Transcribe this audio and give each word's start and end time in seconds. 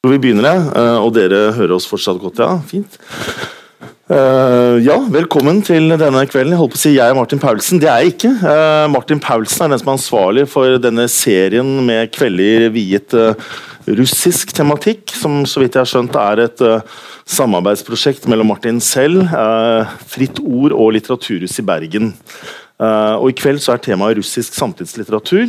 Vi 0.00 0.16
begynner, 0.16 0.46
jeg. 0.48 0.60
Og 1.04 1.10
dere 1.12 1.50
hører 1.52 1.74
oss 1.76 1.84
fortsatt 1.84 2.16
godt, 2.22 2.38
ja? 2.40 2.54
Fint. 2.64 2.94
Uh, 4.08 4.80
ja, 4.80 4.94
velkommen 5.12 5.58
til 5.60 5.92
denne 6.00 6.22
kvelden. 6.24 6.54
Jeg 6.54 6.60
holdt 6.62 6.72
på 6.72 6.78
å 6.78 6.80
si 6.80 6.92
jeg 6.94 7.12
er 7.12 7.18
Martin 7.18 7.42
Paulsen. 7.42 7.82
Det 7.82 7.90
er 7.92 8.06
jeg 8.06 8.14
ikke. 8.14 8.30
Uh, 8.40 8.86
Martin 8.94 9.20
Paulsen 9.20 9.66
er 9.66 9.74
den 9.74 9.82
som 9.82 9.90
er 9.90 9.98
ansvarlig 9.98 10.46
for 10.48 10.78
denne 10.80 11.04
serien 11.12 11.68
med 11.84 12.08
kvelder 12.16 12.70
viet 12.72 13.12
uh, 13.12 13.36
russisk 14.00 14.54
tematikk, 14.56 15.12
som 15.20 15.42
så 15.44 15.60
vidt 15.60 15.76
jeg 15.76 15.84
har 15.84 15.92
skjønt 15.92 16.16
er 16.16 16.44
et 16.46 16.64
samarbeidsprosjekt 17.28 18.24
mellom 18.30 18.48
Martin 18.54 18.80
selv, 18.80 19.28
Fritt 20.08 20.40
Ord 20.40 20.72
og 20.76 20.94
Litteraturhus 20.96 21.60
i 21.60 21.66
Bergen. 21.66 22.12
og 22.78 23.26
I 23.28 23.36
kveld 23.36 23.60
så 23.64 23.74
er 23.74 23.82
temaet 23.82 24.20
russisk 24.20 24.54
samtidslitteratur. 24.56 25.48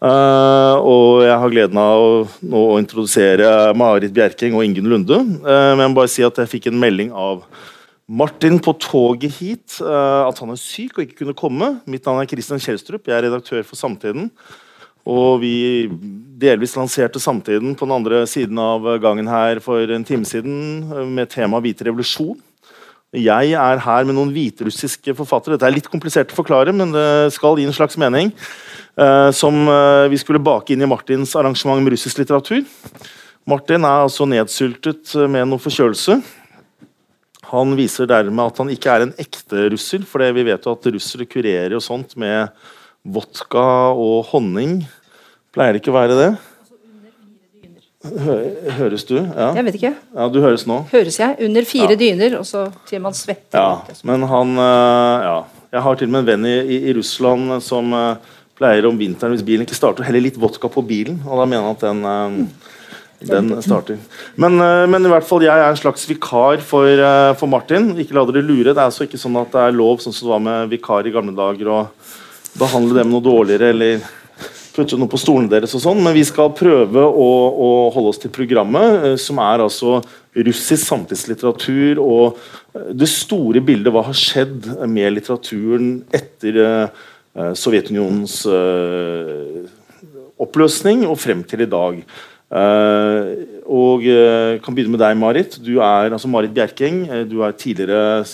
Uh, 0.00 0.80
og 0.80 1.26
jeg 1.26 1.36
har 1.42 1.50
gleden 1.52 1.76
av 1.76 2.00
å, 2.00 2.12
å 2.56 2.78
introdusere 2.80 3.48
Marit 3.76 4.14
Bjerking 4.16 4.54
og 4.56 4.64
Ingunn 4.64 4.88
Lunde. 4.88 5.18
Uh, 5.44 5.74
men 5.76 5.96
bare 5.96 6.08
si 6.08 6.24
at 6.24 6.40
jeg 6.40 6.48
fikk 6.54 6.70
en 6.70 6.80
melding 6.80 7.12
av 7.12 7.42
Martin 8.08 8.56
på 8.64 8.72
toget 8.80 9.36
hit 9.36 9.76
uh, 9.84 10.24
at 10.24 10.40
han 10.40 10.54
er 10.54 10.60
syk 10.60 10.96
og 10.96 11.04
ikke 11.04 11.20
kunne 11.20 11.36
komme. 11.36 11.68
Mitt 11.84 12.08
navn 12.08 12.22
er 12.22 12.30
Christian 12.30 12.62
Kjelstrup, 12.62 13.04
jeg 13.04 13.18
er 13.18 13.28
redaktør 13.28 13.60
for 13.68 13.76
Samtiden. 13.76 14.30
Og 15.04 15.42
vi 15.44 15.54
delvis 16.40 16.78
lanserte 16.78 17.20
Samtiden 17.20 17.76
på 17.76 17.84
den 17.84 17.98
andre 17.98 18.24
siden 18.28 18.56
av 18.60 18.88
gangen 19.04 19.28
her 19.28 19.60
for 19.64 19.84
en 19.84 20.06
time 20.08 20.24
siden 20.28 21.12
med 21.12 21.28
tema 21.32 21.60
Hvite 21.60 21.90
revolusjon. 21.90 22.40
Jeg 23.20 23.52
er 23.58 23.80
her 23.82 24.04
med 24.06 24.14
noen 24.14 24.30
hviterussiske 24.30 25.12
forfattere. 25.18 25.56
Dette 25.56 25.66
er 25.66 25.74
litt 25.74 25.88
komplisert 25.90 26.30
å 26.30 26.36
forklare, 26.36 26.72
men 26.72 26.92
det 26.94 27.32
skal 27.34 27.58
gi 27.58 27.64
en 27.66 27.74
slags 27.74 27.98
mening. 27.98 28.30
Uh, 29.00 29.30
som 29.32 29.56
vi 30.12 30.18
skulle 30.20 30.42
bake 30.44 30.74
inn 30.74 30.84
i 30.84 30.88
Martins 30.90 31.32
arrangement 31.38 31.80
med 31.80 31.94
russisk 31.94 32.18
litteratur. 32.20 32.66
Martin 33.48 33.86
er 33.88 34.02
altså 34.04 34.26
nedsyltet 34.28 35.14
med 35.32 35.48
noe 35.48 35.62
forkjølelse. 35.62 36.18
Han 37.50 37.72
viser 37.78 38.06
dermed 38.10 38.52
at 38.52 38.60
han 38.60 38.68
ikke 38.70 38.92
er 38.92 39.06
en 39.06 39.16
ekte 39.18 39.70
russer, 39.72 40.04
for 40.06 40.22
vi 40.22 40.44
vet 40.46 40.66
jo 40.66 40.76
at 40.76 40.90
russere 40.94 41.26
kurerer 41.26 41.74
og 41.78 41.82
sånt 41.82 42.12
med 42.20 42.52
vodka 43.02 43.64
og 43.96 44.28
honning. 44.30 44.82
Pleier 45.54 45.74
det 45.74 45.82
ikke 45.82 45.94
å 45.94 45.98
være 45.98 46.18
det? 46.18 46.30
Høres 48.78 49.04
du? 49.04 49.16
Ja. 49.18 49.50
Jeg 49.58 49.64
vet 49.66 49.76
ikke. 49.76 49.94
Ja, 50.14 50.28
Du 50.32 50.38
høres 50.40 50.62
nå. 50.68 50.78
Høres 50.92 51.18
jeg? 51.20 51.36
Under 51.44 51.66
fire 51.68 51.92
ja. 51.92 51.98
dyner, 52.00 52.38
og 52.38 52.46
så 52.48 52.68
til 52.88 53.02
man 53.04 53.16
svetter. 53.16 53.58
Ja, 53.58 53.96
men 54.08 54.28
han 54.30 54.54
eh, 54.56 55.30
Ja. 55.30 55.40
Jeg 55.70 55.84
har 55.84 55.94
til 55.94 56.08
og 56.08 56.10
med 56.10 56.24
en 56.24 56.26
venn 56.26 56.46
i, 56.50 56.78
i, 56.88 56.92
Russland 56.96 57.60
som 57.62 57.92
pleier 58.60 58.86
om 58.86 58.98
vinteren, 59.00 59.32
hvis 59.34 59.46
bilen 59.46 59.64
ikke 59.64 59.78
starter, 59.78 60.04
å 60.04 60.10
helle 60.10 60.22
litt 60.22 60.38
vodka 60.40 60.68
på 60.70 60.84
bilen. 60.84 61.22
Og 61.24 61.40
da 61.40 61.48
mener 61.48 61.64
han 61.64 61.78
at 61.78 61.86
den 61.88 62.04
uh, 62.04 62.68
den 63.20 63.52
starter. 63.62 63.98
Men, 64.34 64.56
eh, 64.60 64.86
men, 64.88 65.04
i 65.04 65.10
hvert 65.12 65.26
fall 65.28 65.44
jeg 65.44 65.52
er 65.52 65.68
en 65.68 65.78
slags 65.78 66.06
vikar 66.08 66.62
for, 66.64 66.88
eh, 66.88 67.32
for, 67.36 67.46
Martin. 67.48 67.92
Ikke 68.00 68.16
la 68.16 68.24
dere 68.24 68.42
lure. 68.42 68.72
Det 68.72 68.78
er 68.78 68.88
altså 68.88 69.04
ikke 69.04 69.20
sånn 69.20 69.36
at 69.40 69.52
det 69.52 69.60
er 69.60 69.76
lov 69.76 70.00
sånn 70.00 70.14
som 70.14 70.26
det 70.26 70.32
var 70.32 70.46
med 70.46 70.70
vikar 70.72 71.06
i 71.06 71.12
gamle 71.12 71.36
dager 71.36 71.68
å 71.68 71.80
behandle 72.58 72.96
dem 72.96 73.12
noe 73.12 73.20
dårligere 73.20 73.70
eller 73.74 74.00
putte 74.74 74.96
noe 74.96 75.10
på 75.10 75.18
stolene 75.20 75.50
deres 75.50 75.74
og 75.74 75.82
sånn, 75.82 76.00
men 76.02 76.14
vi 76.14 76.22
skal 76.24 76.54
prøve 76.56 77.02
å, 77.02 77.28
å, 77.52 77.68
holde 77.92 78.12
oss 78.14 78.22
til 78.22 78.30
programmet, 78.32 79.04
eh, 79.04 79.16
som 79.20 79.38
er 79.42 79.66
altså 79.66 80.00
russisk 80.32 80.86
samtidslitteratur 80.86 81.98
og 82.00 82.38
det 82.94 83.08
store 83.10 83.60
bildet 83.60 83.92
hva 83.92 84.04
har 84.06 84.16
skjedd 84.16 84.68
med 84.88 85.16
litteraturen 85.16 86.04
etter 86.14 86.88
Sovjetunionens 87.30 88.42
uh, 88.50 89.62
oppløsning 90.40 91.04
og 91.06 91.18
frem 91.22 91.44
til 91.46 91.62
i 91.62 91.70
dag. 91.70 92.00
Uh, 92.50 93.62
og 93.70 94.02
jeg 94.02 94.58
kan 94.64 94.74
begynne 94.74 94.96
med 94.96 95.02
deg, 95.04 95.18
Marit. 95.18 95.54
Du 95.62 95.76
er 95.78 96.10
altså 96.10 96.30
Marit 96.30 96.54
Bjerking. 96.54 97.04
Du 97.30 97.44
er 97.46 97.54
tidligere 97.54 98.24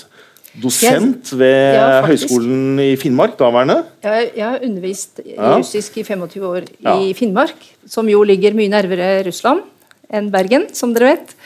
dosent 0.57 1.35
ved 1.37 1.77
ja, 1.77 2.01
Høgskolen 2.07 2.81
i 2.81 2.95
Finnmark, 2.97 3.37
daværende. 3.37 3.83
Jeg, 4.07 4.31
jeg 4.39 4.49
har 4.49 4.65
undervist 4.65 5.21
i 5.21 5.35
ja. 5.35 5.53
russisk 5.53 6.01
i 6.01 6.07
25 6.09 6.49
år 6.49 6.65
ja. 6.81 6.97
i 6.97 7.13
Finnmark, 7.19 7.69
som 7.85 8.09
jo 8.09 8.25
ligger 8.25 8.57
mye 8.57 8.73
nærmere 8.73 9.21
Russland 9.29 9.67
enn 10.09 10.33
Bergen, 10.33 10.71
som 10.73 10.97
dere 10.97 11.13
vet. 11.13 11.37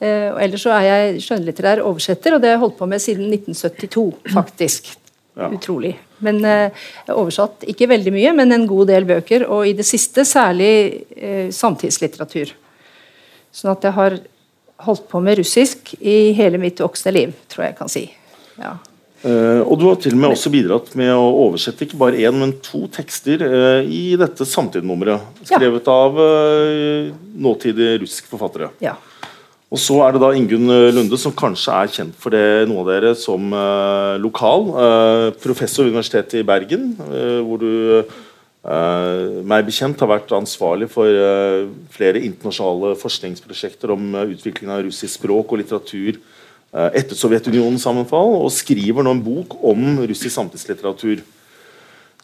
og 0.00 0.40
ellers 0.44 0.62
så 0.64 0.72
er 0.78 0.86
jeg 0.86 1.24
skjønnlitterær 1.26 1.82
oversetter, 1.84 2.36
og 2.36 2.40
det 2.40 2.48
har 2.48 2.56
jeg 2.56 2.64
holdt 2.64 2.78
på 2.80 2.88
med 2.88 3.02
siden 3.02 3.28
1972, 3.28 4.32
faktisk. 4.32 4.94
Utrolig. 5.36 5.92
Men 6.24 6.40
eh, 6.48 6.86
oversatt 7.12 7.66
ikke 7.68 7.90
veldig 7.90 8.12
mye, 8.14 8.32
men 8.38 8.54
en 8.54 8.66
god 8.68 8.88
del 8.92 9.04
bøker. 9.08 9.44
Og 9.52 9.68
i 9.68 9.74
det 9.76 9.84
siste 9.84 10.24
særlig 10.24 10.72
eh, 11.12 11.52
samtidslitteratur. 11.52 12.54
Sånn 13.52 13.74
at 13.74 13.84
jeg 13.84 13.96
har 13.96 14.18
holdt 14.86 15.06
på 15.10 15.20
med 15.24 15.38
russisk 15.40 15.94
i 16.00 16.32
hele 16.36 16.60
mitt 16.60 16.80
voksne 16.80 17.12
liv, 17.16 17.32
tror 17.52 17.66
jeg 17.66 17.74
jeg 17.74 17.78
kan 17.78 17.92
si. 17.92 18.04
Ja. 18.60 18.76
Eh, 19.26 19.60
og 19.64 19.78
du 19.80 19.86
har 19.88 19.96
til 20.00 20.14
og 20.16 20.20
med 20.22 20.36
også 20.36 20.52
bidratt 20.52 20.92
med 20.98 21.12
å 21.14 21.28
oversette 21.46 21.86
ikke 21.86 22.00
bare 22.00 22.20
én, 22.20 22.36
men 22.36 22.56
to 22.64 22.84
tekster 22.92 23.42
uh, 23.42 23.80
i 23.82 24.14
dette 24.20 24.46
samtidsnummeret. 24.48 25.44
Skrevet 25.48 25.88
ja. 25.88 25.96
av 26.04 26.20
uh, 26.20 27.12
nåtidige 27.48 28.02
russiske 28.04 28.30
forfattere. 28.30 28.70
Ja. 28.84 28.96
Og 29.66 29.80
så 29.82 29.96
er 30.04 30.14
det 30.14 30.22
da 30.22 30.30
Ingunn 30.36 30.70
eh, 30.70 30.92
Lunde, 30.94 31.18
som 31.18 31.34
kanskje 31.34 31.74
er 31.74 31.90
kjent 31.90 32.14
for 32.22 32.34
det, 32.34 32.68
noen 32.70 32.84
av 32.84 32.90
dere 32.92 33.16
som 33.18 33.50
eh, 33.50 34.14
lokal. 34.22 34.68
Eh, 34.78 35.26
professor 35.42 35.82
ved 35.82 35.96
Universitetet 35.96 36.38
i 36.38 36.46
Bergen, 36.46 36.92
eh, 37.10 37.40
hvor 37.42 37.62
du 37.62 38.14
meg 38.66 39.62
bekjent 39.62 40.00
har 40.02 40.08
vært 40.10 40.32
ansvarlig 40.34 40.88
for 40.90 41.06
flere 41.94 42.18
internasjonale 42.26 42.96
forskningsprosjekter 42.98 43.92
om 43.94 44.08
utviklingen 44.24 44.72
av 44.74 44.80
russisk 44.82 45.20
språk 45.20 45.54
og 45.54 45.60
litteratur 45.60 46.18
etter 46.74 47.14
Sovjetunionens 47.14 47.86
sammenfall, 47.86 48.32
og 48.40 48.50
skriver 48.50 49.06
nå 49.06 49.12
en 49.14 49.22
bok 49.22 49.54
om 49.70 50.00
russisk 50.02 50.34
samtidslitteratur. 50.34 51.22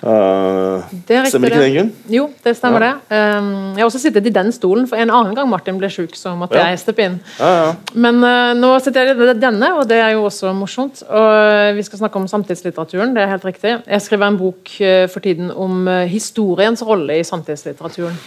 Uh, 0.03 0.83
stemmer 1.31 1.47
ikke 1.47 1.61
det, 1.61 1.67
Ingunn? 1.71 1.91
Jo, 2.11 2.25
det 2.43 2.57
stemmer 2.59 2.83
ja. 2.83 2.91
det. 3.07 3.19
Um, 3.39 3.51
jeg 3.77 3.85
har 3.85 3.87
også 3.87 4.01
sittet 4.03 4.27
i 4.27 4.33
den 4.35 4.51
stolen, 4.55 4.89
for 4.91 4.99
en 4.99 5.13
annen 5.15 5.37
gang 5.39 5.47
Martin 5.51 5.79
ble 5.79 5.91
syk, 5.95 6.17
så 6.19 6.33
måtte 6.39 6.59
ja. 6.59 6.73
jeg 6.73 6.81
steppe 6.83 7.07
inn. 7.07 7.19
Ja, 7.39 7.75
Men 7.95 8.19
uh, 8.25 8.51
nå 8.59 8.73
sitter 8.83 9.13
jeg 9.13 9.15
i 9.15 9.37
denne, 9.39 9.69
og 9.79 9.87
det 9.91 10.01
er 10.03 10.17
jo 10.17 10.25
også 10.27 10.51
morsomt. 10.59 11.05
Og 11.07 11.77
Vi 11.79 11.87
skal 11.87 12.03
snakke 12.03 12.19
om 12.19 12.27
samtidslitteraturen, 12.31 13.15
det 13.15 13.23
er 13.23 13.31
helt 13.31 13.47
riktig. 13.47 13.77
Jeg 13.87 14.03
skriver 14.03 14.33
en 14.33 14.41
bok 14.41 14.75
uh, 14.81 15.05
for 15.13 15.23
tiden 15.23 15.55
om 15.55 15.87
historiens 16.11 16.83
rolle 16.87 17.21
i 17.21 17.27
samtidslitteraturen. 17.27 18.19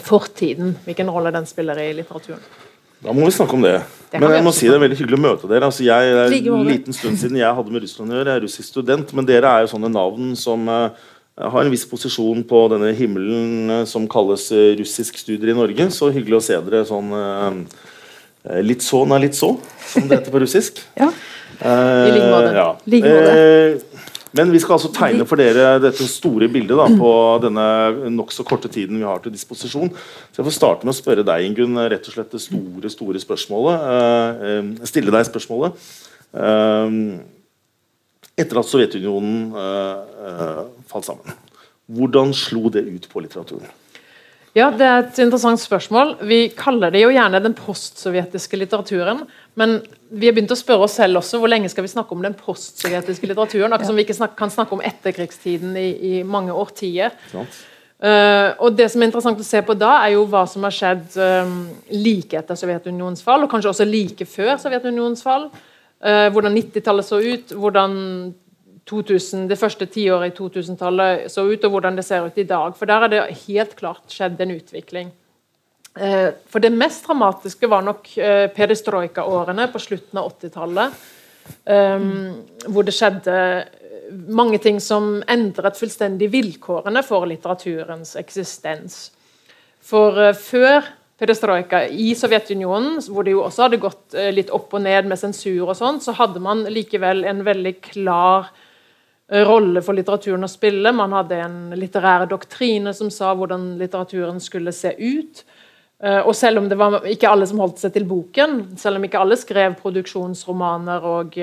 Fortiden, 0.00 0.74
hvilken 0.84 1.10
rolle 1.10 1.32
den 1.34 1.46
spiller 1.50 1.78
i 1.82 1.92
litteraturen. 1.98 2.42
Da 3.00 3.14
må 3.16 3.24
vi 3.24 3.32
snakke 3.32 3.56
om 3.56 3.62
det. 3.64 3.78
det 4.12 4.20
men 4.20 4.34
jeg 4.34 4.44
må 4.44 4.52
si 4.52 4.68
det 4.68 4.76
er 4.76 4.82
veldig 4.82 4.98
hyggelig 4.98 5.16
å 5.16 5.22
møte 5.22 5.48
dere. 5.48 5.70
Altså, 5.70 5.84
jeg, 5.86 6.10
det 6.18 6.40
er 6.40 6.50
en 6.52 6.68
liten 6.68 6.96
stund 6.96 7.16
siden 7.20 7.38
jeg 7.40 7.56
hadde 7.56 7.72
med 7.72 7.84
Russland 7.86 8.12
å 8.12 8.18
gjøre. 8.18 8.34
Jeg 8.34 8.42
er 8.42 8.44
russisk 8.44 8.68
student, 8.68 9.14
men 9.16 9.28
dere 9.28 9.54
er 9.54 9.64
jo 9.64 9.70
sånne 9.72 9.90
navn 9.94 10.34
som 10.36 10.68
uh, 10.68 10.90
har 11.40 11.62
en 11.64 11.72
viss 11.72 11.86
posisjon 11.88 12.44
på 12.48 12.60
denne 12.74 12.92
himmelen 12.98 13.72
uh, 13.72 13.78
som 13.88 14.04
kalles 14.10 14.50
uh, 14.52 14.74
russisk 14.80 15.16
studier 15.22 15.54
i 15.54 15.56
Norge. 15.56 15.88
Så 15.96 16.12
hyggelig 16.12 16.42
å 16.42 16.44
se 16.50 16.60
dere 16.66 16.84
sånn 16.88 17.14
litt 18.64 18.80
så 18.80 19.02
nei, 19.04 19.18
litt 19.26 19.36
så, 19.36 19.50
som 19.84 20.06
det 20.08 20.20
heter 20.20 20.32
på 20.32 20.40
russisk. 20.44 20.84
ja. 21.00 21.10
I 21.60 22.12
like 22.14 22.28
måte. 22.32 22.52
Ja. 22.56 22.68
Men 24.36 24.52
vi 24.54 24.60
skal 24.62 24.76
altså 24.76 24.92
tegne 24.94 25.24
for 25.26 25.40
dere 25.40 25.80
dette 25.82 26.06
store 26.06 26.46
bildet 26.52 26.78
da, 26.78 26.86
på 27.00 27.10
denne 27.42 27.64
nokså 28.14 28.44
korte 28.46 28.70
tiden 28.70 29.00
vi 29.00 29.06
har 29.06 29.18
til 29.24 29.34
disposisjon. 29.34 29.90
Så 30.30 30.40
Jeg 30.40 30.46
får 30.46 30.56
starte 30.56 30.86
med 30.86 30.94
å 30.94 30.98
spørre 31.00 31.26
deg, 31.26 31.48
Ingunn, 31.48 31.80
rett 31.90 32.06
og 32.06 32.14
slett 32.14 32.36
det 32.36 32.42
store 32.44 32.92
store 32.94 33.22
spørsmålet. 33.22 33.90
Uh, 33.90 34.86
stille 34.86 35.14
deg 35.14 35.26
spørsmålet. 35.26 35.82
Uh, 36.30 37.18
etter 38.38 38.62
at 38.62 38.70
Sovjetunionen 38.70 39.50
uh, 39.56 40.62
falt 40.90 41.10
sammen, 41.10 41.38
hvordan 41.90 42.30
slo 42.36 42.70
det 42.72 42.86
ut 42.86 43.10
på 43.10 43.24
litteraturen? 43.24 43.79
Ja, 44.58 44.70
Det 44.74 44.82
er 44.86 45.04
et 45.04 45.18
interessant 45.22 45.60
spørsmål. 45.62 46.16
Vi 46.26 46.48
kaller 46.58 46.90
det 46.90 47.04
jo 47.04 47.12
gjerne 47.14 47.38
den 47.42 47.54
postsovjetiske 47.54 48.58
litteraturen. 48.58 49.22
Men 49.54 49.78
vi 50.10 50.26
har 50.26 50.34
begynt 50.34 50.50
å 50.50 50.58
spørre 50.58 50.88
oss 50.88 50.96
selv 50.98 51.20
også 51.20 51.38
hvor 51.38 51.50
lenge 51.52 51.70
skal 51.70 51.86
vi 51.86 51.92
snakke 51.92 52.16
om 52.16 52.24
den 52.24 52.34
postsovjetiske 52.34 53.30
litteraturen. 53.30 53.70
Akkurat 53.70 53.86
som 53.86 53.98
vi 53.98 54.06
ikke 54.06 54.18
snak 54.18 54.34
kan 54.38 54.50
snakke 54.50 54.74
om 54.74 54.82
etterkrigstiden 54.82 55.76
i, 55.78 55.90
i 56.10 56.22
mange 56.26 56.50
årtier. 56.50 57.14
Uh, 58.00 58.56
og 58.64 58.74
Det 58.74 58.88
som 58.90 59.02
er 59.02 59.10
interessant 59.10 59.38
å 59.38 59.46
se 59.46 59.60
på 59.62 59.76
da, 59.78 60.00
er 60.02 60.16
jo 60.16 60.26
hva 60.32 60.46
som 60.48 60.66
har 60.66 60.74
skjedd 60.74 61.18
um, 61.20 61.56
like 61.92 62.38
etter 62.38 62.58
Sovjetunionens 62.58 63.22
fall, 63.22 63.44
og 63.44 63.50
kanskje 63.52 63.74
også 63.74 63.86
like 63.86 64.26
før 64.26 64.56
Sovjetunionens 64.58 65.22
fall. 65.22 65.50
Uh, 66.00 66.26
hvordan 66.32 66.56
90-tallet 66.56 67.06
så 67.06 67.20
ut, 67.20 67.52
hvordan 67.54 67.98
2000, 68.90 69.46
det 69.50 69.58
første 69.60 69.86
tiåret 69.90 70.32
i 70.32 70.36
2000-tallet 70.36 71.30
så 71.30 71.46
ut, 71.46 71.64
og 71.64 71.76
hvordan 71.76 71.98
det 71.98 72.04
ser 72.06 72.26
ut 72.26 72.38
i 72.38 72.46
dag. 72.48 72.74
For 72.76 72.90
der 72.90 73.06
er 73.06 73.12
det 73.12 73.22
helt 73.46 73.76
klart 73.78 74.10
skjedd 74.10 74.40
en 74.42 74.56
utvikling. 74.56 75.12
Eh, 75.98 76.30
for 76.50 76.62
det 76.62 76.72
mest 76.74 77.06
dramatiske 77.06 77.70
var 77.70 77.86
nok 77.86 78.12
eh, 78.18 78.46
perestrojka-årene 78.54 79.70
på 79.72 79.82
slutten 79.82 80.20
av 80.20 80.30
80-tallet. 80.34 81.00
Um, 81.66 82.44
hvor 82.70 82.84
det 82.86 82.92
skjedde 82.94 83.34
mange 84.30 84.60
ting 84.62 84.76
som 84.82 85.16
endret 85.30 85.78
fullstendig 85.80 86.28
vilkårene 86.30 87.02
for 87.02 87.26
litteraturens 87.26 88.12
eksistens. 88.20 89.08
For 89.82 90.30
før 90.38 90.86
perestrojka 91.20 91.84
i 91.90 92.12
Sovjetunionen, 92.16 93.00
hvor 93.12 93.26
det 93.26 93.34
jo 93.34 93.44
også 93.44 93.66
hadde 93.66 93.82
gått 93.82 94.16
eh, 94.16 94.30
litt 94.34 94.52
opp 94.54 94.72
og 94.76 94.84
ned 94.84 95.08
med 95.10 95.20
sensur, 95.20 95.66
og 95.68 95.76
sånt, 95.78 96.04
så 96.06 96.14
hadde 96.16 96.42
man 96.42 96.64
likevel 96.72 97.26
en 97.28 97.42
veldig 97.46 97.74
klar 97.90 98.48
eh, 98.48 98.66
rolle 99.30 99.82
for 99.82 99.94
litteraturen 99.94 100.44
å 100.44 100.50
spille. 100.50 100.92
Man 100.96 101.14
hadde 101.14 101.38
en 101.44 101.58
litterær 101.78 102.26
doktrine 102.30 102.94
som 102.96 103.10
sa 103.14 103.32
hvordan 103.38 103.76
litteraturen 103.80 104.40
skulle 104.42 104.74
se 104.74 104.94
ut. 104.98 105.44
Eh, 106.02 106.18
og 106.20 106.34
selv 106.36 106.62
om 106.62 106.66
det 106.70 106.78
var 106.80 107.06
ikke 107.06 107.30
alle 107.30 107.46
som 107.46 107.62
holdt 107.62 107.82
seg 107.82 107.94
til 107.94 108.08
boken, 108.10 108.58
selv 108.80 108.98
om 108.98 109.06
ikke 109.06 109.20
alle 109.22 109.38
skrev 109.38 109.78
produksjonsromaner 109.82 111.06
og 111.06 111.38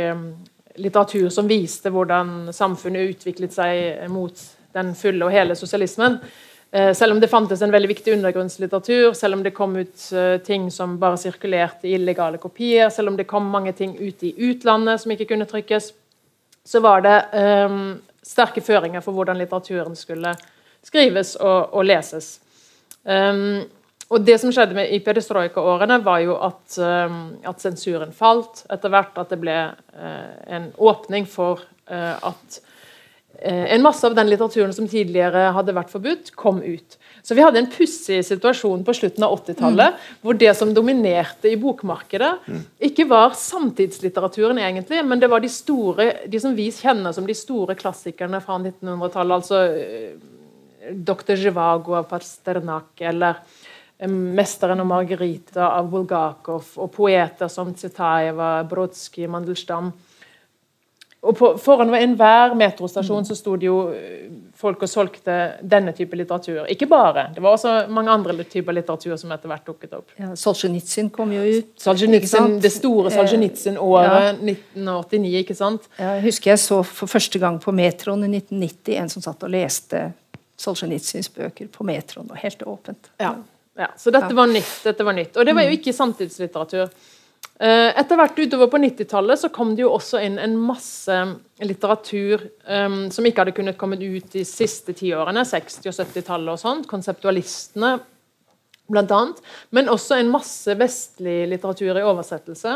litteratur 0.77 1.31
som 1.33 1.47
viste 1.49 1.89
hvordan 1.93 2.51
samfunnet 2.53 3.15
utviklet 3.15 3.55
seg 3.55 4.05
mot 4.13 4.45
den 4.77 4.93
fulle 4.97 5.25
og 5.25 5.33
hele 5.33 5.55
sosialismen, 5.57 6.19
Eh, 6.71 6.93
selv 6.93 7.13
om 7.13 7.19
det 7.19 7.29
fantes 7.31 7.61
en 7.61 7.71
veldig 7.71 7.87
viktig 7.87 8.13
undergrunnslitteratur, 8.17 9.13
selv 9.15 9.37
om 9.37 9.43
det 9.43 9.53
kom 9.55 9.75
ut 9.79 10.09
ting 10.43 10.67
som 10.71 10.97
bare 10.99 11.17
sirkulerte 11.17 11.87
i 11.87 11.93
illegale 11.95 12.37
kopier, 12.37 12.89
selv 12.89 13.13
om 13.13 13.17
det 13.17 13.27
kom 13.27 13.47
mange 13.47 13.71
ting 13.71 13.95
ut 13.95 14.23
i 14.27 14.33
utlandet 14.49 15.01
som 15.01 15.13
ikke 15.15 15.29
kunne 15.29 15.47
trykkes, 15.47 15.93
så 16.67 16.81
var 16.83 17.01
det 17.05 17.15
um, 17.31 17.95
sterke 18.27 18.61
føringer 18.63 19.03
for 19.03 19.15
hvordan 19.15 19.39
litteraturen 19.39 19.95
skulle 19.95 20.33
skrives 20.83 21.37
og, 21.39 21.73
og 21.73 21.87
leses. 21.87 22.37
Um, 23.07 23.63
og 24.07 24.23
Det 24.23 24.37
som 24.39 24.51
skjedde 24.55 24.75
med 24.75 24.91
i 24.91 24.99
perestrojka-årene, 25.03 25.99
var 26.03 26.21
jo 26.23 26.37
at, 26.43 26.77
um, 26.79 27.37
at, 27.47 27.59
sensuren 27.63 28.13
falt 28.15 28.65
etter 28.71 28.91
hvert. 28.91 29.15
At 29.19 29.31
det 29.31 29.39
ble 29.41 29.57
uh, 29.71 30.35
en 30.57 30.69
åpning 30.75 31.27
for 31.27 31.63
uh, 31.91 32.15
at 32.31 32.59
uh, 33.43 33.65
en 33.75 33.83
masse 33.83 34.07
av 34.07 34.15
den 34.15 34.31
litteraturen 34.31 34.75
som 34.75 34.87
tidligere 34.91 35.49
hadde 35.55 35.75
vært 35.75 35.91
forbudt, 35.91 36.33
kom 36.39 36.59
ut. 36.63 36.96
Så 37.27 37.35
vi 37.35 37.43
hadde 37.43 37.59
en 37.59 37.67
pussig 37.67 38.21
situasjon 38.23 38.85
på 38.87 38.93
slutten 38.95 39.25
av 39.27 39.33
80-tallet, 39.41 39.95
mm. 39.97 40.19
hvor 40.23 40.37
det 40.39 40.53
som 40.55 40.69
dominerte 40.71 41.49
i 41.51 41.57
bokmarkedet, 41.59 42.29
mm. 42.47 42.61
ikke 42.87 43.03
var 43.09 43.35
samtidslitteraturen, 43.35 44.61
egentlig, 44.63 45.01
men 45.03 45.19
det 45.19 45.27
var 45.27 45.43
de 45.43 45.49
store, 45.51 46.05
de 46.31 46.39
som 46.39 46.55
vi 46.55 46.69
kjenner 46.71 47.11
som 47.11 47.27
de 47.27 47.35
store 47.35 47.75
klassikerne 47.75 48.39
fra 48.45 48.55
1900-tallet. 48.61 49.41
altså 49.41 49.59
eh, 49.75 50.93
Dr. 50.95 51.35
Zhivago 51.35 51.97
av 51.99 52.07
Pasternak, 52.07 52.93
eller 53.11 53.41
eh, 53.99 54.07
'Mesteren 54.07 54.79
og 54.79 54.87
Margarita' 54.87 55.67
av 55.67 55.91
Bulgakov, 55.91 56.71
og 56.79 56.93
poeter 56.95 57.51
som 57.51 57.75
Tsitaeva, 57.75 58.61
Brodsky, 58.71 59.27
Mandelstam. 59.27 59.91
Og 61.25 61.33
på, 61.37 61.47
Foran 61.57 61.89
enhver 61.97 62.53
metrostasjon 62.57 63.25
så 63.25 63.35
sto 63.35 63.55
det 63.57 63.65
jo 63.65 63.77
eh, 63.89 64.27
folk 64.57 64.83
og 64.85 64.89
solgte 64.89 65.37
denne 65.65 65.93
type 65.97 66.17
litteratur. 66.17 66.61
Ikke 66.69 66.85
bare. 66.89 67.27
Det 67.33 67.41
var 67.41 67.57
også 67.57 67.73
mange 67.93 68.13
andre 68.13 68.45
typer 68.45 68.75
litteratur 68.77 69.15
som 69.17 69.33
etter 69.33 69.49
hvert 69.49 69.65
dukket 69.65 69.95
opp. 69.97 70.13
Ja, 70.21 70.35
Solzjenitsyn 70.37 71.09
kom 71.13 71.33
jo 71.33 71.41
ut. 71.41 71.73
Det 71.81 72.71
store 72.73 73.09
eh, 73.09 73.17
Solzjenitsyn-året, 73.17 74.29
ja. 74.29 74.37
1989, 74.37 75.33
ikke 75.41 75.57
sant? 75.57 75.89
Ja, 75.97 76.13
jeg 76.19 76.27
husker 76.29 76.53
jeg 76.53 76.63
så 76.63 76.79
for 76.85 77.09
første 77.09 77.41
gang 77.41 77.59
på 77.63 77.73
metroen 77.75 78.27
i 78.27 78.31
1990 78.37 79.01
en 79.01 79.13
som 79.17 79.25
satt 79.25 79.45
og 79.49 79.53
leste 79.57 80.07
Solzjenitsyns 80.57 81.33
bøker 81.33 81.69
på 81.73 81.85
metroen, 81.85 82.29
og 82.29 82.37
helt 82.41 82.61
åpent. 82.65 83.11
Ja. 83.21 83.35
ja. 83.77 83.91
Så 83.97 84.13
dette 84.13 84.33
var 84.37 84.49
nytt. 84.49 84.79
Dette 84.85 85.05
var 85.05 85.17
nytt. 85.17 85.37
Og 85.37 85.45
det 85.45 85.53
var 85.57 85.65
jo 85.65 85.73
mm. 85.73 85.77
ikke 85.81 85.97
samtidslitteratur. 85.97 86.93
Eh, 87.57 87.89
etter 87.97 88.19
hvert 88.19 88.37
utover 88.37 88.69
på 88.69 88.77
90-tallet 88.83 89.39
så 89.41 89.49
kom 89.49 89.71
det 89.73 89.81
jo 89.81 89.95
også 89.95 90.19
inn 90.21 90.35
en 90.37 90.53
masse 90.61 91.15
litteratur 91.65 92.43
um, 92.69 93.07
som 93.09 93.25
ikke 93.25 93.41
hadde 93.41 93.55
kunnet 93.57 93.79
komme 93.81 93.97
ut 93.97 94.27
de 94.35 94.43
siste 94.45 94.93
tiårene, 94.93 95.41
60- 95.41 95.89
og 95.89 95.95
70-tallet 95.95 96.53
og 96.53 96.61
sånt. 96.61 96.85
Konseptualistene, 96.91 97.95
annet. 98.93 99.41
Men 99.73 99.89
også 99.89 100.19
en 100.19 100.29
masse 100.31 100.75
vestlig 100.77 101.47
litteratur 101.49 101.97
i 101.97 102.05
oversettelse. 102.05 102.75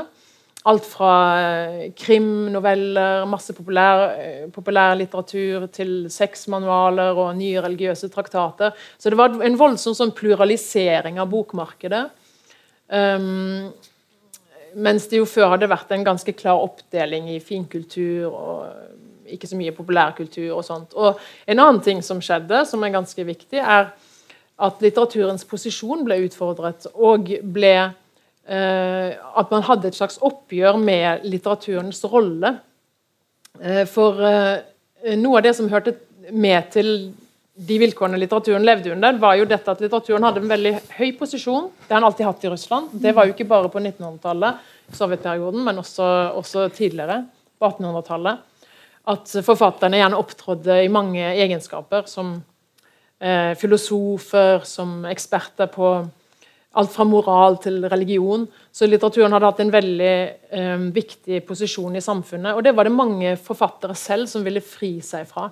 Alt 0.73 0.89
fra 0.89 1.13
uh, 1.37 1.85
krimnoveller, 2.01 3.27
masse 3.29 3.53
populær, 3.53 4.17
populær 4.55 4.97
litteratur 4.97 5.69
til 5.77 5.93
sexmanualer 6.09 7.21
og 7.21 7.37
nye 7.37 7.61
religiøse 7.61 8.09
traktater. 8.09 8.73
Så 8.97 9.13
det 9.13 9.21
var 9.21 9.37
en 9.45 9.61
voldsom 9.61 9.93
sånn 9.93 10.17
pluralisering 10.17 11.21
av 11.21 11.29
bokmarkedet. 11.29 12.07
Um, 12.89 13.69
mens 14.75 15.07
det 15.11 15.19
jo 15.19 15.27
før 15.29 15.55
hadde 15.55 15.69
vært 15.71 15.91
en 15.95 16.05
ganske 16.05 16.33
klar 16.37 16.61
oppdeling 16.63 17.29
i 17.33 17.39
finkultur 17.43 18.31
og 18.31 19.31
ikke 19.31 19.47
så 19.47 19.57
mye 19.59 19.73
populærkultur 19.75 20.51
og 20.55 20.63
sånt. 20.65 20.93
Og 20.93 21.19
En 21.47 21.59
annen 21.59 21.81
ting 21.81 22.01
som 22.03 22.21
skjedde, 22.21 22.65
som 22.65 22.83
er 22.83 22.93
ganske 22.95 23.25
viktig, 23.25 23.59
er 23.59 23.91
at 24.61 24.83
litteraturens 24.83 25.45
posisjon 25.47 26.03
ble 26.05 26.19
utfordret, 26.27 26.85
og 26.93 27.31
ble 27.53 27.73
eh, 27.81 29.09
At 29.15 29.51
man 29.51 29.63
hadde 29.63 29.87
et 29.87 29.97
slags 29.97 30.19
oppgjør 30.21 30.77
med 30.77 31.25
litteraturens 31.25 32.03
rolle. 32.05 32.57
Eh, 33.61 33.85
for 33.87 34.21
eh, 34.21 35.15
noe 35.17 35.39
av 35.39 35.45
det 35.45 35.55
som 35.57 35.69
hørte 35.69 35.95
med 36.31 36.71
til 36.73 37.11
de 37.51 37.77
vilkårene 37.81 38.19
litteraturen 38.19 38.63
levde 38.63 38.93
under, 38.93 39.17
var 39.19 39.35
jo 39.35 39.47
dette 39.49 39.73
at 39.73 39.81
litteraturen 39.83 40.23
hadde 40.23 40.39
en 40.43 40.51
veldig 40.51 40.71
høy 40.95 41.09
posisjon. 41.19 41.67
Det 41.83 41.91
har 41.91 41.99
den 41.99 42.07
alltid 42.07 42.27
hatt 42.29 42.45
i 42.45 42.51
Russland. 42.53 42.93
Det 43.03 43.11
var 43.15 43.27
jo 43.27 43.35
ikke 43.35 43.49
bare 43.49 43.71
på 43.71 43.81
1900-tallet, 43.81 44.61
sovjetperioden, 44.95 45.65
men 45.65 45.81
også, 45.81 46.07
også 46.39 46.69
tidligere, 46.75 47.25
på 47.59 47.67
1800-tallet. 47.67 48.47
At 49.11 49.35
forfatterne 49.43 49.99
gjerne 49.99 50.21
opptrådde 50.21 50.79
i 50.85 50.89
mange 50.93 51.27
egenskaper, 51.43 52.07
som 52.07 52.37
eh, 53.19 53.51
filosofer, 53.59 54.63
som 54.67 55.01
eksperter 55.11 55.67
på 55.73 55.93
alt 56.79 56.93
fra 56.93 57.03
moral 57.03 57.57
til 57.59 57.83
religion. 57.91 58.45
Så 58.71 58.87
litteraturen 58.87 59.35
hadde 59.35 59.49
hatt 59.49 59.63
en 59.65 59.73
veldig 59.73 60.13
eh, 60.55 60.85
viktig 60.95 61.43
posisjon 61.49 61.99
i 61.99 62.03
samfunnet. 62.05 62.55
Og 62.55 62.63
det 62.63 62.71
var 62.77 62.87
det 62.87 62.95
mange 62.95 63.35
forfattere 63.43 63.97
selv 63.99 64.31
som 64.31 64.45
ville 64.45 64.63
fri 64.63 64.95
seg 65.03 65.27
fra. 65.27 65.49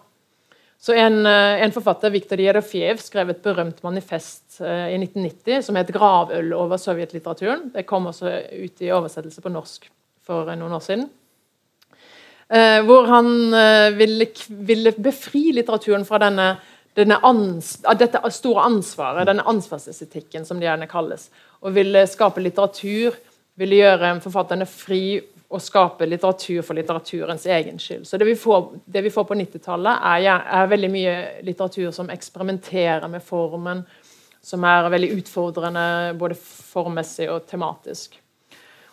Så 0.80 0.94
en, 0.94 1.26
eh, 1.26 1.62
en 1.64 1.72
forfatter, 1.72 2.10
Viktor 2.10 2.40
Jerofjev, 2.40 3.02
skrev 3.04 3.34
et 3.34 3.42
berømt 3.44 3.82
manifest 3.84 4.62
uh, 4.62 4.88
i 4.88 4.96
1990 4.96 5.66
som 5.66 5.76
het 5.76 5.92
'Gravøl 5.92 6.54
over 6.56 6.80
sovjetlitteraturen'. 6.80 7.74
Det 7.74 7.86
kom 7.86 8.08
også 8.08 8.32
ut 8.64 8.82
i 8.82 8.92
oversettelse 8.96 9.44
på 9.44 9.52
norsk 9.52 9.90
for 10.24 10.56
noen 10.56 10.78
år 10.78 10.84
siden. 10.86 11.10
Hvor 12.50 13.06
han 13.06 13.28
ville, 13.94 14.26
ville, 14.50 14.92
befri 14.98 15.52
litteraturen 15.54 16.06
fra 16.06 16.18
denne 16.18 17.18
ans, 17.22 17.68
dette 18.00 18.32
store 18.34 18.64
ansvaret, 18.66 19.28
denne 19.28 19.46
ansvarsestetikken, 19.46 20.46
som 20.46 20.58
det 20.58 20.66
gjerne 20.66 20.88
kalles. 20.90 21.28
Og 21.62 21.76
ville 21.76 22.08
skape 22.10 22.42
litteratur, 22.42 23.14
ville 23.54 23.78
gjøre 23.84 24.16
forfatterne 24.24 24.66
fri 24.66 25.20
å 25.50 25.58
skape 25.62 26.06
litteratur 26.06 26.62
for 26.62 26.78
litteraturens 26.78 27.48
egen 27.50 27.80
skyld. 27.82 28.06
Så 28.08 28.18
Det 28.18 28.26
vi 28.28 28.36
får, 28.38 28.70
det 28.86 29.02
vi 29.02 29.10
får 29.10 29.26
på 29.26 29.38
90-tallet, 29.40 30.06
er, 30.06 30.46
er, 30.46 30.70
veldig 30.70 30.90
mye 30.94 31.16
litteratur 31.46 31.90
som 31.96 32.12
eksperimenterer 32.14 33.08
med 33.10 33.24
formen, 33.26 33.82
som 34.46 34.64
er 34.64 34.92
veldig 34.94 35.12
utfordrende 35.18 35.86
både 36.20 36.38
formmessig 36.38 37.30
og 37.34 37.48
tematisk. 37.50 38.20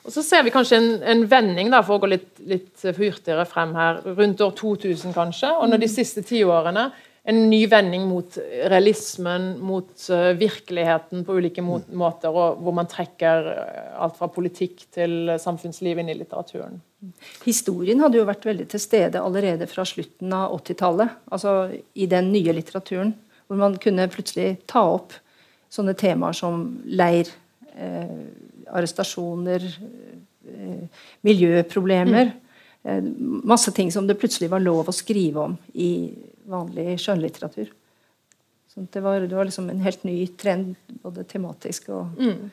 Og 0.07 0.13
Så 0.15 0.23
ser 0.23 0.47
vi 0.47 0.55
kanskje 0.55 0.79
en, 0.79 0.91
en 1.03 1.27
vending, 1.29 1.69
da, 1.75 1.83
for 1.85 1.99
å 1.99 2.05
gå 2.05 2.09
litt, 2.15 2.31
litt 2.47 2.87
hurtigere 2.97 3.45
frem 3.51 3.75
her, 3.77 4.01
rundt 4.17 4.41
år 4.41 4.55
2000 4.57 5.13
kanskje. 5.13 5.51
Og 5.61 5.69
når 5.69 5.83
de 5.83 5.93
siste 5.93 6.25
tiårene 6.25 6.89
en 7.26 7.40
ny 7.50 7.61
vending 7.71 8.04
mot 8.06 8.38
realismen, 8.71 9.49
mot 9.59 10.09
uh, 10.14 10.30
virkeligheten 10.38 11.25
på 11.26 11.38
ulike 11.40 11.64
måter, 11.64 12.30
og 12.30 12.61
hvor 12.62 12.76
man 12.76 12.88
trekker 12.90 13.49
uh, 13.50 14.02
alt 14.04 14.18
fra 14.18 14.30
politikk 14.30 14.87
til 14.95 15.35
samfunnsliv 15.42 15.99
inn 16.02 16.12
i 16.12 16.18
litteraturen. 16.18 16.78
Historien 17.45 18.00
hadde 18.02 18.21
jo 18.21 18.26
vært 18.28 18.47
veldig 18.47 18.68
til 18.71 18.83
stede 18.83 19.21
allerede 19.23 19.68
fra 19.71 19.85
slutten 19.87 20.33
av 20.35 20.54
80-tallet. 20.61 21.18
Altså 21.35 21.56
i 21.95 22.09
den 22.11 22.30
nye 22.33 22.54
litteraturen, 22.56 23.12
hvor 23.47 23.61
man 23.61 23.76
kunne 23.83 24.09
plutselig 24.12 24.56
ta 24.71 24.83
opp 24.95 25.14
sånne 25.73 25.97
temaer 25.99 26.37
som 26.37 26.64
leir, 26.87 27.30
eh, 27.75 28.16
arrestasjoner, 28.73 29.66
eh, 30.47 31.04
miljøproblemer. 31.23 32.33
Mm. 32.87 33.42
masse 33.42 33.73
ting 33.75 33.90
som 33.90 34.06
det 34.06 34.14
plutselig 34.14 34.49
var 34.49 34.61
lov 34.61 34.87
å 34.87 34.92
skrive 34.95 35.40
om 35.42 35.59
i 35.75 36.14
vanlig 36.50 36.97
skjønnlitteratur. 37.03 37.73
Så 38.73 38.85
det 38.93 39.00
var, 39.00 39.21
det 39.21 39.37
var 39.37 39.49
liksom 39.49 39.71
en 39.71 39.81
helt 39.81 40.05
ny 40.05 40.19
trend, 40.38 40.75
både 41.03 41.25
tematisk 41.25 41.88
og, 41.97 42.19
mm. 42.21 42.50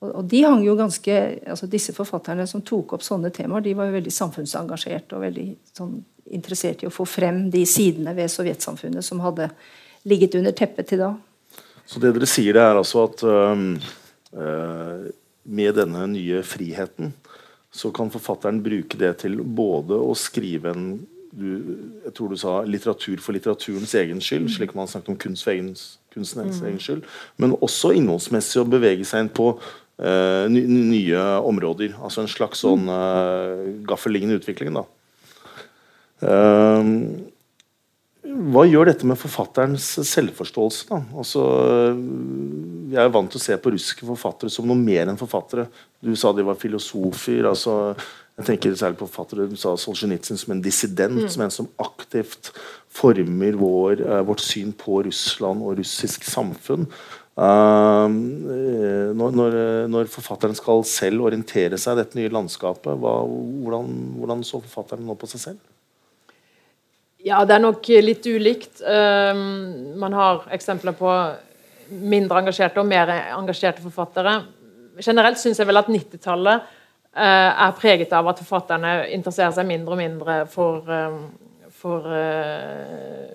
og, 0.00 0.08
og 0.08 0.24
de 0.30 0.40
hang 0.46 0.64
jo 0.64 0.76
ganske, 0.78 1.18
altså 1.44 1.68
Disse 1.70 1.92
forfatterne 1.96 2.46
som 2.48 2.64
tok 2.64 2.96
opp 2.96 3.04
sånne 3.04 3.32
temaer, 3.34 3.64
de 3.66 3.74
var 3.76 3.90
jo 3.90 3.98
veldig 3.98 4.14
samfunnsengasjert 4.14 5.12
og 5.16 5.26
veldig 5.26 5.46
sånn, 5.76 5.98
interessert 6.32 6.82
i 6.82 6.88
å 6.88 6.94
få 6.94 7.04
frem 7.08 7.48
de 7.52 7.66
sidene 7.68 8.14
ved 8.16 8.32
sovjetsamfunnet 8.32 9.04
som 9.04 9.20
hadde 9.20 9.50
ligget 10.08 10.38
under 10.40 10.56
teppet 10.56 10.88
til 10.88 11.04
da. 11.04 11.12
Så 11.84 12.00
det 12.00 12.14
dere 12.16 12.28
sier, 12.28 12.56
det 12.56 12.64
er 12.64 12.80
altså 12.80 13.04
at 13.04 13.24
øh, 13.28 15.10
med 15.44 15.76
denne 15.76 16.06
nye 16.08 16.40
friheten 16.46 17.12
så 17.74 17.90
kan 17.92 18.08
forfatteren 18.12 18.62
bruke 18.64 18.96
det 18.96 19.12
til 19.24 19.40
både 19.42 19.98
å 19.98 20.14
skrive 20.16 20.72
en 20.72 20.86
du, 21.34 21.48
jeg 22.04 22.14
tror 22.14 22.30
du 22.30 22.38
sa 22.38 22.58
litteratur 22.68 23.22
for 23.22 23.36
litteraturens 23.36 23.94
egen 23.98 24.20
skyld, 24.22 24.48
slik 24.54 24.74
man 24.74 24.86
har 24.86 24.92
snakket 24.94 25.12
om 25.14 25.20
kunst 25.24 25.46
for 25.46 25.54
egen, 25.54 25.72
kunstens 26.14 26.60
mm. 26.60 26.66
egen 26.70 26.82
skyld, 26.82 27.02
men 27.42 27.56
også 27.58 27.90
innholdsmessig 27.98 28.62
å 28.62 28.68
bevege 28.70 29.06
seg 29.08 29.24
inn 29.24 29.32
på 29.34 29.50
uh, 29.56 30.46
nye 30.48 31.26
områder. 31.42 31.96
Altså 31.98 32.22
en 32.22 32.30
slags 32.30 32.62
sånn 32.64 32.86
uh, 32.90 33.66
gaffellignende 33.88 34.38
utvikling. 34.40 34.78
da. 34.78 34.86
Uh, 36.24 36.82
hva 38.24 38.64
gjør 38.64 38.88
dette 38.88 39.06
med 39.06 39.18
forfatterens 39.20 39.84
selvforståelse? 40.08 40.86
da? 40.88 41.00
Altså, 41.20 41.42
jeg 42.90 43.02
er 43.02 43.12
vant 43.12 43.30
til 43.30 43.40
å 43.40 43.44
se 43.44 43.56
på 43.60 43.74
russiske 43.74 44.06
forfattere 44.08 44.52
som 44.52 44.66
noe 44.68 44.78
mer 44.80 45.10
enn 45.10 45.20
forfattere. 45.20 45.66
Du 46.02 46.14
sa 46.18 46.32
de 46.32 46.46
var 46.46 46.58
filosofer. 46.58 47.44
altså 47.50 47.94
jeg 48.34 48.46
tenker 48.48 48.72
særlig 48.74 48.98
på 48.98 49.06
forfattere 49.06 49.46
Du 49.46 49.54
sa 49.58 49.76
Solzjenitsyn 49.78 50.38
som 50.40 50.54
en 50.54 50.62
dissident, 50.62 51.20
mm. 51.22 51.28
som 51.30 51.44
en 51.44 51.52
som 51.54 51.68
aktivt 51.82 52.50
former 52.94 53.58
vår, 53.58 54.02
uh, 54.02 54.22
vårt 54.26 54.42
syn 54.42 54.72
på 54.74 55.04
Russland 55.06 55.62
og 55.62 55.78
russisk 55.78 56.26
samfunn. 56.26 56.88
Uh, 57.34 58.06
når, 59.14 59.38
når, 59.38 59.56
når, 59.90 60.10
forfatteren 60.10 60.54
skal 60.54 60.84
selv 60.86 61.26
orientere 61.26 61.78
seg 61.78 61.96
i 61.96 62.02
dette 62.02 62.18
nye 62.18 62.30
landskapet, 62.30 62.92
hva, 62.98 63.14
hvordan, 63.26 63.94
hvordan 64.20 64.44
så 64.46 64.62
forfatteren 64.62 65.06
nå 65.06 65.16
på 65.18 65.30
seg 65.30 65.46
selv? 65.48 65.62
Ja, 67.24 67.40
det 67.48 67.56
er 67.56 67.62
nok 67.64 67.86
litt 68.04 68.26
ulikt. 68.28 68.82
Uh, 68.82 69.94
man 69.98 70.14
har 70.14 70.46
eksempler 70.54 70.94
på 70.98 71.10
mindre 71.88 72.42
engasjerte 72.42 72.82
og 72.82 72.88
mer 72.90 73.10
engasjerte 73.34 73.82
forfattere. 73.84 74.40
Generelt 75.02 75.40
syns 75.40 75.58
jeg 75.58 75.68
vel 75.68 75.80
at 75.80 75.90
90-tallet 75.90 76.62
uh, 76.62 76.66
eh, 76.68 76.73
er 77.22 77.74
preget 77.78 78.12
av 78.16 78.28
at 78.30 78.40
forfatterne 78.42 78.94
interesserer 79.14 79.54
seg 79.54 79.68
mindre 79.68 79.94
og 79.94 80.00
mindre 80.00 80.38
for, 80.50 80.88
um, 80.90 81.20
for 81.70 82.08
uh, 82.10 83.28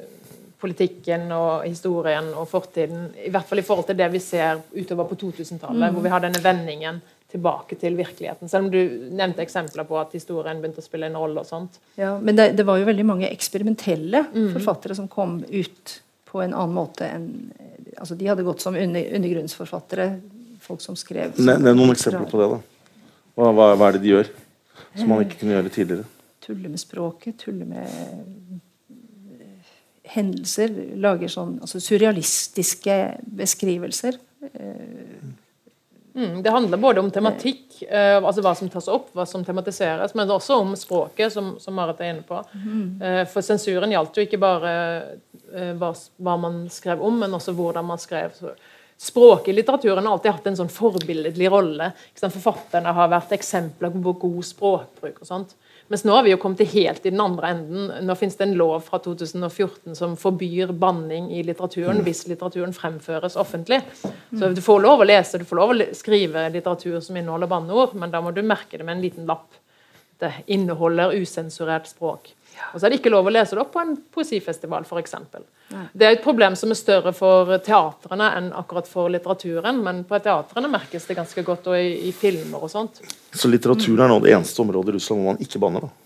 politikken 0.59 1.29
og 1.31 1.63
historien 1.63 2.33
og 2.35 2.49
fortiden. 2.51 3.07
I 3.23 3.31
hvert 3.31 3.47
fall 3.47 3.61
i 3.61 3.65
forhold 3.65 3.87
til 3.87 3.99
det 3.99 4.09
vi 4.11 4.19
ser 4.23 4.59
utover 4.75 5.07
på 5.07 5.19
2000-tallet, 5.21 5.85
mm. 5.85 5.95
hvor 5.95 6.03
vi 6.03 6.11
har 6.11 6.25
denne 6.25 6.43
vendingen 6.43 6.99
tilbake 7.29 7.77
til 7.79 7.95
virkeligheten. 7.97 8.49
Selv 8.49 8.65
om 8.65 8.71
du 8.73 8.79
nevnte 9.15 9.43
eksempler 9.45 9.85
på 9.87 9.99
at 10.01 10.15
historien 10.17 10.59
begynte 10.59 10.81
å 10.81 10.85
spille 10.85 11.07
en 11.07 11.17
rolle. 11.19 11.43
og 11.43 11.47
sånt. 11.47 11.79
Ja, 11.95 12.17
Men 12.17 12.35
det, 12.35 12.51
det 12.57 12.65
var 12.65 12.79
jo 12.81 12.87
veldig 12.89 13.05
mange 13.05 13.29
eksperimentelle 13.29 14.25
mm. 14.33 14.51
forfattere 14.57 14.97
som 14.97 15.07
kom 15.07 15.39
ut 15.47 15.99
på 16.29 16.41
en 16.41 16.53
annen 16.53 16.75
måte 16.75 17.07
enn 17.09 17.29
altså 17.99 18.15
De 18.15 18.27
hadde 18.29 18.45
gått 18.47 18.61
som 18.63 18.75
under, 18.79 19.15
undergrunnsforfattere. 19.17 20.05
Folk 20.63 20.79
som 20.83 20.95
skrev 20.95 21.35
Nevn 21.41 21.73
noen 21.75 21.91
eksempler 21.91 22.29
på 22.31 22.39
det. 22.39 22.47
da. 22.53 22.59
Hva, 23.39 23.73
hva, 23.73 23.87
er 23.87 23.95
det 23.95 24.03
de 24.03 24.11
gjør 24.11 24.31
som 24.97 25.11
man 25.11 25.23
ikke 25.23 25.39
kunne 25.41 25.55
gjøre 25.55 25.71
tidligere? 25.71 26.07
Tulle 26.43 26.71
med 26.71 26.81
språket, 26.81 27.37
tulle 27.39 27.67
med 27.69 27.87
eh, 27.87 29.43
hendelser. 30.15 30.73
Lager 30.99 31.31
sånn 31.31 31.57
altså 31.63 31.79
surrealistiske 31.83 32.97
beskrivelser. 33.39 34.19
Mm, 36.19 36.43
det 36.43 36.49
handler 36.49 36.77
både 36.77 36.99
om 36.99 37.11
tematikk, 37.11 37.83
eh, 37.87 38.17
altså 38.17 38.41
hva 38.43 38.51
som 38.57 38.69
tas 38.69 38.87
opp, 38.91 39.11
hva 39.15 39.23
som 39.29 39.43
tematiseres, 39.45 40.15
men 40.17 40.31
også 40.33 40.57
om 40.59 40.73
språket, 40.75 41.31
som, 41.33 41.53
som 41.61 41.77
Marit 41.77 42.01
er 42.01 42.11
inne 42.11 42.25
på. 42.27 42.41
Mm. 42.55 42.81
Eh, 43.01 43.21
for 43.29 43.45
sensuren 43.45 43.93
gjaldt 43.93 44.17
jo 44.17 44.25
ikke 44.25 44.41
bare 44.41 44.73
eh, 45.53 45.71
hva, 45.79 45.93
hva, 45.93 46.35
man 46.41 46.65
skrev 46.73 47.03
om, 47.05 47.21
men 47.21 47.37
også 47.37 47.53
hvordan 47.55 47.87
man 47.87 48.01
skrev. 48.01 48.33
Så 48.35 48.51
språket 48.99 49.47
i 49.47 49.53
litteraturen 49.53 50.05
har 50.05 50.13
alltid 50.13 50.31
hatt 50.31 50.47
en 50.49 50.57
sånn 50.59 50.71
forbilledlig 50.73 51.47
rolle. 51.51 51.91
Forfatterne 52.19 52.91
har 52.95 53.11
vært 53.11 53.31
eksempler 53.37 53.93
på 53.95 54.13
god 54.25 54.45
språkbruk. 54.45 55.21
og 55.21 55.27
sånt. 55.27 55.55
Mens 55.89 56.03
nå 56.05 56.13
har 56.13 56.25
vi 56.25 56.33
jo 56.33 56.37
kommet 56.37 56.59
til 56.61 56.69
helt 56.69 57.05
i 57.07 57.13
den 57.13 57.21
andre 57.23 57.49
enden. 57.49 57.87
Nå 58.05 58.15
finnes 58.19 58.35
det 58.37 58.45
en 58.45 58.57
lov 58.59 58.83
fra 58.85 58.99
2014 59.01 59.95
som 59.97 60.17
forbyr 60.19 60.73
banning 60.77 61.31
i 61.33 61.41
litteraturen 61.47 62.01
mm. 62.01 62.03
hvis 62.05 62.27
litteraturen 62.29 62.75
fremføres 62.75 63.39
offentlig. 63.39 63.79
Så 64.03 64.51
du 64.53 64.61
får 64.61 64.83
lov 64.83 65.01
å 65.01 65.07
lese, 65.07 65.39
du 65.39 65.47
får 65.49 65.61
lov 65.61 65.73
å 65.73 65.87
skrive 65.97 66.45
litteratur 66.53 66.99
som 67.01 67.17
inneholder 67.17 67.49
banneord, 67.49 67.95
men 67.97 68.13
da 68.13 68.21
må 68.21 68.35
du 68.35 68.43
merke 68.45 68.77
det 68.77 68.85
med 68.85 68.97
en 68.99 69.07
liten 69.07 69.29
lapp. 69.29 69.47
Det 70.19 70.29
inneholder 70.51 71.15
usensurert 71.17 71.87
språk. 71.89 72.33
Og 72.73 72.79
så 72.79 72.85
er 72.85 72.93
det 72.93 72.99
ikke 72.99 73.13
lov 73.13 73.29
å 73.29 73.33
lese 73.33 73.55
det 73.55 73.63
opp 73.63 73.71
på 73.73 73.81
en 73.83 73.95
poesifestival, 74.13 74.85
f.eks. 74.85 75.15
Det 75.93 76.05
er 76.05 76.17
et 76.17 76.23
problem 76.23 76.55
som 76.59 76.73
er 76.73 76.79
større 76.79 77.13
for 77.17 77.51
teatrene 77.65 78.29
enn 78.37 78.51
akkurat 78.57 78.89
for 78.89 79.11
litteraturen, 79.13 79.81
men 79.85 80.03
på 80.09 80.19
teatrene 80.23 80.71
merkes 80.71 81.07
det 81.09 81.17
ganske 81.17 81.45
godt, 81.45 81.71
og 81.71 81.79
i, 81.79 82.09
i 82.09 82.13
filmer 82.15 82.65
og 82.65 82.71
sånt. 82.71 83.01
Så 83.33 83.51
litteraturen 83.51 84.05
er 84.05 84.13
nå 84.13 84.19
det 84.23 84.35
eneste 84.37 84.63
området 84.65 84.93
i 84.93 84.99
Russland 84.99 85.21
hvor 85.21 85.33
man 85.33 85.43
ikke 85.45 85.61
banner, 85.61 85.87
da? 85.87 86.05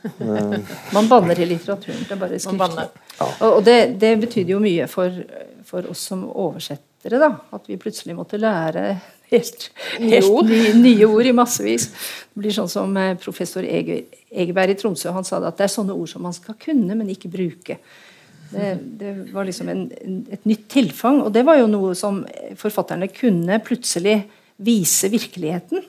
man 0.96 1.08
banner 1.08 1.40
i 1.40 1.46
litteraturen. 1.46 2.04
Det 2.08 2.16
er 2.16 2.20
bare 2.20 2.38
skrift. 2.40 3.00
Ja. 3.18 3.28
Og, 3.50 3.62
det, 3.64 3.78
det 4.00 4.14
betydde 4.22 4.54
jo 4.54 4.60
mye 4.62 4.86
for, 4.90 5.14
for, 5.66 5.90
oss 5.92 6.06
som 6.12 6.24
oversettere, 6.30 7.20
da. 7.20 7.34
At 7.56 7.68
vi 7.68 7.78
plutselig 7.80 8.16
måtte 8.16 8.40
lære 8.40 8.94
helt, 9.30 9.70
helt 9.98 10.50
nye, 10.50 10.74
nye, 10.78 11.08
ord 11.08 11.30
i 11.30 11.34
massevis. 11.36 11.88
Det 12.30 12.42
blir 12.42 12.54
sånn 12.54 12.70
som 12.70 12.96
eh, 13.00 13.16
professor 13.20 13.66
Egeberg 13.66 14.74
i 14.74 14.78
Tromsø 14.78 15.14
han 15.14 15.26
sa 15.26 15.40
det, 15.40 15.52
at 15.52 15.60
det 15.60 15.68
er 15.68 15.74
sånne 15.74 15.96
ord 15.96 16.10
som 16.12 16.24
man 16.26 16.36
skal 16.36 16.58
kunne, 16.60 16.94
men 16.94 17.12
ikke 17.12 17.32
bruke. 17.32 17.78
Det, 18.50 18.70
det 18.98 19.14
var 19.30 19.46
liksom 19.46 19.68
en, 19.70 19.84
et 20.34 20.46
nytt 20.48 20.66
tilfang. 20.72 21.20
Og 21.22 21.32
det 21.34 21.44
var 21.46 21.60
jo 21.60 21.70
noe 21.70 21.94
som 21.98 22.24
forfatterne 22.58 23.06
kunne 23.14 23.60
plutselig 23.62 24.18
vise 24.60 25.10
virkeligheten. 25.12 25.84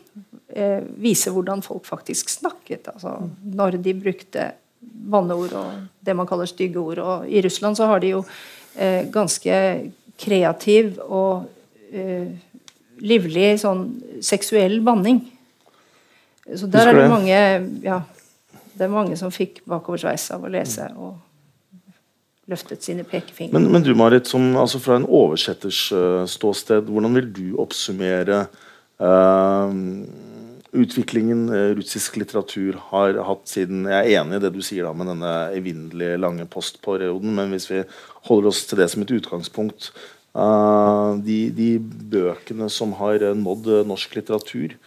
Eh, 0.52 0.84
vise 1.02 1.32
hvordan 1.32 1.64
folk 1.66 1.86
faktisk 1.88 2.30
snakket. 2.30 2.92
Altså, 2.94 3.16
når 3.42 3.80
de 3.82 3.96
brukte 3.98 4.52
banneord 4.82 5.54
og 5.56 5.72
det 6.06 6.16
man 6.18 6.28
kaller 6.28 6.50
stygge 6.50 6.80
ord. 6.80 7.00
Og 7.00 7.30
I 7.30 7.42
Russland 7.46 7.78
så 7.78 7.88
har 7.90 8.02
de 8.04 8.14
jo 8.16 8.24
eh, 8.76 9.08
ganske 9.12 9.56
kreativ 10.22 11.00
og 11.08 11.48
eh, 11.92 12.30
livlig 13.02 13.54
sånn 13.62 13.86
seksuell 14.24 14.80
banning. 14.86 15.24
Så 16.56 16.70
der 16.72 16.92
er 16.92 16.98
det 16.98 17.10
mange 17.12 17.42
ja, 17.84 18.02
det 18.74 18.88
er 18.88 18.94
mange 18.94 19.18
som 19.20 19.34
fikk 19.34 19.62
bakoversveis 19.70 20.30
av 20.36 20.48
å 20.48 20.52
lese. 20.52 20.88
og 20.98 21.20
løftet 22.52 22.84
sine 22.84 23.06
pekefingre. 23.08 23.54
Men, 23.56 23.70
men, 23.72 23.86
du 23.86 23.94
Marit, 23.98 24.28
som, 24.30 24.52
altså 24.60 24.82
fra 24.82 24.98
en 25.00 25.08
oversetters 25.08 25.86
uh, 25.96 26.24
ståsted, 26.30 26.90
hvordan 26.90 27.16
vil 27.20 27.30
du 27.36 27.46
oppsummere 27.62 28.46
uh, 29.02 29.76
utviklingen 30.72 31.46
uh, 31.52 31.70
russisk 31.78 32.18
litteratur 32.20 32.80
har 32.92 33.20
hatt 33.28 33.46
siden 33.52 33.86
Jeg 33.92 34.00
er 34.00 34.22
enig 34.22 34.40
i 34.40 34.44
det 34.46 34.54
du 34.56 34.62
sier 34.66 34.88
da 34.88 34.96
med 34.96 35.12
denne 35.14 35.36
evinnelig 35.58 36.16
lange 36.22 36.48
postperioden, 36.52 37.36
men 37.38 37.54
hvis 37.56 37.70
vi 37.72 37.84
holder 38.30 38.52
oss 38.52 38.66
til 38.68 38.82
det 38.82 38.90
som 38.92 39.06
et 39.06 39.16
utgangspunkt 39.20 39.92
de, 40.32 41.38
de, 41.52 41.70
bøkene 42.12 42.70
som 42.72 42.94
har 43.00 43.24
nådd 43.36 43.72
norsk 43.90 44.16
litteratur, 44.16 44.78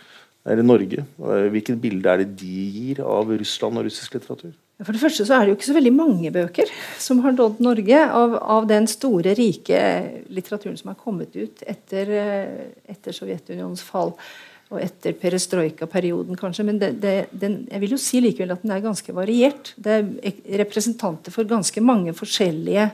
eller 0.44 0.64
Norge, 0.64 1.04
hvilket 1.52 1.80
bilde 1.80 2.08
er 2.08 2.22
det 2.22 2.36
de 2.40 2.64
gir 2.72 3.02
av 3.04 3.32
Russland 3.32 3.80
og 3.80 3.86
russisk 3.88 4.16
litteratur? 4.16 4.54
For 4.82 4.90
det 4.90 5.00
første 5.04 5.22
så 5.22 5.36
er 5.36 5.44
det 5.44 5.52
jo 5.52 5.58
ikke 5.58 5.68
så 5.68 5.76
veldig 5.76 5.92
mange 5.94 6.30
bøker 6.34 6.70
som 6.98 7.20
har 7.22 7.36
nådd 7.36 7.60
Norge 7.62 8.00
av, 8.04 8.34
av, 8.40 8.64
den 8.66 8.88
store, 8.90 9.36
rike 9.38 9.78
litteraturen 10.34 10.76
som 10.80 10.90
har 10.90 10.98
kommet 10.98 11.36
ut 11.36 11.62
etter, 11.62 12.10
eh, 12.10 12.66
etter 12.90 13.14
Sovjetunionens 13.14 13.84
fall 13.86 14.16
og 14.72 14.80
etter 14.80 15.14
perestrojka-perioden, 15.20 16.34
kanskje. 16.40 16.66
Men 16.66 16.80
det, 16.80 16.90
det, 17.02 17.14
den, 17.30 17.60
jeg 17.70 17.84
vil 17.84 17.94
jo 17.94 18.00
si 18.00 18.22
likevel 18.24 18.56
at 18.56 18.64
den 18.64 18.72
er 18.74 18.82
ganske 18.82 19.14
variert. 19.14 19.70
Det 19.78 20.00
er 20.00 20.38
representanter 20.64 21.34
for 21.34 21.46
ganske 21.46 21.84
mange 21.84 22.16
forskjellige 22.16 22.88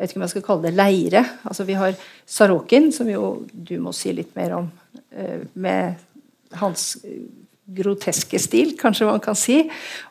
jeg 0.00 0.06
vet 0.06 0.12
ikke 0.14 0.20
om 0.20 0.24
jeg 0.24 0.32
skal 0.32 0.44
kalle 0.46 0.64
det 0.64 0.76
leire. 0.78 1.20
Altså 1.44 1.64
Vi 1.68 1.74
har 1.76 1.96
Sarokin, 2.24 2.86
som 2.92 3.08
jo 3.12 3.44
du 3.52 3.74
må 3.84 3.92
si 3.92 4.14
litt 4.16 4.30
mer 4.32 4.54
om, 4.56 4.70
eh, 5.12 5.42
med 5.52 6.00
hans 6.56 6.94
groteske 7.68 8.40
stil, 8.40 8.72
kanskje 8.80 9.10
man 9.10 9.20
kan 9.20 9.36
si. 9.36 9.58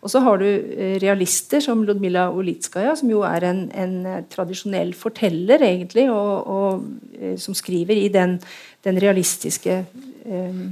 Og 0.04 0.12
så 0.14 0.22
har 0.22 0.38
du 0.38 0.46
eh, 0.46 1.00
realister 1.02 1.64
som 1.64 1.82
Ludmila 1.88 2.28
Olitskaja, 2.30 2.94
som 3.00 3.10
jo 3.10 3.24
er 3.26 3.48
en, 3.50 3.64
en 3.74 3.96
eh, 4.06 4.22
tradisjonell 4.30 4.94
forteller, 4.94 5.66
egentlig, 5.66 6.06
og, 6.14 6.46
og 6.46 7.18
eh, 7.18 7.34
som 7.42 7.58
skriver 7.58 7.98
i 7.98 8.12
den, 8.14 8.38
den 8.86 9.02
realistiske 9.02 9.82
eh, 9.82 10.64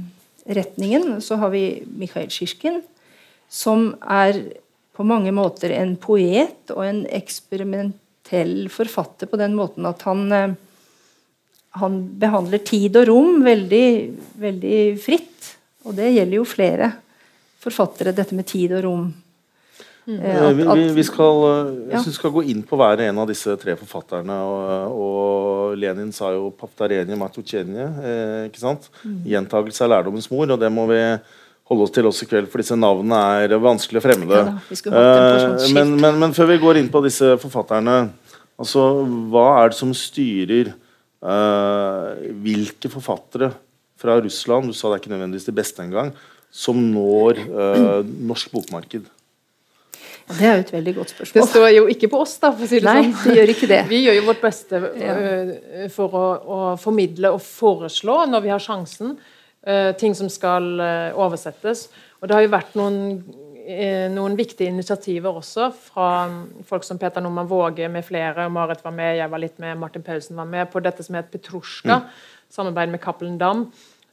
retningen. 0.46 1.18
Så 1.26 1.42
har 1.42 1.50
vi 1.58 1.82
Mikhail 1.90 2.30
Sjisjkin, 2.30 2.84
som 3.50 3.96
er 4.06 4.44
på 4.94 5.02
mange 5.02 5.34
måter 5.34 5.74
en 5.74 5.98
poet 5.98 6.70
og 6.70 6.86
en 6.86 7.02
eksperimentell 8.28 8.68
forfatter 8.68 9.26
på 9.26 9.36
den 9.36 9.54
måten 9.54 9.86
at 9.86 10.02
han 10.02 10.32
eh, 10.32 10.50
han 11.78 12.18
behandler 12.18 12.58
tid 12.58 12.96
og 12.96 13.06
rom 13.06 13.42
veldig, 13.44 14.10
veldig 14.40 14.98
fritt. 14.98 15.54
Og 15.84 15.94
det 15.94 16.10
gjelder 16.10 16.36
jo 16.36 16.44
flere 16.44 16.92
forfattere, 17.60 18.14
dette 18.16 18.34
med 18.34 18.46
tid 18.46 18.72
og 18.72 18.82
rom. 18.84 19.04
Mm. 20.08 20.18
At, 20.18 20.40
at, 20.48 20.78
vi, 20.78 20.88
vi, 20.96 21.04
skal, 21.04 21.42
eh, 21.44 21.72
jeg 21.92 21.98
ja. 21.98 22.02
vi 22.06 22.14
skal 22.16 22.32
gå 22.32 22.42
inn 22.48 22.62
på 22.66 22.78
hver 22.80 23.04
en 23.04 23.20
av 23.20 23.28
disse 23.28 23.54
tre 23.60 23.76
forfatterne. 23.76 24.38
Og, 24.48 24.96
og 24.96 25.76
Lenin 25.78 26.10
sa 26.12 26.32
jo 26.32 26.48
'Paftarenje 26.50 27.14
matuchenje'. 27.20 27.88
Eh, 28.02 28.48
ikke 28.48 28.64
sant? 28.64 28.88
Mm. 29.04 29.20
Gjentagelse 29.28 29.84
er 29.84 29.92
lærdommens 29.92 30.30
mor, 30.32 30.48
og 30.48 30.58
det 30.58 30.72
må 30.72 30.88
vi 30.88 31.02
holde 31.68 31.84
oss 31.84 31.94
til 31.94 32.08
oss 32.08 32.24
i 32.24 32.28
kveld, 32.30 32.48
for 32.48 32.62
disse 32.62 32.76
navnene 32.78 33.20
er 33.44 33.54
vanskelig 33.60 34.02
fremmede. 34.04 34.40
Ja, 34.40 34.56
eh, 34.88 35.68
men, 35.76 35.94
men, 36.00 36.18
men, 36.22 36.34
før 36.36 36.52
vi 36.52 36.60
går 36.62 36.80
inn 36.80 36.90
på 36.92 37.02
disse 37.04 37.34
forfatterne, 37.42 38.00
altså, 38.58 38.88
hva 39.32 39.48
er 39.60 39.72
det 39.72 39.80
som 39.80 39.92
styrer 39.96 40.72
Uh, 41.18 42.14
hvilke 42.44 42.86
forfattere 42.92 43.50
fra 43.98 44.20
Russland 44.22 44.70
du 44.70 44.74
sa 44.76 44.86
det 44.86 44.98
er 44.98 45.00
ikke 45.00 45.10
nødvendigvis 45.10 45.48
de 45.48 45.54
beste 45.56 45.82
engang, 45.82 46.12
som 46.46 46.78
når 46.78 47.40
uh, 47.50 48.04
norsk 48.06 48.52
bokmarked? 48.54 49.08
Det 50.28 50.44
er 50.44 50.60
jo 50.60 50.62
et 50.62 50.70
veldig 50.76 50.94
godt 50.94 51.10
spørsmål. 51.10 51.40
Det 51.40 51.48
står 51.50 51.68
jo 51.72 51.88
ikke 51.90 52.10
på 52.12 52.20
oss, 52.22 52.36
da. 52.38 52.52
for 52.52 52.66
å 52.66 52.70
si 52.70 52.78
det 52.78 52.86
Nei, 52.86 53.08
sånn. 53.08 53.16
det 53.24 53.34
gjør 53.40 53.52
ikke 53.54 53.70
det. 53.72 53.80
Vi 53.90 54.00
gjør 54.04 54.18
jo 54.20 54.24
vårt 54.28 54.44
beste 54.44 54.82
ja. 55.00 55.16
for 55.96 56.14
å, 56.14 56.24
å, 56.38 56.60
formidle 56.78 57.32
og 57.34 57.42
foreslå, 57.42 58.20
når 58.30 58.44
vi 58.44 58.52
har 58.52 58.62
sjansen, 58.62 59.16
ting 60.00 60.14
som 60.16 60.30
skal 60.32 60.70
uh, 60.80 61.18
oversettes. 61.18 61.88
Og 62.20 62.28
det 62.28 62.36
har 62.36 62.46
jo 62.46 62.54
vært 62.54 62.78
noen, 62.78 62.96
noen, 64.14 64.36
viktige 64.38 64.72
initiativer 64.72 65.36
også 65.36 65.68
fra 65.76 66.08
folk 66.66 66.86
som 66.86 66.98
Peter 66.98 67.22
Normann 67.22 67.50
Våge 67.50 67.86
med 67.92 68.06
flere. 68.06 68.48
Marit 68.50 68.80
var 68.82 68.94
med, 68.96 69.18
jeg 69.20 69.30
var 69.30 69.42
litt 69.42 69.60
med, 69.60 69.76
Martin 69.78 70.02
Paulsen 70.06 70.40
var 70.40 70.48
med 70.48 70.70
på 70.72 70.80
dette 70.82 71.04
som 71.04 71.18
het 71.18 71.28
Petrusjka. 71.30 72.00
Mm. 72.00 72.48
Samarbeid 72.56 72.94
med 72.94 73.02
Cappelen 73.04 73.36
Dam 73.38 73.66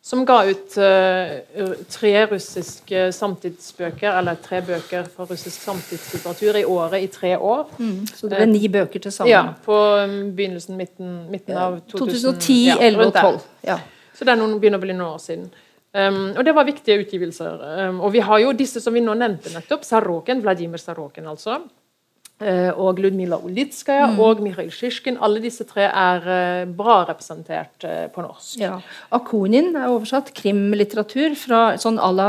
som 0.05 0.21
ga 0.25 0.43
ut 0.45 0.75
uh, 0.77 1.71
tre 1.89 2.11
russiske 2.29 3.07
samtidsbøker, 3.17 4.11
eller 4.19 4.37
tre 4.37 4.59
bøker 4.61 5.07
fra 5.09 5.25
russisk 5.25 5.63
samtidslitteratur 5.65 6.59
i 6.59 6.61
året 6.69 7.01
i 7.01 7.07
tre 7.09 7.31
år. 7.33 7.71
Mm, 7.79 8.03
så 8.11 8.29
det 8.29 8.37
ble 8.37 8.45
ni 8.51 8.69
bøker 8.69 9.01
til 9.01 9.15
sammen? 9.15 9.31
Ja, 9.33 9.55
på 9.65 9.73
um, 9.73 10.13
begynnelsen, 10.37 10.77
midten, 10.77 11.15
midten 11.33 11.57
av 11.57 11.79
2000, 11.89 12.37
2010, 12.37 12.59
ja, 12.67 12.77
11 12.85 13.07
og 13.07 13.17
12. 13.17 13.39
Ja. 13.65 13.79
Så 14.15 14.25
det 14.25 14.33
er 14.33 14.39
noen, 14.39 14.57
begynner 14.61 14.79
å 14.79 14.85
bli 14.85 14.95
noen 14.95 15.13
år 15.13 15.23
siden. 15.23 15.47
Um, 15.95 16.33
og 16.35 16.43
det 16.43 16.53
var 16.55 16.67
viktige 16.67 16.99
utgivelser. 17.03 17.61
Um, 17.87 18.01
og 18.03 18.11
vi 18.15 18.23
har 18.23 18.41
jo 18.43 18.55
disse 18.57 18.81
som 18.83 18.95
vi 18.95 19.03
nå 19.03 19.15
nevnte 19.15 19.53
nettopp. 19.53 19.85
Saroken, 19.87 20.41
Vladimir 20.43 20.81
Saroken, 20.81 21.27
altså. 21.31 21.61
Eh, 22.43 22.67
og 22.75 22.97
Ludmila 22.99 23.37
Olitskaja 23.39 24.09
mm. 24.11 24.17
og 24.19 24.41
Mikhail 24.43 24.67
Sjisjkin. 24.75 25.15
Alle 25.23 25.39
disse 25.39 25.63
tre 25.69 25.85
er 25.87 26.25
eh, 26.27 26.65
bra 26.67 26.97
representert 27.07 27.85
eh, 27.87 28.09
på 28.11 28.25
norsk. 28.25 28.57
Ja. 28.59 28.73
Akunin 29.15 29.69
er 29.71 29.93
oversatt 29.93 30.33
krimlitteratur 30.35 31.37
fra 31.39 31.61
sånn 31.79 31.95
à 31.95 32.09
la 32.11 32.27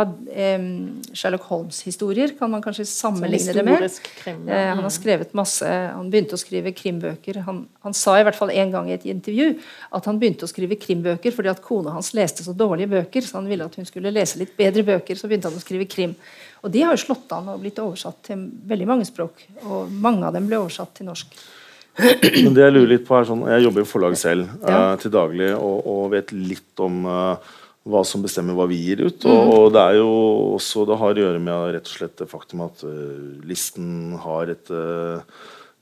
Sherlock 1.11 1.49
Holmes-historier, 1.51 2.37
kan 2.39 2.55
man 2.55 2.63
kanskje 2.63 2.87
sammenligne 2.87 3.57
det 3.59 3.67
med. 3.67 3.99
Krim, 4.21 4.47
ja. 4.47 4.63
han 4.69 4.85
har 4.85 4.87
mm. 4.87 4.95
skrevet 4.95 5.35
masse, 5.35 5.67
han 5.67 6.15
begynte 6.15 6.39
å 6.39 6.45
skrive 6.45 6.71
krimbøker. 6.71 7.43
Han, 7.51 7.65
han, 7.83 7.99
sa 8.07 8.15
i 8.21 8.23
hvert 8.29 8.39
fall 8.39 8.55
en 8.55 8.79
gang 8.79 8.93
i 8.93 8.95
et 8.95 9.11
intervju 9.11 9.57
at 9.91 10.07
han 10.07 10.23
begynte 10.23 10.47
å 10.47 10.55
skrive 10.55 10.79
krimbøker 10.79 11.35
fordi 11.35 11.51
at 11.51 11.65
kona 11.67 11.99
hans 11.99 12.15
leste 12.15 12.47
så 12.47 12.55
dårlige 12.55 12.95
bøker, 12.95 13.27
så 13.27 13.41
han 13.41 13.51
ville 13.51 13.67
at 13.67 13.75
hun 13.75 13.91
skulle 13.91 14.15
lese 14.15 14.39
litt 14.39 14.55
bedre 14.55 14.87
bøker. 14.87 15.19
Så 15.19 15.27
begynte 15.27 15.51
han 15.51 15.59
å 15.59 15.67
skrive 15.67 15.91
krim. 15.91 16.15
Og 16.67 16.73
de 16.75 16.83
har 16.83 16.97
jo 16.97 17.05
slått 17.05 17.31
an 17.37 17.53
og 17.53 17.61
blitt 17.63 17.79
oversatt 17.79 18.25
til 18.27 18.43
veldig 18.67 18.89
mange 18.91 19.07
språk. 19.07 19.45
Og 19.63 19.93
mange 19.93 20.27
av 20.27 20.35
dem 20.35 20.49
ble 20.51 20.59
oversatt 20.65 20.97
til 20.99 21.07
norsk. 21.09 21.37
Men 21.97 22.57
det 22.57 22.65
Jeg 22.67 22.75
lurer 22.75 22.91
litt 22.91 23.07
på 23.07 23.15
er 23.17 23.29
sånn, 23.29 23.47
jeg 23.49 23.63
jobber 23.65 23.85
i 23.85 23.89
forlag 23.89 24.17
selv 24.21 24.51
ja. 24.61 24.81
uh, 24.93 24.97
til 25.01 25.15
daglig 25.15 25.53
og, 25.55 25.79
og, 25.87 26.03
vet 26.13 26.35
litt 26.35 26.83
om 26.85 27.07
uh, 27.09 27.55
hva 27.89 28.03
som 28.05 28.25
bestemmer 28.25 28.59
hva 28.59 28.67
vi 28.69 28.83
gir 28.83 29.07
ut. 29.07 29.25
Og, 29.25 29.33
mm. 29.33 29.53
og, 29.55 29.69
det 29.73 29.85
er 29.85 30.01
jo 30.03 30.11
også, 30.59 30.85
det 30.91 30.99
har 31.01 31.15
å 31.15 31.25
gjøre 31.25 31.45
med 31.47 31.71
rett 31.79 31.89
og 31.89 31.95
slett 31.95 32.19
det 32.21 32.29
faktum 32.29 32.67
at 32.67 32.85
uh, 32.85 33.47
listen 33.49 34.19
har 34.27 34.53
et 34.53 34.75
Eh, 34.75 35.21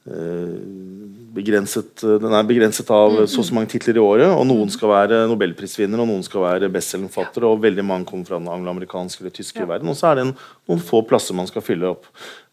begrenset, 0.05 2.03
eh, 2.05 2.19
den 2.21 2.35
er 2.37 2.47
begrenset 2.47 2.91
av 2.93 3.13
mm, 3.15 3.27
så 3.31 3.41
og 3.41 3.49
så 3.49 3.57
mange 3.57 3.71
titler 3.73 3.99
i 3.99 4.03
året. 4.03 4.29
og 4.29 4.45
Noen 4.49 4.71
skal 4.73 4.93
være 4.93 5.25
nobelprisvinner, 5.31 6.01
og 6.01 6.11
noen 6.11 6.25
skal 6.27 6.45
være 6.45 6.71
bestselgerforfattere. 6.73 7.49
Og 7.49 7.63
veldig 7.65 7.85
mange 7.87 8.09
kommer 8.09 8.29
fra 8.29 8.41
den 8.41 8.51
angloamerikanske 8.53 9.25
eller 9.25 9.35
tyske 9.35 9.63
ja. 9.63 9.69
verden. 9.71 9.91
Og 9.91 9.99
så 9.99 10.11
er 10.11 10.19
det 10.19 10.27
en, 10.27 10.35
noen 10.71 10.85
få 10.85 11.03
plasser 11.09 11.37
man 11.37 11.49
skal 11.51 11.65
fylle 11.65 11.95
opp. 11.95 12.09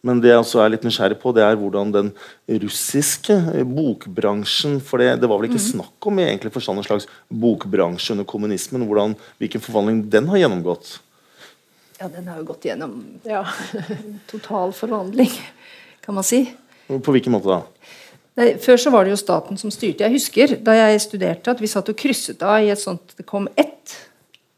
Men 0.07 0.21
det 0.23 0.31
jeg 0.31 0.41
også 0.41 0.63
er 0.63 0.73
litt 0.73 0.87
nysgjerrig 0.87 1.19
på, 1.21 1.33
det 1.37 1.43
er 1.45 1.59
hvordan 1.59 1.93
den 1.93 2.09
russiske 2.63 3.37
eh, 3.51 3.67
bokbransjen 3.67 4.79
For 4.81 5.01
det, 5.01 5.19
det 5.21 5.29
var 5.29 5.41
vel 5.41 5.51
ikke 5.51 5.61
mm. 5.61 5.67
snakk 5.67 6.09
om 6.09 6.19
i 6.19 6.25
egentlig 6.29 6.55
forstand 6.55 6.81
en 6.81 6.87
slags 6.87 7.07
bokbransje 7.29 8.15
under 8.15 8.27
kommunismen. 8.27 8.87
hvordan, 8.89 9.15
Hvilken 9.43 9.63
forvandling 9.63 10.05
den 10.09 10.31
har 10.31 10.45
gjennomgått? 10.45 10.97
Ja, 12.01 12.07
den 12.09 12.25
har 12.31 12.39
jo 12.39 12.47
gått 12.49 12.65
gjennom 12.65 12.97
ja. 13.27 13.43
total 14.31 14.73
forvandling, 14.73 15.29
kan 16.01 16.17
man 16.17 16.25
si. 16.25 16.47
På 16.99 17.13
hvilken 17.15 17.35
måte 17.35 17.51
da? 17.51 17.61
Nei, 18.39 18.53
før 18.63 18.79
så 18.79 18.91
var 18.93 19.05
det 19.05 19.13
jo 19.13 19.19
staten 19.19 19.59
som 19.59 19.71
styrte. 19.73 20.05
Jeg 20.05 20.15
husker 20.15 20.55
da 20.63 20.75
jeg 20.77 21.03
studerte 21.03 21.51
at 21.51 21.61
vi 21.61 21.69
satt 21.71 21.89
og 21.91 21.97
krysset 21.99 22.43
av 22.47 22.63
i 22.63 22.71
et 22.71 22.79
sånt 22.79 23.13
Det 23.17 23.27
kom 23.27 23.49
ett 23.59 23.97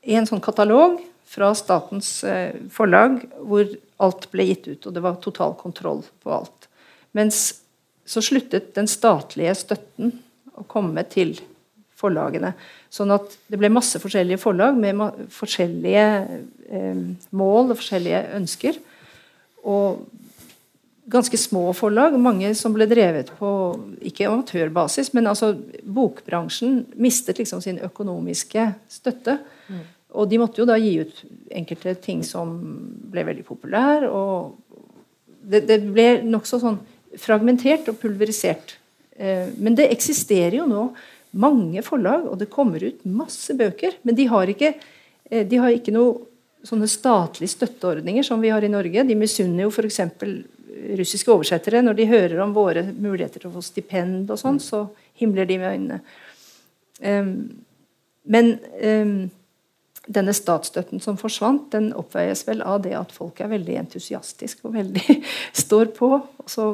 i 0.04 0.17
en 0.19 0.28
sånn 0.28 0.43
katalog 0.43 1.00
fra 1.34 1.50
statens 1.58 2.19
eh, 2.28 2.54
forlag 2.74 3.22
hvor 3.41 3.65
alt 4.04 4.28
ble 4.34 4.46
gitt 4.50 4.67
ut, 4.67 4.86
og 4.86 4.93
det 4.93 5.02
var 5.02 5.17
total 5.24 5.56
kontroll 5.58 6.04
på 6.22 6.34
alt. 6.36 6.67
Mens 7.15 7.39
så 8.06 8.22
sluttet 8.22 8.74
den 8.76 8.89
statlige 8.91 9.56
støtten 9.58 10.12
å 10.60 10.65
komme 10.69 11.06
til 11.10 11.38
forlagene. 11.98 12.52
Sånn 12.93 13.13
at 13.15 13.38
det 13.50 13.58
ble 13.62 13.72
masse 13.74 13.98
forskjellige 14.02 14.41
forlag 14.43 14.78
med 14.78 15.00
forskjellige 15.34 16.08
eh, 16.67 17.04
mål 17.32 17.72
og 17.72 17.80
forskjellige 17.80 18.26
ønsker. 18.38 18.78
Og 19.63 20.04
ganske 21.06 21.38
små 21.38 21.74
forlag, 21.76 22.16
mange 22.20 22.54
som 22.56 22.74
ble 22.76 22.88
drevet 22.88 23.32
på 23.39 23.50
ikke 24.08 24.28
amatørbasis, 24.30 25.12
men 25.16 25.28
altså 25.28 25.54
bokbransjen 25.84 26.84
mistet 26.96 27.42
liksom 27.42 27.62
sin 27.63 27.82
økonomiske 27.84 28.70
støtte. 28.92 29.38
Mm. 29.68 29.84
Og 30.13 30.30
de 30.30 30.39
måtte 30.39 30.62
jo 30.62 30.68
da 30.70 30.78
gi 30.80 30.94
ut 31.02 31.24
enkelte 31.54 31.96
ting 32.04 32.22
som 32.26 32.54
ble 33.12 33.26
veldig 33.28 33.46
populære. 33.48 34.10
Og 34.13 34.54
det, 35.44 35.66
det 35.68 35.82
ble 35.89 36.08
nokså 36.24 36.62
sånn 36.62 36.80
fragmentert 37.20 37.89
og 37.92 38.00
pulverisert. 38.02 38.78
Eh, 39.18 39.50
men 39.58 39.76
det 39.78 39.89
eksisterer 39.94 40.62
jo 40.62 40.70
nå 40.70 40.88
mange 41.34 41.82
forlag, 41.86 42.28
og 42.30 42.38
det 42.39 42.52
kommer 42.54 42.84
ut 42.86 43.02
masse 43.10 43.56
bøker. 43.58 43.98
Men 44.06 44.18
de 44.18 44.30
har 44.30 44.54
ikke, 44.54 44.76
eh, 45.30 45.44
de 45.50 45.60
har 45.60 45.74
ikke 45.74 45.96
noe 45.96 46.30
sånne 46.63 46.88
statlige 46.88 47.58
støtteordninger 47.58 48.24
som 48.24 48.39
vi 48.39 48.54
har 48.54 48.63
i 48.63 48.72
Norge. 48.72 49.04
De 49.04 49.18
misunner 49.20 49.66
jo 49.66 49.74
f.eks 49.74 50.00
russiske 51.00 51.32
oversettere, 51.32 51.84
når 51.86 51.98
de 51.98 52.10
hører 52.10 52.41
om 52.43 52.56
våre 52.56 52.86
muligheter 52.91 53.43
til 53.43 53.52
å 53.52 53.56
få 53.56 53.63
stipend 53.65 54.32
og 54.34 54.39
sånn, 54.39 54.60
så 54.63 54.86
himler 55.19 55.48
de 55.50 55.60
med 55.62 55.78
øynene. 55.78 56.02
Um, 57.04 57.32
men 58.24 58.54
um, 58.80 59.15
denne 60.08 60.36
statsstøtten 60.36 61.02
som 61.04 61.17
forsvant, 61.19 61.69
den 61.72 61.91
oppveies 61.96 62.43
vel 62.48 62.63
av 62.65 62.82
det 62.84 62.96
at 62.98 63.13
folk 63.15 63.39
er 63.43 63.52
veldig 63.54 63.78
entusiastiske 63.86 64.67
og 64.67 64.76
veldig 64.78 65.17
står 65.63 65.93
på. 65.96 66.12
Og 66.19 66.52
så 66.52 66.69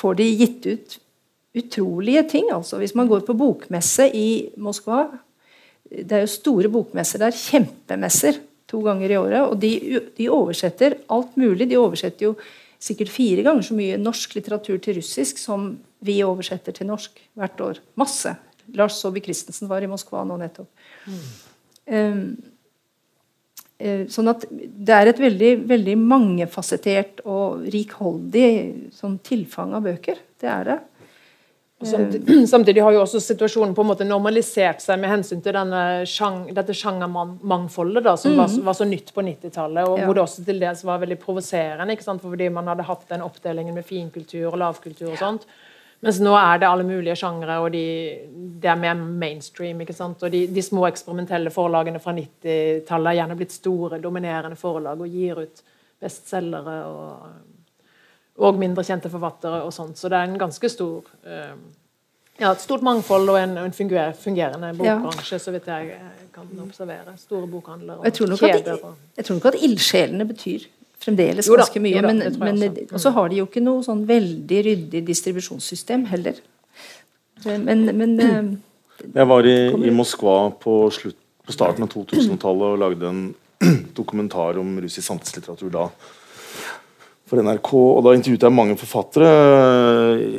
får 0.00 0.20
de 0.20 0.28
gitt 0.32 0.68
ut 0.70 0.98
utrolige 1.60 2.22
ting. 2.30 2.50
altså 2.52 2.78
Hvis 2.78 2.94
man 2.94 3.08
går 3.08 3.24
på 3.26 3.36
bokmesse 3.36 4.06
i 4.14 4.50
Moskva 4.56 5.08
Det 5.90 6.12
er 6.12 6.22
jo 6.22 6.30
store 6.30 6.68
bokmesser 6.70 7.18
der. 7.18 7.34
Kjempemesser 7.34 8.38
to 8.70 8.80
ganger 8.84 9.10
i 9.10 9.18
året. 9.18 9.40
Og 9.50 9.58
de, 9.58 10.00
de 10.16 10.28
oversetter 10.30 11.00
alt 11.10 11.36
mulig. 11.36 11.66
De 11.68 11.78
oversetter 11.80 12.28
jo 12.28 12.34
sikkert 12.80 13.12
fire 13.12 13.44
ganger 13.46 13.66
så 13.66 13.76
mye 13.76 13.98
norsk 14.00 14.36
litteratur 14.38 14.78
til 14.82 14.98
russisk 15.00 15.40
som 15.40 15.74
vi 16.04 16.20
oversetter 16.24 16.74
til 16.76 16.88
norsk 16.88 17.20
hvert 17.38 17.60
år. 17.64 17.82
Masse. 18.00 18.32
Lars 18.76 19.00
Saabye 19.00 19.24
Christensen 19.24 19.68
var 19.70 19.82
i 19.82 19.90
Moskva 19.90 20.22
nå 20.24 20.36
nettopp. 20.40 20.70
Mm. 21.10 21.20
Um, 21.90 22.24
sånn 24.12 24.30
at 24.30 24.44
det 24.50 24.94
er 24.94 25.10
et 25.10 25.20
veldig, 25.20 25.52
veldig 25.68 25.96
mangefasettert 26.00 27.22
og 27.24 27.64
rikholdig 27.72 28.50
sånn 28.96 29.18
tilfang 29.24 29.74
av 29.76 29.86
bøker. 29.88 30.20
Det 30.40 30.50
er 30.52 30.68
det. 30.68 30.78
Samtidig, 32.46 32.82
har 32.82 32.92
jo 32.92 33.00
også 33.00 33.20
situasjonen 33.24 33.72
på 33.74 33.80
en 33.80 33.88
måte 33.88 34.04
normalisert 34.04 34.82
seg 34.84 35.00
med 35.00 35.08
hensyn 35.14 35.40
til 35.40 35.56
sjang, 36.08 36.42
dette 36.52 36.76
sjangermangfoldet 36.76 38.04
da, 38.04 38.16
som 38.20 38.34
mm. 38.34 38.40
var, 38.42 38.56
var, 38.68 38.76
så 38.76 38.86
nytt 38.88 39.14
på 39.16 39.24
90-tallet, 39.24 39.88
og 39.88 39.96
ja. 39.96 40.04
hvor 40.04 40.18
det 40.18 40.24
også 40.26 40.44
til 40.44 40.60
dels 40.60 40.84
var 40.84 41.00
veldig 41.00 41.16
provoserende 41.22 41.96
fordi 42.20 42.50
man 42.52 42.68
hadde 42.68 42.84
hatt 42.84 43.08
den 43.08 43.24
oppdelingen 43.24 43.74
med 43.74 43.88
finkultur 43.88 44.52
og 44.52 44.58
lavkultur 44.60 45.12
og 45.14 45.18
sånt. 45.18 45.48
Mens 46.00 46.20
nå 46.20 46.32
er 46.36 46.60
det 46.60 46.68
alle 46.68 46.84
mulige 46.88 47.16
sjangre, 47.20 47.58
og 47.60 47.72
de, 47.72 47.84
det 48.60 48.68
er 48.72 48.78
mer 48.80 48.94
mainstream. 48.96 49.80
ikke 49.80 49.96
sant? 49.96 50.22
Og 50.24 50.32
de, 50.32 50.46
de 50.48 50.62
små 50.64 50.86
eksperimentelle 50.88 51.52
forlagene 51.52 52.00
fra 52.00 52.14
90-tallet 52.16 53.10
er 53.10 53.18
gjerne 53.18 53.36
blitt 53.36 53.56
store, 53.56 54.00
dominerende 54.00 54.56
forlag 54.56 55.00
og 55.00 55.12
gir 55.12 55.42
ut 55.44 55.64
bestselgere. 56.00 56.78
og 56.88 57.49
og 58.40 58.56
mindre 58.58 58.84
kjente 58.86 59.10
forfattere 59.12 59.60
og 59.66 59.72
sånt. 59.74 59.98
Så 60.00 60.08
det 60.08 60.18
er 60.18 60.30
en 60.30 60.40
ganske 60.40 60.70
stor 60.72 61.04
uh, 61.28 61.54
ja, 62.40 62.54
et 62.54 62.62
stort 62.62 62.82
mangfold 62.84 63.28
og 63.28 63.36
en, 63.36 63.56
en 63.60 63.72
fungerende, 63.76 64.16
fungerende 64.16 64.72
bokbransje, 64.78 65.36
ja. 65.36 65.42
så 65.42 65.52
vidt 65.52 65.66
jeg 65.68 65.96
kan 66.32 66.48
observere. 66.62 67.12
Store 67.20 67.48
bokhandler 67.50 68.00
og 68.00 68.06
jeg 68.08 68.38
kjeder. 68.40 68.78
At, 68.78 69.02
jeg 69.18 69.26
tror 69.28 69.36
nok 69.40 69.48
at 69.50 69.58
ildsjelene 69.66 70.26
betyr 70.28 70.64
fremdeles 71.00 71.48
da, 71.48 71.58
ganske 71.60 71.82
mye. 71.84 72.00
Da, 72.00 72.12
men, 72.12 72.38
men 72.40 72.78
og 72.88 73.00
så 73.02 73.12
har 73.16 73.28
de 73.28 73.42
jo 73.42 73.48
ikke 73.48 73.62
noe 73.64 73.84
sånn 73.84 74.06
veldig 74.08 74.62
ryddig 74.66 75.02
distribusjonssystem 75.08 76.06
heller. 76.12 76.40
Men, 77.44 77.84
men 77.96 78.16
eh, 78.20 78.40
Jeg 79.16 79.28
var 79.28 79.48
i, 79.48 79.58
i 79.88 79.92
Moskva 79.96 80.38
på, 80.60 80.80
slutt, 80.92 81.16
på 81.44 81.56
starten 81.56 81.84
av 81.84 81.92
2000-tallet 81.92 82.74
og 82.74 82.80
lagde 82.86 83.12
en 83.12 83.22
dokumentar 84.00 84.60
om 84.60 84.78
russisk 84.80 85.06
samtidslitteratur 85.08 85.72
da 85.76 85.86
for 87.30 87.40
NRK. 87.44 87.70
og 87.78 88.00
Da 88.06 88.14
intervjuet 88.16 88.46
jeg 88.46 88.54
mange 88.54 88.76
forfattere, 88.80 89.28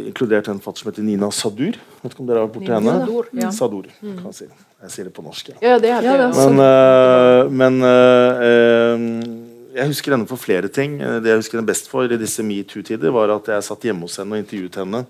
inkludert 0.09 0.49
en 0.51 0.59
forfatter 0.59 0.83
som 0.83 0.91
heter 0.91 1.07
Nina 1.07 1.31
Sadur. 1.33 1.77
Vet 2.01 2.15
ikke 2.15 2.23
om 2.23 2.29
dere 2.29 2.41
har 2.41 2.49
vært 2.49 2.57
borti 2.57 2.73
henne? 2.75 2.95
Sadur, 2.99 3.29
ja. 3.37 3.51
Sadur, 3.55 3.87
kan 4.01 4.27
jeg 4.31 4.39
si. 4.41 4.49
Jeg 4.81 4.93
sier 4.95 5.07
det 5.07 5.13
på 5.15 5.23
norsk. 5.25 5.51
Ja. 5.53 5.59
Ja, 5.61 5.77
det 5.81 5.91
er 5.93 6.07
det. 6.07 6.15
Men, 6.37 6.63
uh, 6.65 7.51
men 7.61 7.77
uh, 7.85 8.41
uh, 8.41 9.75
jeg 9.77 9.91
husker 9.93 10.15
henne 10.15 10.27
for 10.29 10.41
flere 10.41 10.71
ting. 10.73 10.97
Det 10.99 11.31
jeg 11.31 11.43
husker 11.43 11.59
henne 11.59 11.69
best 11.69 11.87
for 11.91 12.09
i 12.09 12.19
disse 12.19 12.43
metoo-tider, 12.45 13.13
var 13.13 13.37
at 13.37 13.53
jeg 13.53 13.67
satt 13.69 13.87
hjemme 13.87 14.09
hos 14.09 14.17
henne 14.19 14.35
og 14.35 14.43
intervjuet 14.43 14.81
henne 14.83 15.05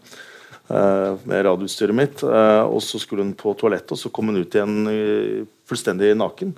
med 0.72 1.42
radioutstyret 1.44 1.96
mitt. 1.98 2.22
og 2.24 2.78
så 2.86 2.96
skulle 3.02 3.26
hun 3.26 3.34
på 3.36 3.52
toalettet, 3.60 3.92
og 3.92 4.00
så 4.00 4.08
kom 4.14 4.30
hun 4.30 4.38
ut 4.40 4.54
igjen 4.56 4.86
fullstendig 5.68 6.14
naken. 6.16 6.54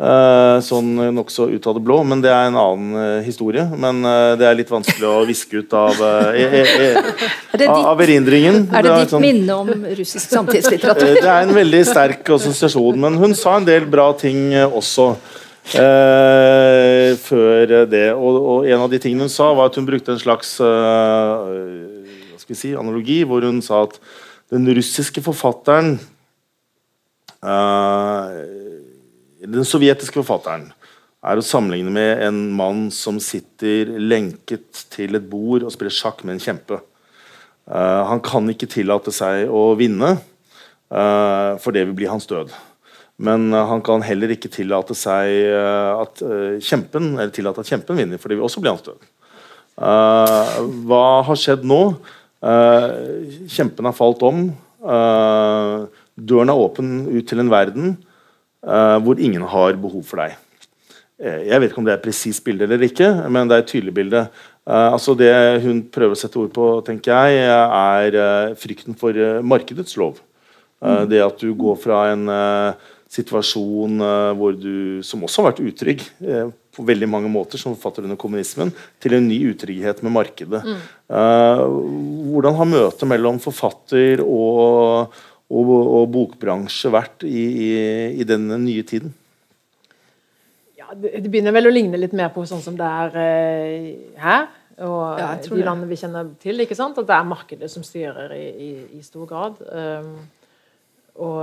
Uh, 0.00 0.56
sånn 0.64 0.94
nokså 1.12 1.50
ut 1.52 1.66
av 1.68 1.74
det 1.76 1.82
blå, 1.84 1.98
men 2.08 2.22
det 2.24 2.30
er 2.32 2.46
en 2.48 2.54
annen 2.56 2.94
øh, 2.96 3.16
historie. 3.20 3.66
Men 3.76 3.98
øh, 4.00 4.30
det 4.40 4.46
er 4.48 4.54
litt 4.56 4.70
vanskelig 4.72 5.04
å 5.04 5.26
viske 5.28 5.60
ut 5.60 5.74
av, 5.76 5.98
e, 6.32 6.46
e, 6.62 6.62
e, 7.58 7.66
av 7.68 8.00
erindringen. 8.00 8.62
er 8.72 8.86
det 8.86 8.94
ditt 9.02 9.12
sånn- 9.12 9.20
minne 9.20 9.58
om 9.60 9.68
russisk 9.98 10.32
samtidslitteratur? 10.32 11.10
Eh, 11.10 11.20
Det 11.20 11.28
er 11.28 11.42
en 11.44 11.52
veldig 11.52 11.82
sterk 11.84 12.30
assosiasjon, 12.32 12.96
men 12.96 13.18
hun 13.20 13.36
sa 13.36 13.58
en 13.58 13.68
del 13.68 13.84
bra 13.92 14.08
ting 14.16 14.54
eh, 14.54 14.64
også. 14.64 15.10
Eh, 15.76 17.10
før 17.20 17.74
det. 17.92 18.06
Og, 18.16 18.38
og 18.40 18.70
en 18.72 18.86
av 18.86 18.88
de 18.88 19.02
tingene 19.04 19.28
hun 19.28 19.34
sa, 19.36 19.50
var 19.52 19.68
at 19.68 19.76
hun 19.76 19.84
brukte 19.84 20.16
en 20.16 20.22
slags 20.22 20.54
eh, 20.64 21.44
hva 22.32 22.40
skal 22.40 22.54
vi 22.54 22.58
si, 22.62 22.72
analogi, 22.72 23.20
hvor 23.28 23.44
hun 23.44 23.60
sa 23.60 23.84
at 23.84 24.00
den 24.50 24.64
russiske 24.80 25.20
forfatteren 25.28 25.98
eh, 27.44 28.59
Den 29.40 29.64
sovjetiske 29.64 30.20
forfatteren 30.20 30.66
er 31.24 31.38
å 31.40 31.44
sammenligne 31.44 31.92
med 31.92 32.22
en 32.26 32.40
mann 32.56 32.88
som 32.92 33.16
sitter 33.22 33.88
lenket 34.00 34.82
til 34.92 35.16
et 35.16 35.28
bord 35.30 35.64
og 35.64 35.72
spiller 35.72 35.94
sjakk 35.94 36.24
med 36.26 36.36
en 36.36 36.42
kjempe. 36.44 36.80
Uh, 37.64 38.02
han 38.08 38.20
kan 38.24 38.48
ikke 38.52 38.68
tillate 38.68 39.12
seg 39.14 39.48
å 39.48 39.70
vinne, 39.80 40.16
uh, 40.92 41.56
for 41.60 41.72
det 41.72 41.86
vil 41.86 41.96
bli 41.96 42.10
hans 42.10 42.28
død. 42.28 42.52
Men 43.20 43.48
uh, 43.54 43.62
han 43.70 43.84
kan 43.84 44.04
heller 44.04 44.32
ikke 44.34 44.52
tillate 44.52 44.96
seg 44.96 45.32
at 45.54 46.20
kjempen 46.64 47.14
eller 47.14 47.32
tillate 47.32 47.64
at 47.64 47.72
kjempen 47.72 48.00
vinner, 48.00 48.20
for 48.20 48.28
det 48.28 48.36
vil 48.36 48.48
også 48.48 48.64
bli 48.64 48.72
hans 48.72 48.84
død. 48.84 49.08
Hva 49.80 51.04
har 51.24 51.38
skjedd 51.40 51.62
nå? 51.64 51.80
Kjempen 53.48 53.86
har 53.88 53.96
falt 53.96 54.20
om. 54.28 54.42
Døren 56.20 56.52
er 56.52 56.64
åpen 56.66 56.90
ut 57.08 57.24
til 57.30 57.40
en 57.40 57.52
verden 57.52 57.94
hvor 58.62 59.18
ingen 59.20 59.42
har 59.48 59.72
behov 59.80 60.02
for 60.04 60.20
deg. 60.20 60.36
Eh, 61.20 61.42
Jeg 61.48 61.60
vet 61.60 61.70
ikke 61.70 61.78
om 61.82 61.84
det 61.88 61.92
er 61.94 62.00
et 62.00 62.06
presist 62.06 62.44
bilde 62.44 62.64
eller 62.64 62.82
ikke, 62.86 63.10
men 63.30 63.48
det 63.48 63.56
er 63.56 63.64
et 63.64 63.72
tydelig 63.72 63.94
bilde. 63.94 64.22
Eh, 64.68 64.88
altså 64.92 65.16
Det 65.16 65.32
hun 65.64 65.82
prøver 65.92 66.16
å 66.16 66.20
sette 66.20 66.38
ord 66.40 66.52
på, 66.52 66.68
tenker 66.86 67.12
jeg, 67.12 67.44
er 67.48 68.14
eh, 68.20 68.54
frykten 68.60 68.96
for 68.96 69.10
eh, 69.16 69.40
markedets 69.42 69.96
lov. 70.00 70.20
Eh, 70.84 71.04
Det 71.08 71.20
at 71.24 71.38
du 71.40 71.52
går 71.54 71.76
fra 71.80 72.06
en 72.12 72.28
eh, 72.28 72.72
situasjon 73.10 74.00
eh, 74.00 74.32
hvor 74.38 74.54
du, 74.54 75.00
som 75.02 75.24
også 75.26 75.42
har 75.42 75.50
vært 75.50 75.64
utrygg 75.66 76.04
eh, 76.22 76.48
på 76.76 76.84
veldig 76.86 77.08
mange 77.10 77.28
måter, 77.28 77.58
som 77.58 77.74
forfatter 77.74 78.04
under 78.06 78.16
kommunismen, 78.16 78.70
til 79.02 79.16
en 79.16 79.26
ny 79.26 79.40
utrygghet 79.50 80.04
med 80.06 80.12
markedet. 80.14 80.60
Mm. 80.62 80.78
hvordan 82.30 82.54
har 82.54 82.68
møtet 82.70 83.08
mellom 83.10 83.40
forfatter 83.42 84.22
og, 84.22 85.10
og, 85.50 85.70
og 85.98 86.04
bokbransje 86.14 86.90
vært 86.94 87.24
i, 87.26 87.42
i, 87.66 87.70
i 88.22 88.26
denne 88.28 88.58
nye 88.62 88.82
tiden? 88.86 89.12
Ja, 90.78 90.86
det, 90.94 91.16
det 91.24 91.30
begynner 91.30 91.52
vel 91.54 91.66
å 91.68 91.74
ligne 91.74 91.98
litt 92.00 92.14
mer 92.16 92.30
på 92.34 92.44
sånn 92.48 92.62
som 92.64 92.76
det 92.78 92.86
er 92.86 93.18
eh, 93.20 93.88
her. 94.22 94.46
Og 94.80 95.18
Ja, 95.20 95.34
de 95.36 95.50
det. 95.50 95.64
landene 95.66 95.90
vi 95.90 95.98
kjenner 96.00 96.30
til. 96.40 96.62
ikke 96.64 96.76
sant? 96.78 96.96
At 97.02 97.06
det 97.10 97.12
er 97.18 97.26
markedet 97.28 97.68
som 97.68 97.82
styrer 97.84 98.32
i, 98.32 98.46
i, 98.48 98.70
i 98.96 99.02
stor 99.04 99.26
grad. 99.28 99.58
Um, 99.68 100.14
og 101.20 101.42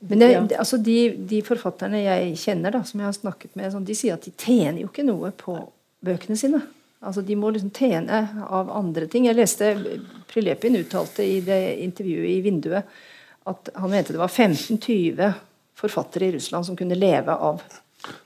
Men 0.00 0.18
det, 0.18 0.30
Ja. 0.32 0.40
det- 0.46 0.58
altså 0.58 0.76
de, 0.82 0.96
de 1.30 1.42
forfatterne 1.42 2.00
jeg 2.02 2.34
kjenner, 2.38 2.70
da, 2.74 2.82
som 2.86 3.00
jeg 3.00 3.06
har 3.06 3.12
snakket 3.16 3.54
med, 3.56 3.70
sånn, 3.72 3.84
de 3.86 3.94
sier 3.94 4.14
at 4.14 4.22
de 4.26 4.30
tjener 4.38 4.80
jo 4.82 4.88
ikke 4.90 5.04
noe 5.06 5.30
på 5.34 5.56
bøkene 6.04 6.36
sine. 6.38 6.60
Altså 7.06 7.22
De 7.22 7.36
må 7.38 7.50
liksom 7.54 7.70
tjene 7.74 8.22
av 8.50 8.70
andre 8.74 9.06
ting. 9.10 9.28
Jeg 9.28 9.38
leste 9.38 9.74
Prilepin 10.30 10.78
uttalte 10.80 11.22
i 11.22 11.38
det 11.44 11.60
intervjuet 11.84 12.30
i 12.32 12.40
Vinduet 12.44 12.98
at 13.48 13.70
han 13.80 13.92
mente 13.92 14.12
det 14.12 14.20
var 14.20 14.28
15-20 14.28 15.30
forfattere 15.78 16.28
i 16.28 16.32
Russland 16.34 16.66
som 16.66 16.76
kunne 16.76 16.98
leve 16.98 17.32
av 17.32 17.62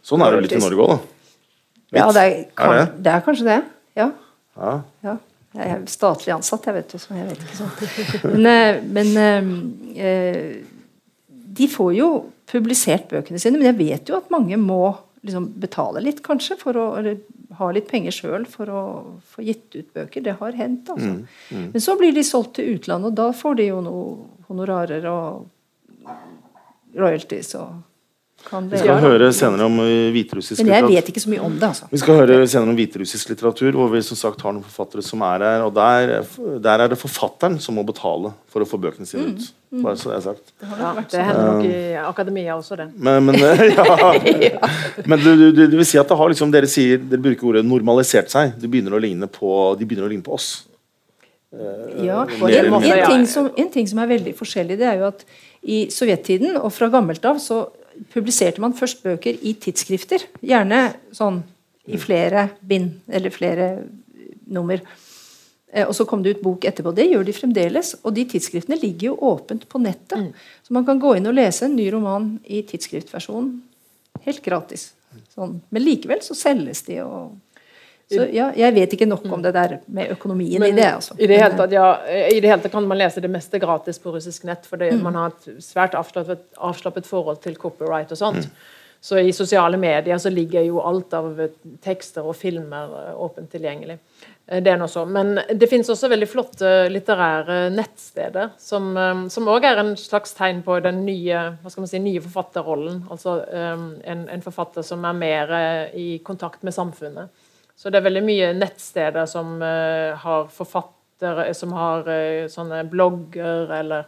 Sånn 0.04 0.20
er 0.24 0.32
det 0.32 0.38
jo 0.38 0.44
litt 0.46 0.54
i 0.56 0.60
Norge 0.60 0.84
òg, 0.84 0.90
da. 0.92 1.20
Ja, 1.92 2.06
det 2.12 2.22
er, 2.22 2.34
kan, 2.56 2.72
Er 2.74 2.90
det? 2.96 3.12
er 3.12 3.22
kanskje 3.24 3.46
det. 3.46 3.58
Ja. 3.96 4.08
Ja. 4.56 4.72
ja. 5.04 5.14
Jeg 5.52 5.72
er 5.74 5.80
statlig 5.92 6.32
ansatt, 6.32 6.66
jeg 6.68 6.76
vet 6.78 6.92
du, 6.92 6.98
så 7.00 7.16
jeg 7.16 7.28
vet 7.28 7.42
ikke 7.44 7.56
sånn. 7.58 8.34
Men, 8.34 8.46
eh, 8.48 8.78
men 8.96 9.96
eh, 9.96 10.52
de 11.60 11.68
får 11.68 11.90
jo 11.96 12.08
publisert 12.48 13.08
bøkene 13.12 13.40
sine, 13.40 13.60
men 13.60 13.70
jeg 13.70 13.78
vet 13.80 14.12
jo 14.12 14.16
at 14.20 14.32
mange 14.32 14.56
må 14.60 14.94
liksom 15.22 15.52
betale 15.62 16.02
litt, 16.02 16.22
kanskje, 16.26 16.56
for 16.60 16.78
å, 16.78 16.86
eller 16.98 17.20
ha 17.58 17.68
litt 17.74 17.88
penger 17.90 18.14
sjøl 18.14 18.46
for 18.50 18.70
å 18.72 18.82
få 19.34 19.44
gitt 19.46 19.76
ut 19.76 19.92
bøker. 19.94 20.24
Det 20.24 20.36
har 20.40 20.58
hendt, 20.58 20.90
altså. 20.90 21.12
Men 21.74 21.84
så 21.84 21.96
blir 22.00 22.14
de 22.16 22.24
solgt 22.26 22.56
til 22.58 22.74
utlandet, 22.76 23.12
og 23.12 23.18
da 23.20 23.28
får 23.36 23.58
de 23.60 23.68
jo 23.68 23.80
noe 23.84 24.04
honorarer 24.48 25.06
og 25.10 25.46
royalties 26.98 27.54
og 27.60 27.80
Vi 28.50 28.80
skal 28.82 28.98
høre 29.00 29.28
senere 29.36 29.66
om 29.68 29.78
hviterussisk 30.12 30.58
litteratur. 30.60 30.88
Men 30.88 30.92
jeg 30.92 31.02
vet 31.02 31.10
ikke 31.12 31.22
så 31.22 31.30
mye 31.32 31.44
om 31.46 31.54
det, 31.56 31.68
altså. 31.68 31.88
Vi 31.92 32.00
skal 32.02 32.18
høre 32.20 32.38
senere 32.50 32.74
om 32.74 32.78
hviterussisk 32.78 33.32
litteratur, 33.32 33.70
hvor 33.78 33.90
vi 33.92 34.02
som 34.04 34.18
sagt 34.18 34.42
har 34.44 34.56
noen 34.56 34.66
forfattere 34.66 35.04
som 35.06 35.24
er 35.28 35.44
her. 35.46 35.64
Og 35.66 35.72
der, 35.76 36.14
der 36.64 36.84
er 36.84 36.92
det 36.92 36.98
forfatteren 37.00 37.56
som 37.62 37.78
må 37.78 37.84
betale 37.88 38.34
for 38.52 38.64
å 38.64 38.68
få 38.68 38.80
bøkene 38.82 39.08
sine 39.08 39.32
ut. 39.32 39.46
Bare 39.82 39.96
så 39.96 40.10
det 40.10 40.18
er 40.18 40.24
sagt. 40.26 40.52
ja, 40.60 40.90
det 41.00 41.22
hender 41.28 41.46
nok 41.48 41.68
i 41.70 41.78
akademia 42.02 42.58
også, 42.58 42.76
det. 42.82 42.90
Men, 42.96 43.30
men, 43.30 43.38
eh, 43.40 43.62
ja. 44.50 44.72
men 45.08 45.22
du, 45.22 45.30
du, 45.32 45.46
du, 45.56 45.62
det 45.64 45.78
vil 45.78 45.88
si 45.88 46.00
at 46.00 46.10
det 46.10 46.18
har 46.18 46.34
liksom, 46.34 46.52
dere 46.52 46.68
sier, 46.68 47.00
dere 47.00 47.24
bruker 47.24 47.54
ordet 47.54 47.64
'normalisert 47.64 48.28
seg'. 48.32 48.58
De 48.60 48.68
begynner 48.68 48.98
å 48.98 49.00
ligne 49.00 49.30
på, 49.32 49.48
de 49.80 49.88
begynner 49.88 50.10
å 50.10 50.12
ligne 50.12 50.26
på 50.26 50.36
oss. 50.36 50.50
Ja, 52.00 52.24
mer 52.40 52.64
en, 52.64 52.74
en, 52.74 53.06
ting 53.10 53.24
som, 53.28 53.50
en 53.56 53.72
ting 53.72 53.88
som 53.88 53.98
er 54.00 54.08
veldig 54.14 54.32
forskjellig, 54.38 54.78
det 54.80 54.86
er 54.88 55.02
jo 55.02 55.08
at 55.10 55.24
i 55.62 55.84
sovjettiden 55.92 56.56
og 56.56 56.70
fra 56.72 56.88
gammelt 56.92 57.24
av 57.28 57.40
så 57.42 57.66
publiserte 58.12 58.60
man 58.60 58.74
først 58.76 59.02
bøker 59.04 59.38
i 59.42 59.54
tidsskrifter. 59.60 60.26
Gjerne 60.42 60.94
sånn 61.14 61.42
i 61.86 61.98
flere 61.98 62.48
bind, 62.60 63.00
eller 63.10 63.30
flere 63.34 63.68
nummer. 64.46 64.80
Eh, 65.72 65.86
Og 65.88 65.94
så 65.96 66.06
kom 66.06 66.22
det 66.22 66.36
ut 66.36 66.42
bok 66.42 66.64
etterpå. 66.68 66.94
Det 66.94 67.08
gjør 67.10 67.24
de 67.26 67.32
fremdeles. 67.32 67.94
Og 68.04 68.14
de 68.14 68.24
tidsskriftene 68.24 68.78
ligger 68.80 69.12
jo 69.12 69.16
åpent 69.32 69.68
på 69.68 69.80
nettet. 69.82 70.32
Så 70.62 70.74
man 70.76 70.84
kan 70.86 71.00
gå 71.00 71.16
inn 71.16 71.26
og 71.26 71.34
lese 71.34 71.64
en 71.64 71.76
ny 71.76 71.90
roman 71.92 72.38
i 72.44 72.62
tidsskriftversjonen 72.62 73.62
helt 74.26 74.42
gratis. 74.44 74.92
Sånn. 75.34 75.60
Men 75.70 75.82
likevel 75.84 76.22
så 76.22 76.34
selges 76.38 76.82
de. 76.86 77.00
og 77.02 77.32
så 78.12 78.26
ja, 78.34 78.50
Jeg 78.56 78.74
vet 78.74 78.92
ikke 78.96 79.08
nok 79.08 79.24
om 79.32 79.42
det 79.42 79.52
der 79.56 79.78
med 79.88 80.10
økonomien 80.14 80.62
i 80.62 80.70
det. 80.76 80.84
altså. 80.94 81.14
I 81.18 81.26
det, 81.26 81.40
hele 81.40 81.56
tatt, 81.56 81.72
ja, 81.72 81.86
I 82.28 82.40
det 82.40 82.48
hele 82.52 82.62
tatt 82.62 82.72
kan 82.72 82.86
man 82.88 82.98
lese 82.98 83.20
det 83.24 83.30
meste 83.30 83.58
gratis 83.62 83.98
på 83.98 84.12
russisk 84.14 84.44
nett, 84.44 84.66
for 84.66 84.76
Mm. 84.82 85.02
man 85.02 85.14
har 85.14 85.32
et 85.32 85.62
svært 85.62 85.94
avslappet, 85.94 86.38
avslappet 86.58 87.06
forhold 87.06 87.40
til 87.42 87.54
copyright 87.56 88.10
og 88.12 88.18
sånt. 88.18 88.48
Så 89.02 89.18
i 89.18 89.32
sosiale 89.34 89.76
medier 89.76 90.14
så 90.22 90.30
ligger 90.30 90.62
jo 90.62 90.78
alt 90.80 91.12
av 91.18 91.40
eh, 91.40 91.48
tekster 91.82 92.22
og 92.22 92.36
filmer 92.38 92.84
eh, 93.08 93.14
åpent 93.18 93.50
tilgjengelig. 93.50 93.96
Eh, 94.46 94.60
Det 94.62 94.70
er 94.70 94.76
noe 94.78 94.86
så. 94.86 95.02
Men 95.04 95.40
det 95.58 95.66
finnes 95.68 95.90
også 95.90 96.06
veldig 96.08 96.28
flotte 96.30 96.70
litterære 96.88 97.72
nettsteder, 97.74 98.52
som 98.62 98.94
òg 99.48 99.64
er 99.66 99.80
en 99.82 99.96
slags 99.96 100.34
tegn 100.38 100.62
på 100.62 100.78
den 100.84 101.04
nye 101.04 101.34
hva 101.62 101.70
skal 101.70 101.82
man 101.82 101.88
si, 101.90 101.98
nye 101.98 102.20
forfatterrollen. 102.22 103.02
Altså 103.10 103.40
eh, 103.50 103.82
en, 104.12 104.28
en 104.30 104.42
forfatter 104.46 104.82
som 104.86 105.02
er 105.04 105.18
mer 105.18 105.50
eh, 105.58 105.94
i 105.98 106.18
kontakt 106.22 106.62
med 106.62 106.72
samfunnet. 106.72 107.28
Så 107.76 107.90
det 107.90 108.00
er 108.00 108.06
veldig 108.06 108.24
mye 108.26 108.50
nettsteder 108.56 109.26
som 109.30 109.56
eh, 109.64 110.12
har 110.18 110.50
forfattere 110.52 111.52
som 111.54 111.72
har 111.76 112.08
eh, 112.10 112.48
sånne 112.50 112.82
blogger 112.90 113.72
eller, 113.78 114.06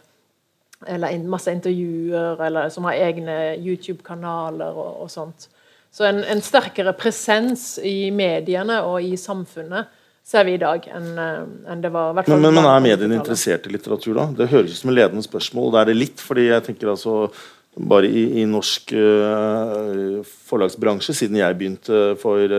eller 0.87 1.27
masse 1.31 1.51
intervjuer, 1.51 2.41
eller 2.45 2.69
som 2.69 2.87
har 2.89 2.99
egne 3.07 3.55
YouTube-kanaler 3.55 4.75
og, 4.75 5.03
og 5.05 5.11
sånt. 5.11 5.49
Så 5.95 6.03
en, 6.03 6.23
en 6.27 6.41
sterkere 6.43 6.91
presens 6.99 7.77
i 7.79 8.11
mediene 8.11 8.81
og 8.83 8.99
i 9.03 9.15
samfunnet 9.15 9.93
ser 10.25 10.43
vi 10.47 10.55
i 10.57 10.61
dag 10.61 10.87
enn 10.89 11.11
eh, 11.21 11.41
enn 11.71 11.83
det 11.83 11.91
var. 11.93 12.15
Men, 12.17 12.41
men, 12.41 12.57
men 12.57 12.67
er 12.67 12.83
mediene 12.83 13.19
interessert 13.19 13.67
i 13.69 13.75
litteratur, 13.75 14.15
da? 14.17 14.25
Det 14.39 14.49
høres 14.51 14.73
ut 14.73 14.81
som 14.81 14.91
et 14.91 14.97
ledende 14.99 15.23
spørsmål. 15.23 15.71
Det 15.71 15.81
er 15.81 15.91
det 15.91 15.97
litt, 15.99 16.23
fordi 16.23 16.47
jeg 16.49 16.65
tenker 16.65 16.91
altså 16.95 17.29
bare 17.75 18.07
i, 18.07 18.23
i 18.41 18.45
norsk 18.47 18.93
uh, 18.95 20.21
forlagsbransje, 20.47 21.15
siden 21.17 21.41
jeg 21.41 21.57
begynte 21.59 22.03
for 22.21 22.55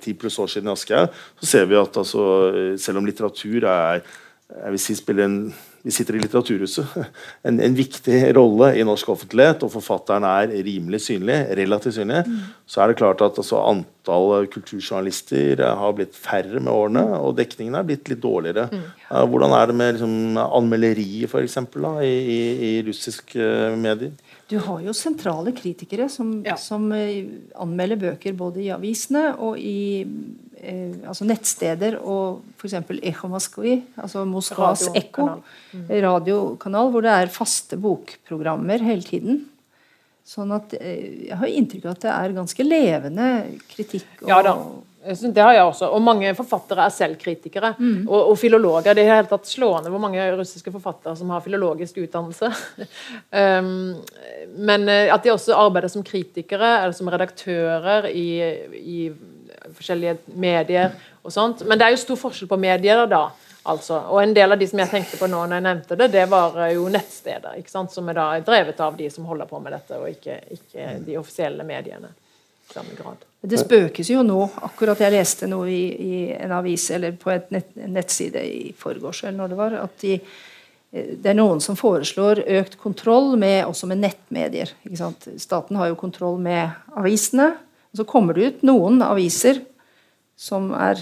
ti 0.00 0.06
ti 0.06 0.14
pluss 0.14 0.38
år 0.38 0.50
siden 0.52 0.70
i 0.70 0.74
Aschehoug, 0.74 1.14
så 1.40 1.50
ser 1.50 1.66
vi 1.66 1.78
at 1.80 1.96
altså, 1.98 2.26
eh, 2.52 2.74
selv 2.78 3.02
om 3.02 3.08
litteratur 3.08 3.66
er 3.66 4.04
jeg 4.46 4.70
vil 4.70 4.78
si 4.78 4.94
spiller 4.94 5.26
en 5.26 5.40
vi 5.86 5.92
sitter 5.94 6.16
i 6.18 6.20
Litteraturhuset. 6.24 6.96
En, 7.46 7.60
en, 7.62 7.74
viktig 7.78 8.16
rolle 8.34 8.72
i 8.74 8.82
norsk 8.86 9.12
offentlighet, 9.12 9.62
og 9.62 9.70
forfatteren 9.70 10.24
er 10.26 10.50
rimelig 10.66 11.04
synlig, 11.04 11.36
relativt 11.54 11.94
synlig, 11.94 12.24
mm. 12.26 12.40
så 12.66 12.82
er 12.82 12.90
det 12.90 12.96
klart 12.98 13.22
at 13.22 13.38
altså, 13.38 13.60
antall 13.70 14.48
kulturjournalister 14.50 15.62
har 15.62 15.94
blitt 15.94 16.18
færre 16.18 16.58
med 16.58 16.72
årene, 16.72 17.04
og 17.20 17.36
dekningen 17.38 17.78
er 17.78 17.86
blitt 17.86 18.10
litt 18.10 18.22
dårligere. 18.24 18.66
Mm. 18.72 18.82
Uh, 19.12 19.22
hvordan 19.30 19.54
er 19.54 19.70
det 19.70 19.78
med 19.78 19.94
liksom, 19.94 20.16
anmelderiet, 20.42 21.36
eksempel, 21.44 21.86
i, 22.02 22.14
i, 22.34 22.40
i 22.70 22.72
russiske 22.88 23.38
uh, 23.38 23.78
medier? 23.78 24.25
Du 24.46 24.58
har 24.62 24.82
jo 24.84 24.94
sentrale 24.94 25.50
kritikere 25.56 26.06
som, 26.12 26.30
ja. 26.46 26.54
som 26.60 26.86
uh, 26.94 27.30
anmelder 27.58 27.98
bøker 27.98 28.36
både 28.38 28.62
i 28.62 28.70
avisene 28.74 29.32
og 29.42 29.58
i 29.58 30.04
eh, 30.04 30.94
altså 31.02 31.26
nettsteder 31.26 31.98
og 31.98 32.44
f.eks. 32.54 32.76
Echo 33.02 33.30
Moskvi, 33.32 33.80
altså 33.98 34.22
Moskvas 34.28 34.86
Ekko, 34.94 35.26
mm. 35.72 35.90
radiokanal, 36.06 36.92
hvor 36.94 37.02
det 37.02 37.16
er 37.16 37.34
faste 37.34 37.78
bokprogrammer 37.80 38.86
hele 38.86 39.06
tiden. 39.06 39.44
Sånn 40.26 40.50
at 40.54 40.74
eh, 40.78 41.26
Jeg 41.28 41.38
har 41.38 41.50
inntrykk 41.50 41.86
av 41.86 41.96
at 41.96 42.04
det 42.06 42.14
er 42.14 42.38
ganske 42.40 42.66
levende 42.66 43.30
kritikk. 43.70 44.08
Og, 44.22 44.30
ja 44.30 44.40
da. 44.46 44.54
Det 45.06 45.42
har 45.42 45.54
jeg 45.54 45.68
også. 45.68 45.88
Og 45.94 46.02
mange 46.02 46.32
forfattere 46.34 46.86
er 46.86 46.94
selv 46.94 47.18
kritikere. 47.20 47.72
Mm. 47.78 48.08
Og, 48.08 48.32
og, 48.32 48.34
filologer. 48.38 48.94
Det 48.96 49.04
er 49.04 49.14
helt 49.20 49.30
tatt 49.30 49.48
slående 49.48 49.92
hvor 49.92 50.02
mange 50.02 50.24
russiske 50.36 50.72
forfattere 50.74 51.16
som 51.18 51.30
har 51.34 51.44
filologisk 51.44 52.00
utdannelse. 52.02 52.50
um, 53.62 53.70
men 54.66 54.88
eh, 54.88 55.12
at 55.14 55.24
de 55.24 55.32
også 55.34 55.56
arbeider 55.56 55.92
som 55.92 56.04
kritikere 56.06 56.76
eller 56.82 56.96
som 56.96 57.10
redaktører 57.12 58.10
i, 58.10 58.28
i 58.80 59.00
forskjellige 59.74 60.18
medier 60.34 60.94
og 61.22 61.34
sånt. 61.34 61.64
Men 61.66 61.78
det 61.78 61.86
er 61.86 61.96
jo 61.96 62.04
stor 62.04 62.22
forskjell 62.26 62.50
på 62.50 62.60
medier 62.60 63.06
da. 63.10 63.26
Altså. 63.66 63.98
Og 64.12 64.22
en 64.22 64.34
del 64.34 64.52
av 64.52 64.58
de 64.58 64.66
som 64.70 64.78
jeg 64.78 64.92
tenkte 64.92 65.18
på 65.18 65.26
nå 65.30 65.40
når 65.42 65.58
jeg 65.58 65.66
nevnte 65.66 65.98
det, 65.98 66.12
det 66.14 66.26
var 66.30 66.60
eh, 66.62 66.76
jo 66.76 66.86
nettsteder. 66.92 67.58
ikke 67.58 67.72
sant? 67.72 67.94
Som 67.94 68.10
er 68.10 68.18
da 68.18 68.28
drevet 68.46 68.80
av 68.82 68.98
de 68.98 69.10
som 69.10 69.26
holder 69.26 69.50
på 69.50 69.60
med 69.62 69.74
dette, 69.74 69.98
og 69.98 70.10
ikke, 70.10 70.38
ikke 70.54 70.92
de 71.06 71.18
offisielle 71.18 71.66
mediene. 71.66 72.12
Samme 72.76 72.96
grad. 72.98 73.24
Det 73.46 73.60
spøkes 73.60 74.10
jo 74.10 74.24
nå. 74.26 74.40
Akkurat 74.66 75.00
jeg 75.00 75.14
leste 75.14 75.48
noe 75.50 75.68
i, 75.70 75.84
i 75.86 76.18
en 76.34 76.54
avis 76.56 76.88
eller 76.94 77.16
på 77.20 77.32
et 77.34 77.48
nett, 77.54 77.72
en 77.78 77.96
nettside 77.96 78.42
i 78.42 78.72
forgårs 78.76 79.24
eller 79.24 79.38
når 79.40 79.52
det 79.52 79.58
var, 79.60 79.76
at 79.84 79.96
de, 80.02 80.18
eh, 80.92 81.12
det 81.14 81.32
er 81.32 81.38
noen 81.38 81.62
som 81.64 81.78
foreslår 81.78 82.42
økt 82.60 82.78
kontroll 82.82 83.34
med, 83.40 83.62
også 83.68 83.88
med 83.90 84.02
nettmedier. 84.04 84.74
Staten 85.38 85.80
har 85.80 85.92
jo 85.92 86.00
kontroll 86.00 86.40
med 86.42 86.74
avisene, 86.98 87.52
og 87.92 88.02
så 88.02 88.08
kommer 88.08 88.36
det 88.36 88.48
ut 88.48 88.66
noen 88.68 89.00
aviser 89.06 89.62
som 90.36 90.72
er 90.76 91.00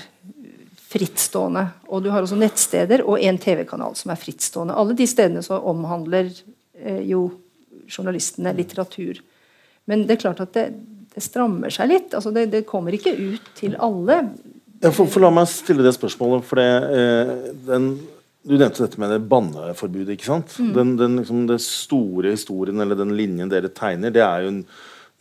frittstående. 0.95 1.67
Og 1.91 2.05
du 2.05 2.11
har 2.15 2.23
også 2.23 2.39
nettsteder 2.39 3.03
og 3.03 3.19
en 3.19 3.39
TV-kanal 3.41 3.97
som 3.99 4.13
er 4.15 4.21
frittstående. 4.21 4.77
Alle 4.79 4.95
de 4.99 5.07
stedene 5.11 5.43
så 5.43 5.59
omhandler 5.59 6.31
eh, 6.31 7.03
jo 7.09 7.27
journalistene 7.91 8.55
litteratur. 8.55 9.19
Men 9.91 10.07
det 10.07 10.17
er 10.17 10.23
klart 10.23 10.43
at 10.45 10.55
det, 10.57 10.69
det 11.15 11.23
strammer 11.23 11.73
seg 11.73 11.91
litt. 11.93 12.15
altså 12.15 12.33
det, 12.35 12.49
det, 12.53 12.65
kommer 12.69 12.97
ikke 12.97 13.15
ut 13.15 13.53
til 13.59 13.77
alle. 13.83 14.19
Ja, 14.83 14.91
for, 14.91 15.07
for, 15.07 15.23
La 15.23 15.31
meg 15.33 15.49
stille 15.51 15.85
det 15.87 15.95
spørsmålet. 15.97 16.45
for 16.49 16.61
det, 16.61 16.71
eh, 16.99 17.35
den, 17.69 17.93
Du 18.45 18.57
nevnte 18.59 18.85
dette 18.85 19.01
med 19.01 19.15
det 19.15 19.23
banneforbudet. 19.31 20.17
ikke 20.17 20.31
sant? 20.31 20.57
Mm. 20.59 20.73
Den, 20.77 20.97
den 21.01 21.21
liksom, 21.23 21.45
det 21.49 21.61
store 21.65 22.35
historien, 22.35 22.81
eller 22.81 22.99
den 22.99 23.15
linjen 23.17 23.53
dere 23.53 23.73
tegner, 23.73 24.13
det 24.15 24.25
er 24.27 24.45
jo 24.45 24.57
en 24.57 24.65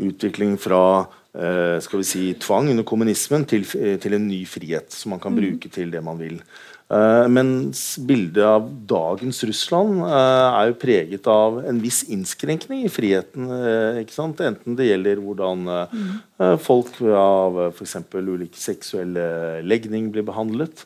utvikling 0.03 0.57
fra 0.59 1.05
Eh, 1.33 1.79
skal 1.81 1.97
vi 1.97 2.05
si, 2.05 2.23
tvang 2.37 2.67
under 2.69 2.85
kommunismen 2.85 3.47
til, 3.49 3.63
eh, 3.73 3.97
til, 3.97 4.13
en 4.13 4.27
ny 4.27 4.43
frihet 4.45 4.93
som 4.93 5.15
man 5.15 5.19
kan 5.19 5.33
mm. 5.33 5.39
bruke 5.39 5.69
til 5.73 5.89
det 5.89 6.03
man 6.05 6.19
vil. 6.19 6.35
Uh, 6.93 7.25
mens 7.31 7.95
bildet 8.05 8.43
av 8.45 8.67
dagens 8.85 9.39
Russland 9.47 10.03
uh, 10.03 10.59
er 10.59 10.67
jo 10.69 10.75
preget 10.77 11.29
av 11.31 11.57
en 11.65 11.79
viss 11.81 12.03
innskrenkning 12.13 12.83
i 12.85 12.91
friheten. 12.91 13.47
Uh, 13.49 13.97
Enten 14.43 14.75
det 14.77 14.89
gjelder 14.89 15.21
hvordan 15.23 15.63
mm. 15.89 16.11
folk 16.61 16.99
av 17.17 17.57
f.eks. 17.71 17.95
ulike 18.13 18.59
seksuelle 18.59 19.25
legning 19.65 20.11
blir 20.13 20.25
behandlet. 20.27 20.83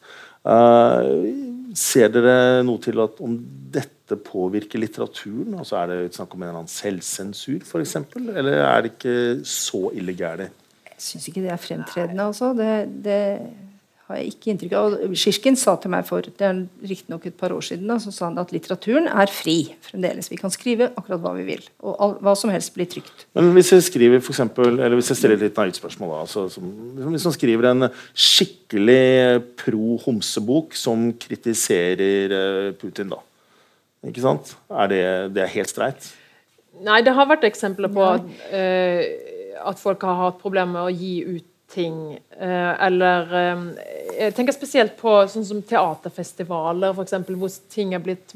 ser 1.76 2.12
dere 2.14 2.64
noe 2.64 2.80
til 2.84 3.02
at 3.04 3.20
om 3.24 3.36
dette 3.74 4.20
påvirker 4.24 4.80
litteraturen? 4.80 5.58
Altså 5.60 5.80
Er 5.82 5.92
det 5.92 6.16
snakk 6.16 6.36
om 6.36 6.44
en 6.44 6.50
eller 6.50 6.62
annen 6.62 6.72
selvsensur, 6.72 7.66
f.eks.? 7.66 7.98
Eller 8.16 8.62
er 8.64 8.86
det 8.86 8.94
ikke 8.96 9.18
så 9.44 9.90
ille 9.98 10.16
gærent? 10.16 10.68
Jeg 10.98 11.04
syns 11.04 11.28
ikke 11.30 11.44
det 11.44 11.52
er 11.54 11.62
fremtredende, 11.62 12.24
altså. 12.26 12.54
Det, 12.58 12.72
det, 13.06 13.20
har 14.08 14.20
jeg 14.22 14.32
ikke 14.32 14.52
inntrykk 14.54 14.74
av. 14.80 14.94
Sjisjkin 15.20 15.58
sa 15.60 15.74
til 15.84 15.92
meg 15.92 16.06
for 16.08 16.24
det 16.24 16.46
er 16.48 16.62
riktignok 16.88 17.26
et 17.28 17.36
par 17.40 17.52
år 17.52 17.66
siden 17.66 17.90
da, 17.92 17.98
så 18.00 18.14
sa 18.16 18.30
han 18.30 18.40
at 18.40 18.54
litteraturen 18.56 19.10
er 19.12 19.32
fri 19.32 19.58
fremdeles. 19.84 20.30
Vi 20.32 20.40
kan 20.40 20.54
skrive 20.54 20.90
akkurat 20.94 21.20
hva 21.26 21.34
vi 21.36 21.44
vil. 21.50 21.66
Og 21.84 21.98
all, 22.04 22.14
hva 22.24 22.36
som 22.40 22.52
helst 22.54 22.72
blir 22.78 22.88
trygt. 22.92 23.26
Men 23.36 23.52
hvis 23.58 23.74
jeg 23.76 23.84
skriver 23.90 24.24
for 24.24 24.32
eksempel, 24.32 24.78
eller 24.78 24.96
hvis 24.96 25.12
jeg 25.12 25.20
stiller 25.20 25.36
et 25.36 25.50
litt 25.50 25.60
naivt 25.60 25.80
spørsmål 25.82 26.14
da, 26.14 26.22
altså, 26.24 26.46
som, 26.54 26.70
Hvis 27.04 27.28
man 27.28 27.36
skriver 27.36 27.70
en 27.72 27.90
skikkelig 28.16 29.44
pro-homsebok 29.60 30.78
som 30.80 31.10
kritiserer 31.20 32.32
uh, 32.32 32.72
Putin, 32.80 33.12
da 33.12 33.20
ikke 34.08 34.24
sant? 34.24 34.54
Er 34.72 34.88
det, 34.88 35.04
det 35.36 35.44
er 35.44 35.52
helt 35.52 35.72
streit? 35.74 36.10
Nei, 36.86 37.02
det 37.04 37.12
har 37.18 37.28
vært 37.28 37.44
eksempler 37.48 37.92
på 37.92 38.08
at, 38.08 38.24
uh, 38.54 39.68
at 39.68 39.84
folk 39.84 40.08
har 40.08 40.20
hatt 40.22 40.40
problemer 40.40 40.78
med 40.78 40.88
å 40.88 40.96
gi 40.96 41.14
ut 41.28 41.54
ting. 41.74 42.18
Uh, 42.42 42.74
eller 42.88 43.34
uh, 43.34 43.68
Jeg 44.18 44.36
tenker 44.38 44.56
spesielt 44.56 44.98
på 45.00 45.20
sånn 45.32 45.46
som 45.46 45.62
teaterfestivaler, 45.62 46.98
eksempel, 47.04 47.38
hvor 47.40 47.54
ting 47.74 47.94
er 47.96 48.04
blitt 48.04 48.36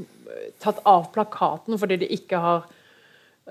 tatt 0.61 0.81
av 0.87 1.09
plakaten 1.13 1.77
fordi 1.79 2.03
de 2.03 2.13
ikke 2.15 2.39
har 2.39 2.69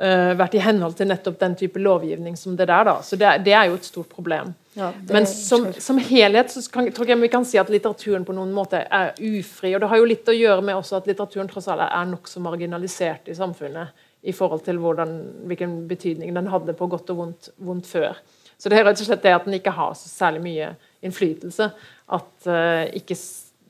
vært 0.01 0.55
i 0.55 0.61
henhold 0.63 0.95
til 0.97 1.09
nettopp 1.11 1.35
den 1.41 1.57
type 1.59 1.81
lovgivning 1.83 2.37
som 2.39 2.55
det 2.57 2.69
der. 2.71 2.87
da. 2.87 2.95
Så 3.05 3.19
det, 3.21 3.33
det 3.45 3.53
er 3.53 3.67
jo 3.69 3.75
et 3.77 3.85
stort 3.85 4.09
problem. 4.09 4.55
Ja, 4.79 4.93
Men 5.11 5.27
som, 5.27 5.67
som, 5.73 5.99
helhet 5.99 6.53
så 6.55 6.63
kan, 6.71 6.87
tror 6.95 7.11
jeg 7.11 7.19
vi 7.21 7.29
kan 7.29 7.45
si 7.45 7.59
at 7.59 7.71
litteraturen 7.73 8.25
på 8.25 8.35
noen 8.37 8.53
måte 8.55 8.85
er 8.87 9.13
ufri. 9.19 9.75
og 9.75 9.83
Det 9.83 9.91
har 9.91 10.01
jo 10.01 10.09
litt 10.09 10.31
å 10.31 10.37
gjøre 10.37 10.63
med 10.63 10.79
også 10.79 11.01
at 11.01 11.11
litteraturen 11.11 11.51
tross 11.51 11.67
alt 11.69 11.85
er 11.89 12.07
nokså 12.09 12.43
marginalisert 12.45 13.29
i 13.29 13.37
samfunnet 13.37 14.07
i 14.23 14.35
forhold 14.37 14.63
til 14.67 14.79
hvordan, 14.79 15.17
hvilken 15.51 15.75
betydning 15.91 16.35
den 16.37 16.51
hadde 16.53 16.77
på 16.77 16.87
godt 16.93 17.11
og 17.11 17.23
vondt, 17.25 17.51
vondt, 17.59 17.89
før. 17.89 18.21
Så 18.61 18.69
det 18.69 18.79
er 18.79 18.85
rett 18.85 19.01
og 19.01 19.09
slett 19.09 19.23
det 19.25 19.33
at 19.33 19.47
den 19.49 19.57
ikke 19.57 19.73
har 19.73 19.95
så 19.97 20.11
særlig 20.11 20.43
mye 20.45 20.75
innflytelse. 21.07 21.71
At 22.13 22.51
uh, 22.51 22.85
ikke 22.97 23.17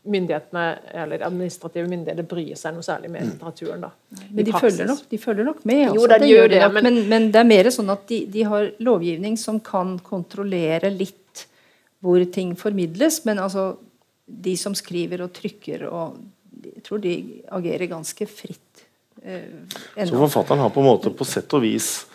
myndighetene, 0.03 0.65
eller 1.03 1.23
administrative 1.27 1.89
myndigheter 1.89 2.27
bryr 2.27 2.57
seg 2.57 2.75
noe 2.75 2.85
særlig 2.85 3.11
med 3.13 3.23
mm. 3.27 3.33
litteraturen. 3.35 3.85
da. 3.85 3.91
Men 4.31 4.49
de 4.49 4.55
følger, 4.55 4.89
nok, 4.89 5.03
de 5.11 5.19
følger, 5.21 5.47
nok, 5.47 5.61
med. 5.69 5.83
Altså. 5.85 6.01
Jo, 6.01 6.09
det, 6.09 6.19
det 6.23 6.31
gjør 6.31 6.49
det, 6.55 6.63
men... 6.73 6.89
Men, 6.89 6.99
men... 7.13 7.29
det 7.35 7.43
er 7.43 7.49
mer 7.51 7.71
sånn 7.75 7.93
at 7.93 8.07
de, 8.09 8.23
de, 8.33 8.45
har 8.49 8.71
lovgivning 8.81 9.37
som 9.41 9.61
kan 9.65 9.99
kontrollere 10.05 10.93
litt 10.95 11.45
hvor 12.01 12.25
ting 12.33 12.55
formidles. 12.57 13.21
Men 13.29 13.43
altså, 13.45 13.75
de 14.25 14.57
som 14.57 14.77
skriver 14.79 15.27
og 15.27 15.35
trykker 15.37 15.89
og 15.91 16.21
Jeg 16.61 16.83
tror 16.85 17.01
de 17.01 17.13
agerer 17.57 17.89
ganske 17.89 18.27
fritt. 18.29 18.83
Eh, 19.23 19.69
Så 19.97 20.17
forfatteren 20.17 20.61
har 20.61 20.73
på 20.73 20.81
en 20.83 20.89
måte 20.91 21.13
på 21.13 21.25
sett 21.25 21.53
og 21.57 21.63
vis 21.65 21.87
eh, 22.03 22.10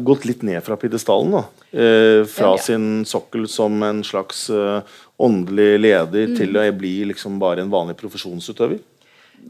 gått 0.00 0.24
litt 0.24 0.42
ned 0.46 0.62
fra 0.64 0.76
pidestallen? 0.80 1.42
Eh, 1.70 2.24
fra 2.24 2.46
ja, 2.46 2.56
ja. 2.56 2.62
sin 2.64 3.04
sokkel 3.06 3.48
som 3.48 3.82
en 3.82 4.04
slags 4.04 4.48
eh, 4.50 4.80
åndelig 5.20 5.80
leder 5.80 6.32
mm. 6.32 6.36
til 6.38 6.56
å 6.56 6.64
bli 6.74 6.94
liksom 7.12 7.36
bare 7.42 7.62
en 7.62 7.70
vanlig 7.70 7.98
profesjonsutøver? 8.00 8.80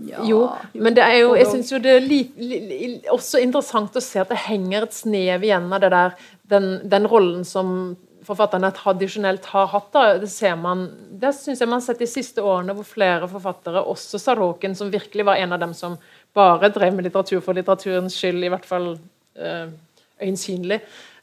Ja, 0.07 0.21
jo, 0.25 0.45
men 0.79 0.95
det 0.95 1.03
er 1.03 1.17
jo, 1.23 1.33
jeg 1.39 1.49
syns 1.51 1.73
jo 1.73 1.81
det 1.83 1.97
er 1.97 2.05
li, 2.05 2.21
li, 2.39 2.93
også 3.11 3.41
interessant 3.43 3.97
å 3.99 4.03
se 4.05 4.21
at 4.23 4.31
det 4.31 4.39
henger 4.45 4.87
et 4.87 4.95
snev 4.95 5.43
igjen 5.47 5.67
av 5.73 5.83
det 5.83 5.91
der, 5.95 6.15
den, 6.53 6.69
den 6.93 7.09
rollen 7.11 7.43
som 7.49 7.97
forfatterne 8.27 8.71
tradisjonelt 8.77 9.49
har 9.51 9.67
hatt. 9.73 9.91
Da. 9.95 10.05
Det 10.23 10.31
ser 10.31 10.55
man, 10.61 10.87
det 11.11 11.33
syns 11.37 11.63
jeg 11.63 11.71
man 11.71 11.81
har 11.81 11.87
sett 11.89 12.03
de 12.03 12.09
siste 12.11 12.45
årene, 12.45 12.77
hvor 12.77 12.87
flere 12.87 13.29
forfattere, 13.31 13.83
også 13.83 14.21
Saroken, 14.23 14.77
som 14.79 14.93
virkelig 14.93 15.27
var 15.27 15.41
en 15.41 15.57
av 15.57 15.63
dem 15.65 15.75
som 15.75 15.99
bare 16.37 16.71
drev 16.71 16.95
med 16.95 17.09
litteratur 17.09 17.43
for 17.43 17.59
litteraturens 17.59 18.15
skyld, 18.15 18.45
i 18.47 18.53
hvert 18.53 18.69
fall 18.69 18.93
øh, 18.95 19.73
øyensynlig, 20.23 20.81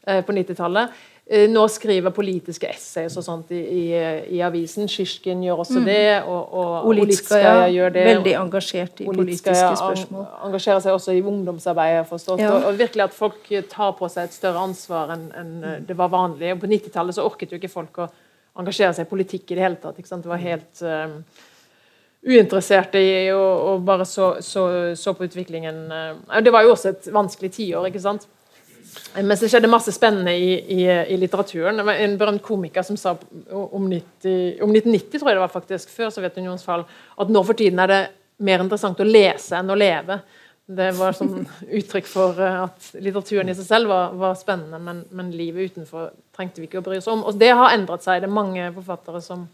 øh, 0.08 0.24
på 0.26 0.36
90-tallet, 0.36 0.98
Eh, 1.28 1.50
nå 1.52 1.66
skriver 1.68 2.14
politiske 2.16 2.70
essays 2.72 3.18
og 3.20 3.24
sånt 3.26 3.50
i, 3.52 3.60
i, 3.60 3.82
i 4.38 4.40
avisen. 4.46 4.88
Sjisjkin 4.88 5.42
gjør 5.44 5.64
også 5.66 5.82
mm. 5.82 5.88
det. 5.90 6.04
Og, 6.24 6.54
og 6.56 6.88
Olitskaja 6.94 7.66
gjør 7.74 7.92
det. 7.98 8.04
Veldig 8.08 8.36
engasjert 8.40 9.02
i 9.04 9.08
politiske 9.10 9.56
spørsmål. 9.58 10.24
Engasjerer 10.48 10.86
seg 10.86 10.96
også 10.96 11.18
i 11.18 11.20
ungdomsarbeidet, 11.20 12.06
forstått. 12.08 12.46
Ja. 12.46 12.54
Og, 12.54 12.70
og, 12.70 12.80
virkelig 12.80 13.10
at 13.10 13.18
folk 13.18 13.52
tar 13.74 13.92
på 14.00 14.08
seg 14.14 14.30
et 14.30 14.38
større 14.38 14.64
ansvar 14.70 15.12
enn, 15.18 15.28
eh, 15.36 15.76
det 15.90 16.00
var 16.00 16.14
vanlig. 16.16 16.54
Og 16.56 16.64
på 16.64 16.72
90-tallet 16.72 17.20
så 17.20 17.28
orket 17.28 17.52
jo 17.52 17.60
ikke 17.60 17.74
folk 17.76 18.02
å 18.06 18.08
engasjere 18.64 18.96
seg 18.96 19.10
i 19.10 19.12
politikk 19.12 19.52
i 19.52 19.60
det 19.60 19.68
hele 19.68 19.82
tatt. 19.84 20.00
Det 20.00 20.32
var 20.32 20.40
helt 20.42 20.80
um, 20.82 21.20
uinteresserte 22.24 23.04
i 23.04 23.28
å 23.36 23.76
bare 23.86 24.08
så, 24.08 24.38
så, 24.42 24.64
så, 24.98 25.14
på 25.14 25.28
utviklingen. 25.28 25.84
Det 26.42 26.56
var 26.56 26.66
jo 26.66 26.72
også 26.74 26.96
et 26.96 27.12
vanskelig 27.14 27.52
tiår, 27.60 27.92
ikke 27.92 28.02
sant. 28.02 28.26
Mens 29.18 29.42
det 29.42 29.50
skjedde 29.50 29.70
masse 29.72 29.92
spennende 29.96 30.34
i, 30.38 30.52
i, 30.78 30.82
i, 30.86 31.18
litteraturen. 31.18 31.80
Det 31.80 31.86
var 31.88 32.02
en 32.04 32.18
berømt 32.20 32.44
komiker 32.46 32.86
som 32.86 32.98
sa 33.00 33.16
om, 33.50 33.88
90, 33.90 34.60
om, 34.62 34.74
1990, 34.74 35.18
tror 35.18 35.32
jeg 35.32 35.38
det 35.40 35.44
var 35.46 35.54
faktisk, 35.54 35.94
før 35.94 36.12
Sovjetunionens 36.14 36.66
fall, 36.66 36.86
at 37.18 37.32
nå 37.34 37.44
for 37.48 37.58
tiden 37.58 37.82
er 37.82 37.92
det 37.92 38.02
mer 38.46 38.62
interessant 38.62 39.00
å 39.02 39.08
lese 39.08 39.58
enn 39.58 39.74
å 39.74 39.78
leve. 39.78 40.20
Det 40.68 40.90
var 40.98 41.16
sånn 41.16 41.46
uttrykk 41.80 42.10
for 42.12 42.42
eh, 42.44 42.60
at 42.66 42.90
litteraturen 43.00 43.50
i 43.50 43.56
seg 43.58 43.70
selv 43.70 43.92
var, 43.94 44.18
var 44.20 44.36
spennende, 44.40 44.80
men, 44.84 45.06
men, 45.16 45.32
livet 45.32 45.72
utenfor 45.72 46.12
trengte 46.36 46.62
vi 46.62 46.68
ikke 46.68 46.82
å 46.82 46.86
bry 46.86 47.00
oss 47.00 47.10
om. 47.12 47.24
Og 47.24 47.40
det 47.40 47.54
har 47.56 47.74
endret 47.74 48.04
seg. 48.04 48.22
Det 48.22 48.30
er 48.30 48.36
mange 48.36 48.70
forfattere 48.76 49.24
som, 49.24 49.48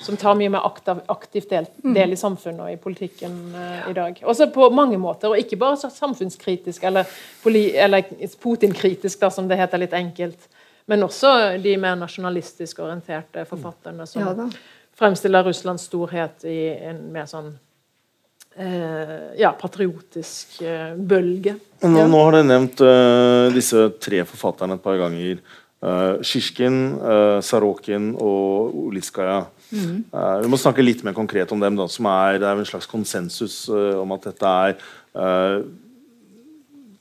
som 0.00 0.16
tar 0.16 0.34
mye 0.38 0.50
mer 0.50 0.62
aktivt 1.06 1.50
del, 1.50 1.66
mm. 1.82 1.94
del, 1.94 2.12
i 2.14 2.18
samfunnet 2.18 2.62
og 2.62 2.70
i 2.72 2.78
politikken 2.80 3.34
uh, 3.54 3.90
i 3.90 3.94
dag. 3.96 4.20
Også 4.22 4.46
på 4.54 4.70
mange 4.70 4.98
måter, 5.00 5.32
og 5.32 5.40
ikke 5.40 5.58
bare 5.58 5.90
samfunnskritisk 5.90 6.86
eller, 6.86 7.08
eller 7.44 8.12
Putin-kritisk, 8.42 9.26
som 9.34 9.50
det 9.50 9.58
heter 9.58 9.82
litt 9.82 9.96
enkelt, 9.98 10.48
men 10.88 11.02
også 11.04 11.58
de 11.62 11.74
mer 11.80 11.98
nasjonalistisk 11.98 12.78
orienterte 12.86 13.44
forfatterne 13.48 14.06
som 14.08 14.22
ja, 14.22 14.48
fremstiller 14.96 15.44
Russlands 15.44 15.88
storhet 15.90 16.46
i 16.48 16.60
en 16.88 17.02
mer 17.12 17.26
sånn 17.28 17.50
uh, 17.50 19.34
ja, 19.36 19.50
patriotisk 19.58 20.60
uh, 20.62 20.94
bølge. 20.94 21.58
Nå, 21.82 21.92
ja. 21.98 22.06
nå, 22.06 22.22
har 22.22 22.38
dere 22.38 22.48
nevnt 22.54 22.86
uh, 22.86 23.50
disse 23.54 23.88
tre 23.98 24.22
forfatterne 24.30 24.78
et 24.78 24.86
par 24.86 25.02
ganger. 25.02 25.42
Uh, 25.78 26.18
Sjisjkin, 26.26 26.80
uh, 27.02 27.38
Sarokin 27.44 28.12
og 28.14 28.78
Oliskaya. 28.88 29.42
Mm. 29.70 30.06
Uh, 30.12 30.38
vi 30.44 30.52
må 30.52 30.60
snakke 30.60 30.84
litt 30.84 31.04
mer 31.06 31.16
konkret 31.16 31.52
om 31.54 31.60
dem. 31.60 31.76
Da, 31.78 31.88
som 31.92 32.08
er, 32.10 32.40
det 32.40 32.48
er 32.48 32.62
en 32.62 32.68
slags 32.68 32.88
konsensus 32.90 33.66
om 33.68 34.16
at 34.16 34.30
dette 34.30 34.54
er 34.68 34.80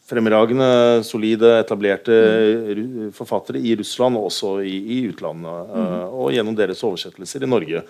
fremragende, 0.08 1.04
solide, 1.04 1.50
etablerte 1.60 2.16
mm. 2.78 3.10
forfattere 3.16 3.60
i 3.60 3.74
Russland 3.76 4.16
og 4.20 4.30
også 4.30 4.54
i, 4.64 4.78
i 4.96 5.00
utlandet. 5.10 5.74
Mm. 5.74 5.98
Og 6.16 6.32
gjennom 6.36 6.56
deres 6.56 6.84
oversettelser 6.88 7.44
i 7.44 7.50
Norge. 7.52 7.84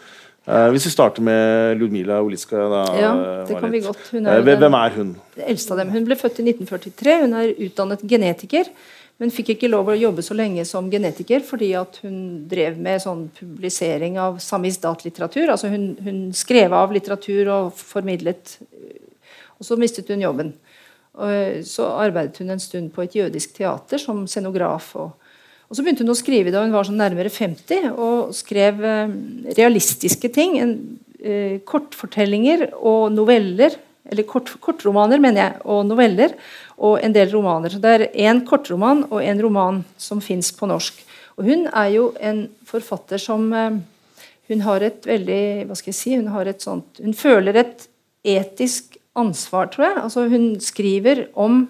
Uh, 0.48 0.70
hvis 0.72 0.86
vi 0.88 0.94
starter 0.94 1.24
med 1.24 1.76
Ludmila 1.76 2.22
Oliska. 2.24 2.56
Da, 2.72 2.84
ja, 2.96 3.10
det 3.50 3.58
kan 3.60 3.72
vi 3.72 3.82
godt. 3.84 4.00
Er 4.16 4.40
uh, 4.40 4.46
hvem 4.48 4.78
er 4.80 4.94
hun? 4.96 5.10
eldste 5.44 5.76
av 5.76 5.82
dem. 5.82 5.92
Hun 5.92 6.08
ble 6.08 6.16
født 6.16 6.40
i 6.40 6.46
1943. 6.48 7.18
Hun 7.26 7.36
er 7.36 7.52
utdannet 7.68 8.06
genetiker, 8.08 8.70
men 9.18 9.34
fikk 9.34 9.56
ikke 9.56 9.70
lov 9.72 9.90
å 9.90 9.98
jobbe 9.98 10.22
så 10.26 10.36
lenge 10.38 10.66
som 10.70 10.92
genetiker 10.94 11.42
fordi 11.46 11.72
at 11.80 12.00
hun 12.04 12.46
drev 12.50 12.78
med 12.78 13.02
sånn 13.02 13.28
publisering 13.38 14.20
av 14.22 14.38
samizdat-litteratur. 14.44 15.50
Altså 15.50 15.72
hun, 15.74 15.88
hun, 16.06 16.20
skrev 16.38 16.76
av 16.78 16.94
litteratur 16.94 17.50
og 17.54 17.72
formidlet, 17.78 18.60
og 19.58 19.66
så 19.66 19.78
mistet 19.82 20.10
hun 20.14 20.22
jobben. 20.22 20.54
Og 21.18 21.64
så 21.66 21.88
arbeidet 21.98 22.44
hun 22.44 22.54
en 22.54 22.62
stund 22.62 22.92
på 22.94 23.08
et 23.08 23.18
jødisk 23.18 23.58
teater 23.58 24.02
som 24.02 24.28
scenograf. 24.30 24.94
og 25.02 25.16
og 25.68 25.76
Så 25.76 25.84
begynte 25.84 26.06
hun 26.06 26.14
å 26.14 26.18
skrive 26.18 26.52
da 26.54 26.62
hun 26.64 26.76
var 26.76 26.88
sånn 26.88 27.00
nærmere 27.00 27.32
50, 27.34 27.90
og 28.00 28.32
skrev 28.36 28.80
eh, 28.88 29.16
realistiske 29.58 30.32
ting. 30.32 30.56
En, 30.64 30.76
eh, 31.20 31.58
kortfortellinger 31.68 32.70
og 32.78 33.12
noveller. 33.12 33.76
Eller 34.12 34.28
kort, 34.28 34.54
kortromaner, 34.64 35.22
mener 35.24 35.44
jeg, 35.44 35.60
og 35.66 35.86
noveller. 35.88 36.36
Og 36.78 37.00
en 37.04 37.14
del 37.16 37.32
romaner. 37.34 37.74
Så 37.74 37.82
Det 37.82 37.94
er 37.94 38.08
én 38.28 38.44
kortroman 38.46 39.06
og 39.10 39.22
en 39.24 39.42
roman 39.42 39.84
som 39.98 40.22
fins 40.22 40.52
på 40.52 40.70
norsk. 40.70 41.04
Og 41.38 41.46
Hun 41.46 41.68
er 41.68 41.90
jo 41.94 42.12
en 42.20 42.48
forfatter 42.66 43.22
som 43.22 43.52
eh, 43.54 43.80
Hun 44.48 44.62
har 44.64 44.82
et 44.82 45.04
veldig 45.04 45.68
Hva 45.68 45.76
skal 45.76 45.92
jeg 45.92 46.00
si? 46.00 46.16
Hun, 46.16 46.30
har 46.32 46.48
et 46.48 46.62
sånt, 46.62 47.02
hun 47.04 47.14
føler 47.14 47.58
et 47.60 47.90
etisk 48.24 48.96
ansvar, 49.16 49.68
tror 49.68 49.86
jeg. 49.86 49.98
Altså 50.04 50.28
Hun 50.30 50.60
skriver 50.64 51.28
om 51.36 51.68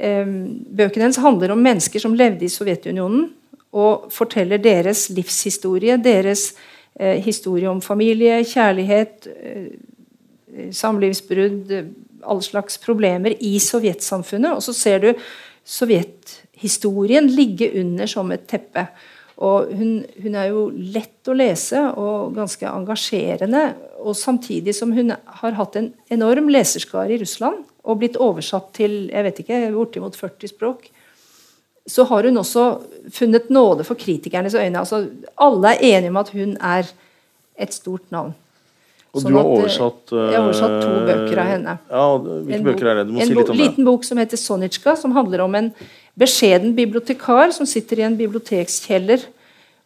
Bøkene 0.00 1.04
hennes 1.04 1.20
handler 1.20 1.52
om 1.52 1.60
mennesker 1.60 2.00
som 2.00 2.14
levde 2.16 2.46
i 2.46 2.52
Sovjetunionen, 2.52 3.28
og 3.76 4.08
forteller 4.10 4.58
deres 4.58 5.08
livshistorie, 5.14 5.98
deres 6.02 6.54
eh, 6.98 7.20
historie 7.22 7.68
om 7.70 7.82
familie, 7.84 8.40
kjærlighet, 8.48 9.28
eh, 9.30 9.68
samlivsbrudd, 10.76 11.72
alle 12.20 12.44
slags 12.44 12.78
problemer 12.82 13.36
i 13.40 13.56
sovjetsamfunnet. 13.62 14.56
Og 14.56 14.64
så 14.64 14.74
ser 14.76 15.02
du 15.04 15.10
sovjethistorien 15.66 17.30
ligge 17.32 17.70
under 17.80 18.10
som 18.10 18.30
et 18.34 18.46
teppe. 18.50 18.86
Og 19.40 19.72
hun, 19.72 19.92
hun, 20.20 20.34
er 20.36 20.50
jo 20.50 20.66
lett 20.68 21.28
å 21.28 21.36
lese 21.36 21.80
og 21.96 22.34
ganske 22.36 22.66
engasjerende. 22.68 23.64
Og 24.04 24.16
samtidig 24.16 24.74
som 24.76 24.92
hun 24.92 25.14
har 25.16 25.56
hatt 25.56 25.78
en 25.80 25.92
enorm 26.12 26.50
leserskare 26.52 27.16
i 27.16 27.20
Russland 27.22 27.64
og 27.80 28.02
blitt 28.02 28.18
oversatt 28.20 28.74
til 28.76 29.06
jeg 29.08 29.24
vet 29.24 29.40
ikke, 29.40 29.60
bortimot 29.72 30.18
40 30.18 30.52
språk, 30.52 30.90
så 31.88 32.04
har 32.10 32.28
hun 32.28 32.36
også 32.42 32.64
funnet 33.16 33.48
nåde 33.50 33.86
for 33.88 33.98
kritikernes 33.98 34.54
øyne. 34.54 34.82
Altså, 34.82 35.06
alle 35.40 35.72
er 35.72 35.96
enige 35.96 36.12
om 36.12 36.20
at 36.20 36.32
hun 36.36 36.52
er 36.60 36.90
et 37.60 37.74
stort 37.74 38.04
navn. 38.12 38.34
Og 39.10 39.24
sånn 39.24 39.32
du 39.32 39.36
har 39.36 39.46
at, 39.46 39.54
oversatt 39.58 40.12
Jeg 40.14 40.36
har 40.36 40.44
oversatt 40.44 40.76
to 40.84 40.90
bøker 41.08 41.40
av 41.42 41.48
henne. 41.50 41.76
Ja, 41.90 42.04
Hvilke 42.20 42.62
bøker 42.68 42.90
er 42.92 43.00
det? 43.00 43.06
Du 43.08 43.14
må 43.16 43.24
si 43.24 43.34
litt 43.34 43.40
om 43.40 43.48
det. 43.48 43.56
En 43.56 43.62
liten 43.64 43.88
bok 43.88 44.06
som 44.06 44.20
heter 44.22 44.38
'Sonitsjka', 44.38 44.96
som 44.96 45.16
handler 45.16 45.42
om 45.42 45.54
en 45.58 45.72
beskjeden 46.18 46.74
bibliotekar 46.76 47.50
som 47.56 47.66
sitter 47.66 47.98
i 47.98 48.06
en 48.06 48.16
bibliotekskjeller 48.16 49.24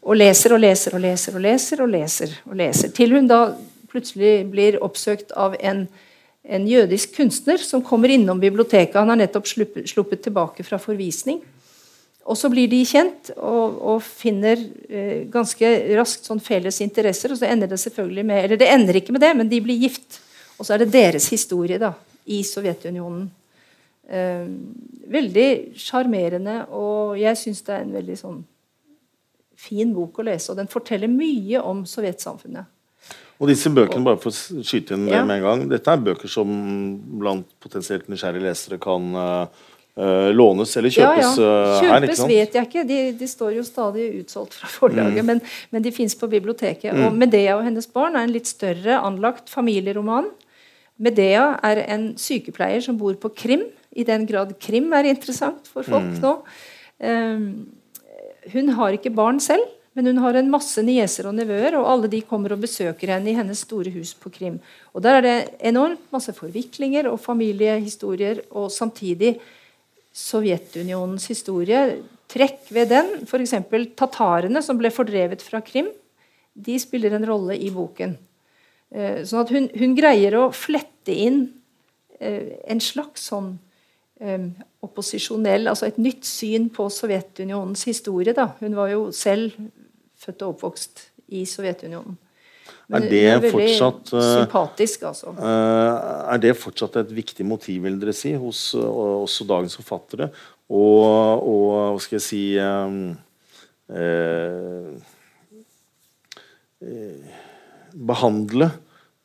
og 0.05 0.17
leser 0.17 0.53
og 0.53 0.61
leser 0.61 0.97
og 0.97 1.01
leser 1.01 1.37
og 1.37 1.41
leser 1.41 1.83
og 1.83 1.89
leser, 1.89 2.35
og 2.51 2.57
leser, 2.61 2.93
til 2.93 3.15
hun 3.17 3.29
da 3.31 3.55
plutselig 3.89 4.51
blir 4.51 4.77
oppsøkt 4.83 5.33
av 5.39 5.55
en, 5.61 5.87
en 6.45 6.69
jødisk 6.69 7.15
kunstner 7.17 7.63
som 7.63 7.83
kommer 7.83 8.13
innom 8.13 8.41
biblioteket. 8.43 8.99
Han 8.99 9.09
har 9.09 9.21
nettopp 9.23 9.47
sluppet, 9.49 9.89
sluppet 9.89 10.21
tilbake 10.27 10.67
fra 10.67 10.81
forvisning. 10.83 11.41
Og 12.25 12.39
så 12.41 12.49
blir 12.49 12.71
de 12.73 12.81
kjent 12.89 13.35
og, 13.37 13.81
og 13.85 14.03
finner 14.05 14.57
eh, 14.89 15.25
ganske 15.33 15.71
raskt 15.99 16.29
sånn 16.31 16.41
felles 16.41 16.81
interesser. 16.85 17.35
Og 17.35 17.41
så 17.41 17.51
ender 17.51 17.69
det 17.69 17.81
selvfølgelig 17.83 18.25
med 18.31 18.45
Eller 18.47 18.61
det 18.61 18.71
ender 18.73 19.01
ikke 19.01 19.13
med 19.13 19.25
det, 19.25 19.33
men 19.37 19.51
de 19.51 19.61
blir 19.65 19.83
gift. 19.85 20.21
Og 20.57 20.65
så 20.65 20.75
er 20.75 20.85
det 20.85 20.93
deres 20.95 21.29
historie 21.35 21.81
da, 21.83 21.93
i 22.33 22.41
Sovjetunionen. 22.49 23.27
Eh, 24.09 24.47
veldig 25.13 25.49
sjarmerende, 25.81 26.63
og 26.77 27.19
jeg 27.21 27.41
syns 27.41 27.65
det 27.65 27.77
er 27.77 27.85
en 27.85 27.97
veldig 27.99 28.17
sånn 28.21 28.41
fin 29.65 29.93
bok 29.97 30.21
å 30.21 30.27
lese. 30.29 30.53
Og 30.53 30.61
den 30.61 30.71
forteller 30.71 31.13
mye 31.13 31.61
om 31.65 31.85
sovjetsamfunnet. 31.89 32.71
Og 33.43 33.51
disse 33.51 33.69
bøkene, 33.75 34.07
bare 34.07 34.21
for 34.23 34.31
å 34.31 34.65
skyte 34.65 34.95
inn 34.95 35.09
det 35.09 35.17
ja. 35.17 35.25
med 35.27 35.41
en 35.41 35.45
gang, 35.45 35.63
dette 35.73 35.91
er 35.91 36.03
bøker 36.05 36.31
som 36.31 36.49
blant 37.21 37.49
potensielt 37.61 38.07
nysgjerrige 38.09 38.47
lesere 38.47 38.79
kan 38.81 39.09
uh, 39.19 39.65
lånes 39.95 40.73
eller 40.77 40.91
kjøpes 40.91 41.37
ja, 41.39 41.45
ja. 41.47 41.75
Kjøpes 41.79 41.85
her? 41.85 42.07
Kjøpes 42.07 42.23
vet 42.27 42.57
jeg 42.59 42.67
ikke. 42.67 42.83
De, 42.89 42.97
de, 43.19 43.29
står 43.31 43.53
jo 43.55 43.63
stadig 43.67 44.09
utsolgt 44.23 44.57
fra 44.59 44.71
forlaget. 44.73 45.21
Mm. 45.23 45.29
Men, 45.29 45.43
men, 45.71 45.85
de 45.85 45.93
fins 45.95 46.17
på 46.19 46.27
biblioteket. 46.33 46.91
Mm. 46.91 47.05
Og 47.07 47.21
'Medea 47.21 47.55
og 47.59 47.63
hennes 47.69 47.87
barn' 47.87 48.19
er 48.19 48.27
en 48.27 48.35
litt 48.35 48.51
større 48.51 48.99
anlagt 48.99 49.53
familieroman. 49.53 50.33
Medea 50.99 51.61
er 51.63 51.85
en 51.91 52.13
sykepleier 52.19 52.83
som 52.83 52.99
bor 52.99 53.15
på 53.19 53.31
Krim, 53.35 53.65
i 53.95 54.05
den 54.07 54.27
grad 54.27 54.57
krim 54.63 54.93
er 54.97 55.07
interessant 55.11 55.69
for 55.71 55.87
folk 55.87 56.17
mm. 56.17 56.21
nå. 56.23 56.35
Um, 56.99 57.49
hun 58.53 58.71
har 58.77 58.97
ikke 58.97 59.15
barn 59.15 59.39
selv, 59.43 59.67
men 59.95 60.09
hun 60.11 60.19
har 60.25 60.35
en 60.39 60.51
masse 60.51 60.83
nieser 60.83 61.29
og 61.31 61.37
nevøer, 61.39 61.77
og 61.79 61.87
alle 61.87 62.11
de 62.11 62.23
kommer 62.27 62.57
og 62.57 62.65
besøker 62.65 63.13
henne 63.15 63.31
i 63.31 63.37
hennes 63.39 63.63
store 63.63 63.93
hus 63.95 64.11
på 64.19 64.33
Krim. 64.35 64.59
Og 64.93 65.03
Der 65.03 65.21
er 65.21 65.23
det 65.23 65.37
enormt 65.71 66.11
masse 66.15 66.35
forviklinger 66.35 67.07
og 67.11 67.21
familiehistorier, 67.23 68.43
og 68.51 68.73
samtidig 68.75 69.37
Sovjetunionens 70.15 71.27
historie. 71.31 71.81
Trekk 72.31 72.71
ved 72.75 72.93
den, 72.93 73.11
f.eks. 73.27 73.57
tatarene 73.99 74.63
som 74.65 74.79
ble 74.79 74.91
fordrevet 74.95 75.43
fra 75.43 75.61
Krim, 75.65 75.91
de 76.55 76.79
spiller 76.79 77.17
en 77.17 77.27
rolle 77.27 77.59
i 77.59 77.71
boken. 77.75 78.15
Eh, 78.95 79.23
sånn 79.27 79.43
at 79.43 79.53
hun, 79.55 79.69
hun 79.75 79.97
greier 79.99 80.37
å 80.39 80.49
flette 80.55 81.15
inn 81.15 81.41
eh, 82.21 82.55
en 82.71 82.83
slags 82.83 83.27
sånn 83.31 83.57
eh, 84.23 84.47
opposisjonell 84.85 85.67
Altså 85.73 85.89
et 85.89 85.99
nytt 85.99 86.29
syn 86.29 86.69
på 86.75 86.87
Sovjetunionens 86.93 87.83
historie. 87.91 88.37
Da. 88.37 88.53
Hun 88.61 88.79
var 88.79 88.93
jo 88.93 89.09
selv 89.15 89.57
født 90.23 90.47
og 90.47 90.55
oppvokst 90.55 91.09
i 91.35 91.43
Sovjetunionen. 91.49 92.21
Er 92.95 93.07
det, 93.11 93.51
fortsatt 93.51 94.13
sympatisk, 94.13 95.03
altså. 95.09 95.33
Er 95.43 96.39
det 96.43 96.53
fortsatt 96.59 97.01
et 97.03 97.15
viktig 97.17 97.47
motiv, 97.47 97.83
vil 97.87 97.99
dere 98.01 98.15
si, 98.17 98.35
hos 98.39 98.69
også 98.79 99.47
dagens 99.49 99.75
forfattere? 99.81 100.31
Og, 100.71 101.43
og 101.45 101.67
hva 101.97 102.01
skal 102.01 102.17
jeg 102.17 102.25
si 102.25 102.45
eh, 102.57 103.03
Behandle 107.95 108.71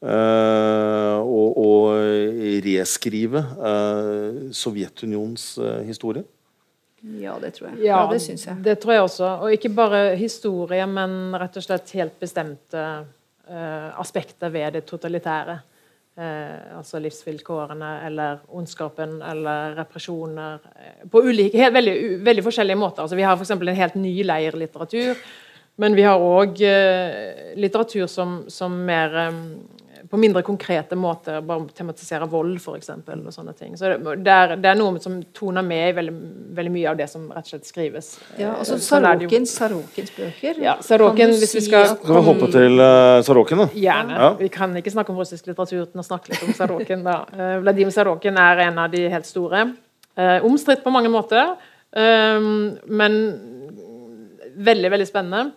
eh, 0.03 1.19
og, 1.19 1.57
og, 1.57 1.95
reskrive 2.65 3.41
eh, 3.71 4.51
Sovjetunionens 4.55 5.57
eh, 5.57 5.79
historie? 5.87 6.25
Ja, 6.99 7.37
det 7.39 7.53
tror 7.55 7.69
jeg. 7.69 7.79
Ja, 7.85 7.93
ja 7.93 7.99
det 8.11 8.19
syns 8.25 8.43
jeg. 8.45 8.59
Det 8.63 8.75
tror 8.83 8.93
jeg 8.93 9.05
også. 9.05 9.27
Og 9.45 9.55
ikke 9.55 9.71
bare 9.71 10.17
historie, 10.19 10.83
men 10.89 11.31
rett 11.39 11.55
og 11.55 11.63
slett 11.63 11.95
helt 11.95 12.19
bestemte 12.19 12.83
Eh, 12.83 13.05
aspekter 13.49 14.51
ved 14.53 14.75
det 14.77 14.83
totalitære. 14.85 15.59
Eh, 16.19 16.77
altså 16.77 16.99
livsvilkårene 16.99 17.89
eller 18.03 18.41
ondskapen 18.51 19.21
eller 19.23 19.77
represjoner. 19.77 20.65
Eh, 20.75 21.05
på 21.07 21.21
ulike, 21.23 21.57
helt, 21.61 21.73
veldig, 21.73 21.93
veldig, 22.25 22.43
forskjellige 22.43 22.79
måter. 22.79 23.05
Altså, 23.05 23.15
vi 23.15 23.23
har 23.23 23.37
f.eks. 23.37 23.53
en 23.55 23.75
helt 23.77 23.95
ny 23.95 24.11
leirlitteratur. 24.27 25.21
Men 25.79 25.95
vi 25.95 26.03
har 26.03 26.19
òg 26.19 26.59
litteratur 27.55 28.07
som, 28.11 28.41
som 28.51 28.73
mer 28.83 29.13
på 30.09 30.17
mindre 30.17 30.41
konkrete 30.41 30.97
måter 30.97 31.41
bare 31.45 31.67
tematisere 31.77 32.25
vold, 32.29 32.55
f.eks. 32.57 32.89
Og 32.89 33.33
sånne 33.33 33.53
ting. 33.53 33.75
Så 33.77 33.91
det 33.93 34.33
er, 34.33 34.55
det 34.57 34.71
er, 34.71 34.77
noe 34.79 34.97
som 35.03 35.19
toner 35.35 35.65
med 35.65 35.83
i 35.91 35.95
veldig, 35.99 36.13
veldig, 36.57 36.71
mye 36.73 36.87
av 36.89 36.97
det 36.97 37.05
som 37.11 37.27
rett 37.29 37.45
og 37.45 37.51
slett 37.53 37.69
skrives. 37.69 38.09
Ja, 38.39 38.55
altså 38.55 38.79
Sarokins, 38.81 39.53
Sarokins 39.59 40.15
bøker. 40.15 40.61
Ja, 40.63 40.79
Sarokin, 40.85 41.35
hvis 41.37 41.53
vi 41.59 41.63
skal 41.67 41.91
Skal 41.91 42.17
vi 42.17 42.23
hoppe 42.25 42.49
til 42.55 42.81
uh, 42.81 43.19
Sarokin, 43.25 43.61
da? 43.61 43.69
Gjerne. 43.85 44.17
Ja. 44.17 44.31
Vi 44.41 44.49
kan 44.53 44.73
ikke 44.81 44.95
snakke 44.95 45.13
om 45.13 45.21
russisk 45.21 45.51
litteratur 45.51 45.85
uten 45.85 46.01
å 46.01 46.07
snakke 46.07 46.33
litt 46.33 46.47
om 46.47 46.57
Sarokin. 46.57 47.05
da. 47.05 47.19
Uh, 47.29 47.55
Vladimir 47.63 47.93
Sarokin 47.93 48.41
er 48.41 48.65
en 48.65 48.81
av 48.81 48.89
de 48.95 49.05
helt 49.13 49.29
store. 49.29 49.67
Uh, 50.17 50.39
omstridt 50.49 50.81
på 50.83 50.93
mange 50.93 51.13
måter, 51.13 51.53
uh, 51.93 52.49
men 52.89 53.21
veldig, 54.57 54.95
veldig 54.97 55.07
spennende. 55.07 55.51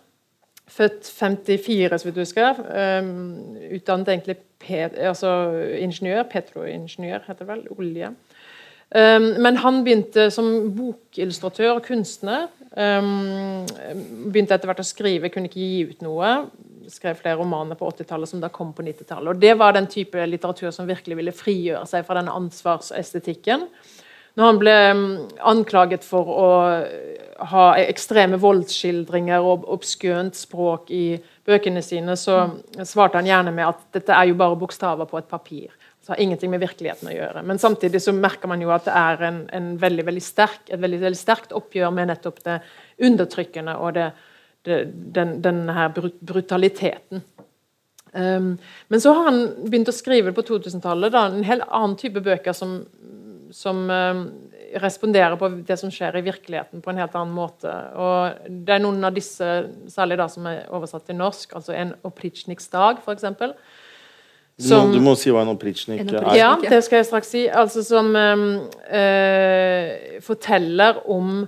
Født 0.67 1.09
54, 1.19 1.99
så 1.99 2.07
vidt 2.07 2.15
du 2.15 2.21
husker. 2.23 2.59
Um, 3.03 3.57
utdannet 3.75 4.09
egentlig 4.13 4.37
pet, 4.63 4.95
altså 4.95 5.51
ingeniør. 5.79 6.23
Petroingeniør, 6.31 7.25
heter 7.27 7.43
det 7.43 7.47
vel. 7.49 7.65
Olje. 7.77 8.13
Um, 8.93 9.27
men 9.43 9.57
han 9.57 9.81
begynte 9.83 10.29
som 10.31 10.47
bokillustratør 10.77 11.75
og 11.75 11.83
kunstner. 11.87 12.47
Um, 12.77 13.65
begynte 14.31 14.55
etter 14.55 14.69
hvert 14.69 14.81
å 14.81 14.87
skrive, 14.87 15.31
kunne 15.33 15.51
ikke 15.51 15.59
gi 15.59 15.83
ut 15.91 16.05
noe. 16.05 16.31
Skrev 16.91 17.19
flere 17.19 17.39
romaner 17.39 17.79
på 17.79 17.89
80-tallet 17.91 18.31
som 18.31 18.41
da 18.43 18.51
kom 18.53 18.71
på 18.75 18.85
90-tallet. 18.87 19.33
Og 19.33 19.43
Det 19.43 19.57
var 19.59 19.75
den 19.75 19.89
type 19.91 20.25
litteratur 20.29 20.71
som 20.71 20.87
virkelig 20.87 21.19
ville 21.19 21.35
frigjøre 21.35 21.85
seg 21.89 22.07
fra 22.07 22.21
denne 22.21 22.35
ansvarsestetikken. 22.39 23.67
Når 24.33 24.49
han 24.49 24.59
ble 24.61 24.75
anklaget 25.45 26.05
for 26.07 26.29
å 26.33 26.49
ha 27.53 27.65
ekstreme 27.81 28.39
voldsskildringer 28.41 29.45
og 29.45 29.67
obskønt 29.73 30.37
språk 30.37 30.89
i 30.93 31.05
bøkene 31.45 31.83
sine, 31.85 32.15
så 32.17 32.45
svarte 32.87 33.19
han 33.19 33.29
gjerne 33.29 33.53
med 33.53 33.67
at 33.67 33.81
dette 33.97 34.15
er 34.15 34.29
jo 34.29 34.37
bare 34.39 34.57
bokstaver 34.59 35.09
på 35.09 35.19
et 35.19 35.29
papir. 35.29 35.73
Det 36.03 36.11
har 36.11 36.19
ingenting 36.19 36.51
med 36.51 36.59
virkeligheten 36.59 37.07
å 37.07 37.15
gjøre. 37.15 37.43
Men 37.47 37.61
samtidig 37.61 38.01
så 38.03 38.11
merker 38.15 38.49
man 38.51 38.63
jo 38.63 38.73
at 38.75 38.89
det 38.89 38.95
er 38.99 39.21
en, 39.29 39.37
en 39.55 39.69
veldig, 39.79 40.03
veldig 40.09 40.23
sterk, 40.23 40.65
et 40.67 40.81
veldig, 40.81 40.99
veldig 41.05 41.19
sterkt 41.19 41.55
oppgjør 41.55 41.93
med 41.95 42.09
nettopp 42.11 42.41
det 42.43 42.57
undertrykkende 43.07 43.77
og 43.79 43.93
det, 43.95 44.09
det, 44.67 44.81
den, 45.15 45.37
den, 45.45 45.61
her 45.71 45.93
brutaliteten. 45.95 47.23
Um, 48.11 48.57
men 48.91 49.01
så 49.01 49.13
har 49.15 49.29
han 49.29 49.39
begynt 49.63 49.89
å 49.89 49.95
skrive 49.95 50.35
på 50.35 50.43
2000-tallet 50.45 51.15
en 51.17 51.39
helt 51.47 51.65
annen 51.69 51.95
type 51.97 52.21
bøker 52.21 52.53
som 52.53 52.81
som 53.53 53.89
eh, 53.89 54.23
responderer 54.81 55.37
på 55.37 55.49
det 55.67 55.77
som 55.79 55.91
skjer 55.93 56.17
i 56.17 56.25
virkeligheten, 56.25 56.81
på 56.81 56.91
en 56.91 57.01
helt 57.01 57.15
annen 57.15 57.35
måte. 57.35 57.71
Og 57.93 58.49
Det 58.49 58.75
er 58.75 58.83
noen 58.83 59.03
av 59.05 59.15
disse, 59.15 59.49
særlig 59.93 60.17
da 60.21 60.27
som 60.31 60.47
er 60.49 60.65
oversatt 60.73 61.05
til 61.09 61.19
norsk, 61.19 61.53
altså 61.59 61.75
En 61.77 61.93
opritsjniks 62.03 62.69
dag, 62.73 63.01
f.eks. 63.03 63.25
Som, 64.63 64.91
du, 64.93 64.99
må, 65.01 65.15
si 65.17 65.31
hva 65.33 65.41
en 65.41 65.53
opritsjnik 65.55 66.03
er. 66.05 66.27
Ja, 66.37 66.53
det 66.61 66.83
skal 66.85 66.99
jeg 67.01 67.09
straks 67.09 67.31
si. 67.33 67.47
Altså 67.49 67.81
Som 67.85 68.15
øh, 68.15 69.87
forteller 70.21 71.01
om 71.09 71.47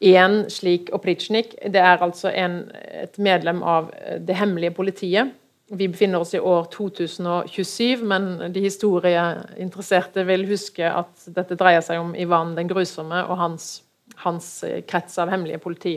en 0.00 0.38
slik 0.52 0.88
opritsjnik. 0.92 1.56
Det 1.64 1.80
er 1.80 2.04
altså 2.04 2.32
en, 2.32 2.62
et 2.92 3.18
medlem 3.18 3.62
av 3.64 3.90
det 4.20 4.36
hemmelige 4.36 4.76
politiet 4.76 5.32
vi 5.68 5.88
befinner 5.88 6.20
oss 6.22 6.34
i 6.34 6.40
år 6.40 6.68
2027, 6.70 8.04
men 8.06 8.52
de 8.52 8.62
historieinteresserte 8.62 10.22
vil 10.28 10.46
huske 10.46 10.86
at 10.86 11.26
dette 11.34 11.58
dreier 11.58 11.82
seg 11.82 11.98
om 11.98 12.14
Ivan 12.14 12.54
den 12.54 12.70
grusomme 12.70 13.24
og 13.26 13.40
hans, 13.40 13.70
hans 14.22 14.50
eh, 14.66 14.84
krets 14.86 15.18
av 15.18 15.32
hemmelige 15.32 15.62
politi. 15.64 15.96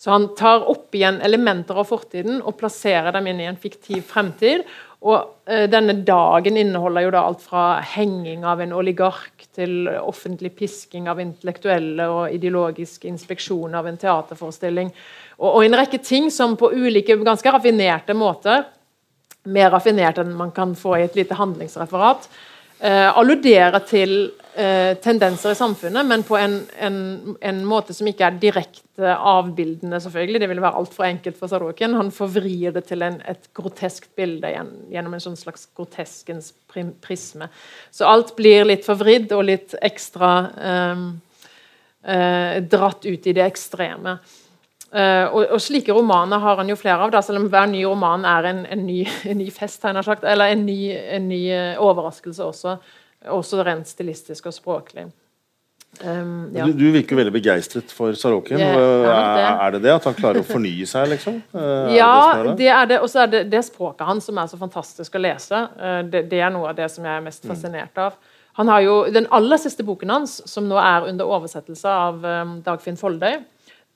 Så 0.00 0.14
han 0.14 0.30
tar 0.32 0.64
opp 0.72 0.96
igjen 0.96 1.18
elementer 1.20 1.76
av 1.76 1.90
fortiden 1.90 2.38
og 2.40 2.56
plasserer 2.56 3.12
dem 3.12 3.28
inn 3.28 3.42
i 3.44 3.50
en 3.50 3.60
fiktiv 3.60 4.00
fremtid. 4.08 4.64
Og 5.04 5.18
uh, 5.44 5.66
Denne 5.68 5.98
dagen 6.08 6.56
inneholder 6.56 7.04
jo 7.04 7.12
da 7.12 7.24
alt 7.28 7.44
fra 7.44 7.64
henging 7.84 8.46
av 8.48 8.62
en 8.64 8.72
oligark 8.72 9.44
til 9.52 9.90
offentlig 10.00 10.54
pisking 10.56 11.10
av 11.12 11.20
intellektuelle 11.20 12.08
og 12.08 12.32
ideologisk 12.32 13.04
inspeksjon 13.12 13.76
av 13.76 13.92
en 13.92 14.00
teaterforestilling. 14.00 14.88
Og, 15.36 15.50
og 15.50 15.62
en 15.66 15.80
rekke 15.82 16.00
ting 16.00 16.32
som 16.32 16.56
på 16.56 16.72
ulike, 16.72 17.20
ganske 17.20 17.52
raffinerte 17.52 18.16
måter 18.16 18.64
mer 19.48 19.70
raffinert 19.72 20.20
enn 20.20 20.36
man 20.36 20.52
kan 20.54 20.74
få 20.76 20.98
i 20.98 21.04
et 21.06 21.16
lite 21.16 21.36
handlingsreferat, 21.38 22.28
eh, 22.80 23.08
alluderer 23.18 23.80
til 23.88 24.14
eh, 24.54 24.96
tendenser 25.02 25.54
i 25.54 25.58
samfunnet, 25.58 26.06
men 26.06 26.24
på 26.26 26.36
en, 26.36 26.58
en, 26.80 26.98
en, 27.40 27.62
måte 27.68 27.94
som 27.96 28.08
ikke 28.10 28.26
er 28.26 28.40
direkte 28.42 29.14
avbildende, 29.16 30.00
selvfølgelig. 30.02 30.42
Det 30.42 30.50
ville 30.50 30.64
være 30.64 30.82
altfor 30.82 31.06
enkelt 31.08 31.38
for 31.38 31.52
Sarokin. 31.52 31.96
Han 31.96 32.12
forvrir 32.14 32.74
det 32.76 32.84
til 32.90 33.04
en, 33.06 33.20
et 33.28 33.48
groteskt 33.56 34.12
bilde 34.18 34.52
gjennom 34.52 35.16
en 35.16 35.24
sånn 35.24 35.38
slags 35.40 35.68
groteskens 35.76 36.52
prisme. 37.00 37.48
Så 37.90 38.08
alt 38.08 38.34
blir 38.38 38.68
litt 38.68 38.86
forvridd 38.86 39.32
og 39.36 39.46
litt 39.48 39.76
ekstra 39.80 40.34
eh, 40.70 41.08
eh 42.00 42.60
dratt 42.64 43.04
ut 43.04 43.26
i 43.26 43.36
det 43.36 43.44
ekstreme. 43.44 44.18
Uh, 44.90 45.28
og, 45.30 45.44
og, 45.54 45.60
Slike 45.62 45.94
romaner 45.94 46.40
har 46.42 46.58
han 46.58 46.70
jo 46.72 46.74
flere 46.74 47.04
av, 47.04 47.12
da, 47.14 47.20
selv 47.22 47.44
om 47.44 47.46
hver 47.52 47.68
ny 47.70 47.84
roman 47.86 48.24
er 48.26 48.48
en, 48.50 48.64
en, 48.66 48.80
ny, 48.82 49.04
en 49.30 49.38
ny, 49.38 49.46
fest, 49.54 49.84
sagt, 49.86 50.26
eller 50.26 50.50
en 50.50 50.64
ny, 50.66 50.80
en 50.90 51.28
ny 51.30 51.44
uh, 51.54 51.82
overraskelse 51.86 52.42
også. 52.42 52.76
Også 53.30 53.62
rent 53.62 53.86
stilistisk 53.86 54.48
og 54.50 54.56
språklig. 54.56 55.06
Um, 56.00 56.50
ja. 56.54 56.64
du, 56.66 56.72
du, 56.78 56.86
virker 56.94 57.18
veldig 57.18 57.32
begeistret 57.34 57.92
for 57.94 58.14
Sarokin. 58.18 58.58
Yeah, 58.58 59.06
er, 59.06 59.46
er, 59.66 59.74
det 59.74 59.82
det 59.84 59.92
at 59.94 60.08
han 60.08 60.16
klarer 60.16 60.42
å 60.42 60.46
fornye 60.46 60.88
seg, 60.88 61.06
liksom? 61.14 61.38
Uh, 61.54 61.92
ja, 61.94 62.10
det, 62.40 62.56
det 62.58 62.72
er 62.74 62.90
det. 62.90 62.98
Og 63.04 63.10
så 63.12 63.24
er 63.26 63.30
det, 63.30 63.44
det 63.52 63.62
språket 63.66 64.06
hans 64.08 64.26
som 64.26 64.42
er 64.42 64.50
så 64.50 64.58
fantastisk 64.58 65.18
å 65.18 65.22
lese. 65.22 65.62
Det, 66.10 66.24
det, 66.32 66.42
er 66.42 66.50
noe 66.54 66.72
av 66.72 66.78
det 66.78 66.90
som 66.90 67.06
jeg 67.06 67.14
er 67.14 67.24
mest 67.26 67.46
mm. 67.46 67.52
fascinert 67.52 68.02
av. 68.02 68.18
Han 68.58 68.68
har 68.68 68.82
jo 68.82 68.94
Den 69.14 69.30
aller 69.30 69.60
siste 69.62 69.86
boken 69.86 70.10
hans, 70.10 70.40
som 70.50 70.66
nå 70.66 70.78
er 70.82 71.06
under 71.12 71.30
oversettelse 71.30 71.94
av 72.08 72.24
um, 72.26 72.58
Dagfinn 72.66 72.98
Foldøy, 72.98 73.38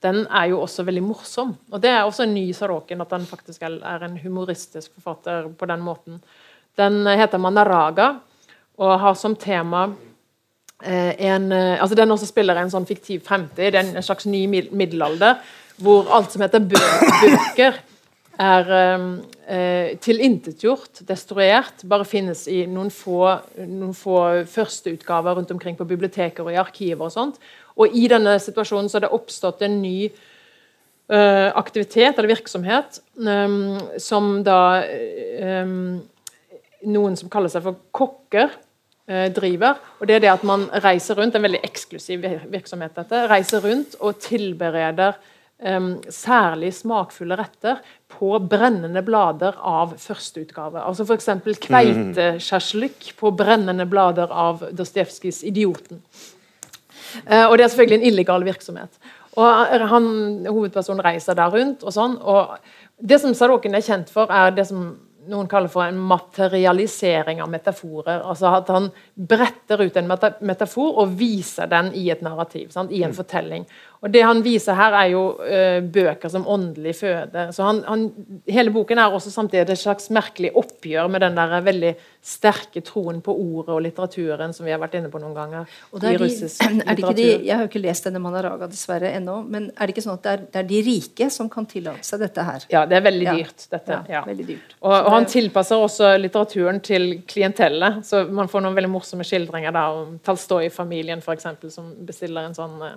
den 0.05 0.23
er 0.29 0.51
jo 0.51 0.61
også 0.61 0.85
veldig 0.85 1.03
morsom. 1.03 1.55
Og 1.71 1.81
Det 1.81 1.89
er 1.89 2.03
også 2.03 2.23
en 2.27 2.35
ny 2.37 2.45
Sarokin, 2.53 3.01
at 3.01 3.11
han 3.11 3.25
faktisk 3.25 3.65
er 3.65 4.05
en 4.05 4.19
humoristisk 4.21 4.93
forfatter 4.93 5.49
på 5.49 5.65
den 5.65 5.81
måten. 5.81 6.21
Den 6.77 7.07
heter 7.07 7.37
'Manaraga' 7.37 8.15
og 8.77 8.99
har 8.99 9.15
som 9.15 9.35
tema 9.35 9.85
eh, 10.83 11.13
en, 11.27 11.51
eh, 11.51 11.81
altså 11.81 11.95
Den 11.95 12.11
også 12.11 12.27
spiller 12.27 12.59
en 12.59 12.71
sånn 12.71 12.87
fiktiv 12.87 13.23
fremtid, 13.25 13.75
en 13.75 14.03
slags 14.03 14.25
ny 14.25 14.45
middelalder, 14.47 15.39
hvor 15.77 16.11
alt 16.11 16.31
som 16.31 16.41
heter 16.41 16.59
bøker, 16.59 17.79
er 18.35 18.71
eh, 19.47 19.97
tilintetgjort, 20.03 21.05
destruert, 21.07 21.85
bare 21.87 22.07
finnes 22.07 22.47
i 22.51 22.65
noen 22.67 22.91
få, 22.91 23.21
noen 23.63 23.93
få 23.95 24.17
førsteutgaver 24.51 25.37
rundt 25.37 25.53
omkring 25.55 25.77
på 25.79 25.87
biblioteker 25.87 26.43
og 26.43 26.51
i 26.51 26.59
arkiver 26.59 27.07
og 27.07 27.13
sånt. 27.15 27.39
Og 27.75 27.95
i 27.95 28.07
denne 28.11 28.37
situasjonen 28.39 28.89
så 28.89 28.99
har 28.99 29.07
det 29.07 29.15
oppstått 29.15 29.63
en 29.65 29.79
ny 29.81 30.07
uh, 31.11 31.49
aktivitet 31.59 32.17
eller 32.17 32.31
virksomhet 32.31 33.01
um, 33.19 33.75
som 34.01 34.39
da 34.45 34.59
um, 35.63 35.99
noen 36.85 37.17
som 37.19 37.31
kaller 37.33 37.51
seg 37.51 37.65
for 37.65 37.81
kokker, 37.95 38.53
uh, 39.11 39.27
driver. 39.35 39.79
Og 39.99 40.07
det 40.09 40.17
er 40.17 40.25
det 40.25 40.33
at 40.37 40.45
man 40.47 40.67
reiser 40.85 41.19
rundt, 41.19 41.35
en 41.35 41.45
veldig 41.45 41.63
eksklusiv 41.67 42.25
virksomhet 42.51 42.95
dette, 42.97 43.25
reiser 43.31 43.63
rundt 43.65 43.97
og 43.99 44.21
tilbereder 44.23 45.17
um, 45.59 45.97
særlig 46.09 46.71
smakfulle 46.79 47.37
retter 47.39 47.81
på 48.15 48.37
brennende 48.39 49.03
blader 49.05 49.57
av 49.59 49.97
førsteutgave. 49.99 50.79
Altså 50.79 51.03
F.eks. 51.03 51.29
kveitesjasjlik 51.67 53.11
på 53.19 53.33
brennende 53.35 53.87
blader 53.89 54.31
av 54.31 54.63
Dostojevskijs 54.71 55.43
'Idioten'. 55.43 55.99
Uh, 57.23 57.45
og 57.49 57.57
det 57.57 57.65
er 57.65 57.73
selvfølgelig 57.73 58.01
en 58.01 58.09
illegal 58.11 58.45
virksomhet. 58.45 58.99
Og 59.35 59.79
han, 59.91 60.05
Hovedpersonen 60.47 61.03
reiser 61.05 61.35
der 61.35 61.51
rundt. 61.51 61.83
og 61.83 61.93
sånn, 61.93 62.17
og 62.21 62.57
Det 62.95 63.19
som 63.19 63.33
Sadoken 63.35 63.75
er 63.75 63.83
kjent 63.83 64.09
for, 64.09 64.31
er 64.31 64.53
det 64.55 64.67
som 64.67 64.93
noen 65.27 65.47
kaller 65.49 65.71
for 65.71 65.85
en 65.85 65.97
materialisering 65.97 67.41
av 67.41 67.49
metaforer. 67.49 68.21
altså 68.21 68.53
At 68.59 68.69
han 68.73 68.89
bretter 69.15 69.81
ut 69.81 69.97
en 69.97 70.11
metafor 70.41 71.01
og 71.01 71.17
viser 71.19 71.67
den 71.71 71.91
i 71.97 72.09
et 72.13 72.21
narrativ. 72.21 72.69
Sant? 72.71 72.91
I 72.91 73.03
en 73.03 73.13
mm. 73.13 73.17
fortelling. 73.17 73.65
Og 74.03 74.11
Det 74.11 74.21
han 74.21 74.41
viser 74.45 74.77
her, 74.77 74.95
er 74.99 75.11
jo 75.13 75.23
uh, 75.39 75.79
bøker 75.81 76.31
som 76.31 76.47
åndelig 76.47 76.95
føde. 76.99 77.47
Så 77.55 77.65
han, 77.65 77.81
han, 77.87 78.09
Hele 78.49 78.73
boken 78.73 79.01
er 79.01 79.13
også 79.13 79.31
samtidig 79.33 79.65
et 79.75 79.81
slags 79.81 80.11
merkelig 80.13 80.51
oppgjør 80.55 81.09
med 81.11 81.23
den 81.25 81.37
der 81.37 81.55
veldig 81.65 81.93
sterke 82.25 82.81
troen 82.85 83.19
på 83.21 83.33
ordet 83.33 83.73
og 83.75 83.81
litteraturen 83.85 84.53
som 84.53 84.65
vi 84.65 84.73
har 84.73 84.79
vært 84.81 84.97
inne 84.97 85.11
på 85.13 85.21
noen 85.21 85.35
ganger. 85.37 85.69
Og 85.93 86.03
er 86.03 86.17
de, 86.17 86.29
er 86.89 87.01
de, 87.17 87.27
jeg 87.45 87.53
har 87.53 87.63
jo 87.63 87.69
ikke 87.69 87.83
lest 87.83 88.07
denne 88.07 88.21
Manaraga 88.21 88.69
dessverre 88.69 89.11
ennå, 89.13 89.39
men 89.45 89.67
er 89.75 89.85
det 89.85 89.95
ikke 89.95 90.05
sånn 90.07 90.17
at 90.17 90.25
det 90.25 90.33
er, 90.33 90.45
det 90.53 90.61
er, 90.61 90.67
de 90.71 90.81
rike 90.87 91.29
som 91.33 91.49
kan 91.51 91.67
tillate 91.69 92.05
seg 92.07 92.23
dette 92.25 92.45
her? 92.47 92.65
Ja, 92.73 92.85
det 92.89 92.97
er 92.97 93.05
veldig 93.05 93.27
dyrt. 93.29 93.67
dette. 93.71 93.99
Ja, 94.11 94.23
veldig 94.25 94.47
dyrt. 94.49 94.77
Og, 94.79 94.93
og, 94.93 95.11
han 95.13 95.29
tilpasser 95.29 95.81
også 95.85 96.15
litteraturen 96.19 96.81
til 96.85 97.19
klientellet. 97.29 98.01
Så 98.05 98.25
man 98.33 98.49
får 98.51 98.65
noen 98.65 98.77
veldig 98.77 98.93
morsomme 98.95 99.27
skildringer 99.27 99.75
da, 99.75 99.87
om 100.01 100.17
Talstoy-familien 100.25 101.21
f.eks., 101.21 101.51
som 101.73 101.93
bestiller 102.07 102.49
en 102.49 102.57
sånn 102.57 102.81
uh, 102.81 102.95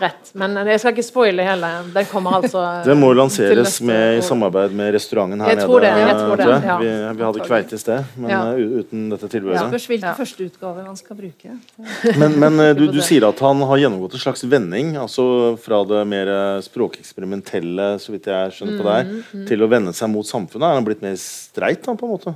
rett. 0.00 0.30
Men 0.38 0.56
jeg 0.68 0.80
skal 0.82 0.94
ikke 0.94 1.04
spoile 1.06 1.44
hele. 1.44 1.70
Den 1.94 2.08
kommer 2.10 2.38
altså 2.40 2.62
Det 2.88 2.96
må 2.98 3.10
lanseres 3.16 3.78
med, 3.86 4.18
i 4.18 4.24
samarbeid 4.24 4.74
med 4.76 4.92
restauranten 4.96 5.42
her 5.44 5.54
jeg 5.54 5.64
tror 5.64 5.84
nede. 5.84 5.94
Det, 5.94 6.08
jeg 6.08 6.18
tror 6.20 6.40
det, 6.40 6.48
ja. 6.50 6.76
vi, 6.80 6.90
vi, 7.20 7.24
hadde 7.28 7.46
kveite 7.46 7.78
i 7.78 7.82
sted, 7.82 8.12
men 8.16 8.34
ja. 8.34 8.40
uh, 8.50 8.76
uten 8.80 9.06
dette 9.12 9.30
tilbudet. 9.32 9.62
Spørs 9.66 9.88
hvilken 9.92 10.10
ja. 10.10 10.14
førsteutgaver 10.18 10.88
man 10.88 11.00
skal 11.00 11.20
bruke. 11.20 11.56
Men, 12.20 12.34
men 12.40 12.58
du, 12.76 12.84
du, 12.92 12.98
sier 13.04 13.24
at 13.28 13.38
han 13.44 13.62
har 13.68 13.78
gjennomgått 13.80 14.14
en 14.16 14.22
slags 14.22 14.42
vending, 14.50 14.92
altså 15.00 15.24
fra 15.62 15.80
det 15.88 16.00
mer 16.08 16.30
språkeksperimentelle, 16.64 17.86
så 18.02 18.12
vidt 18.12 18.28
jeg 18.30 18.54
skjønner 18.56 18.80
på 18.80 18.86
deg, 18.86 19.10
mm, 19.10 19.22
mm. 19.30 19.44
til 19.48 19.64
å 19.64 19.68
vende 19.70 19.94
seg 19.96 20.10
mot 20.12 20.26
samfunnet. 20.26 20.66
Er 20.68 20.80
han 20.80 20.86
blitt 20.86 21.04
mer 21.04 21.16
streit, 21.20 21.82
da, 21.86 21.94
på 21.96 22.08
en 22.08 22.14
måte? 22.16 22.34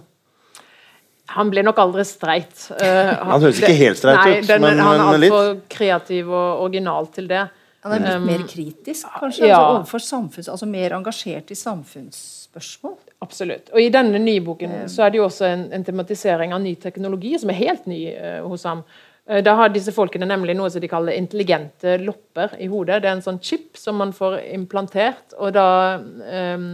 Han 1.35 1.51
blir 1.51 1.67
nok 1.67 1.81
aldri 1.83 2.05
streit. 2.07 2.55
Uh, 2.71 2.87
han, 2.87 3.29
han 3.35 3.45
høres 3.45 3.61
ikke 3.61 3.77
helt 3.79 4.01
streit 4.01 4.23
ut, 4.23 4.49
den, 4.49 4.63
men, 4.63 4.83
han 4.83 5.03
er 5.03 5.13
altfor 5.17 5.53
kreativ 5.73 6.31
og 6.31 6.65
original 6.69 7.11
til 7.15 7.31
det. 7.31 7.45
Han 7.85 7.93
er 7.93 8.05
litt 8.05 8.17
um, 8.17 8.29
mer 8.31 8.45
kritisk, 8.49 9.09
kanskje? 9.21 9.49
Ja. 9.51 9.59
Altså 9.59 9.79
overfor 9.79 10.05
samfunns, 10.05 10.49
altså 10.49 10.69
Mer 10.71 10.95
engasjert 10.97 11.51
i 11.53 11.57
samfunnsspørsmål? 11.59 12.95
Absolutt. 13.25 13.73
Og 13.75 13.83
I 13.83 13.91
denne 13.93 14.21
nye 14.23 14.45
boken 14.45 14.73
um, 14.73 14.87
så 14.91 15.05
er 15.05 15.13
det 15.13 15.21
jo 15.21 15.27
også 15.27 15.49
en, 15.51 15.67
en, 15.75 15.85
tematisering 15.85 16.55
av 16.57 16.63
ny 16.65 16.77
teknologi 16.81 17.35
som 17.41 17.53
er 17.53 17.61
helt 17.61 17.91
ny 17.91 18.01
uh, 18.15 18.41
hos 18.49 18.65
ham. 18.69 18.81
Uh, 19.29 19.43
da 19.45 19.57
har 19.61 19.75
disse 19.75 19.93
folkene 19.97 20.29
nemlig 20.31 20.57
noe 20.57 20.71
som 20.73 20.81
de 20.81 20.89
kaller 20.89 21.19
intelligente 21.19 21.99
lopper 22.01 22.57
i 22.57 22.71
hodet. 22.73 23.03
Det 23.05 23.11
er 23.11 23.19
en 23.19 23.27
sånn 23.27 23.43
chip 23.45 23.77
som 23.81 24.01
man 24.01 24.17
får 24.17 24.39
implantert. 24.55 25.37
og 25.37 25.53
da 25.59 25.69
um, 26.01 26.71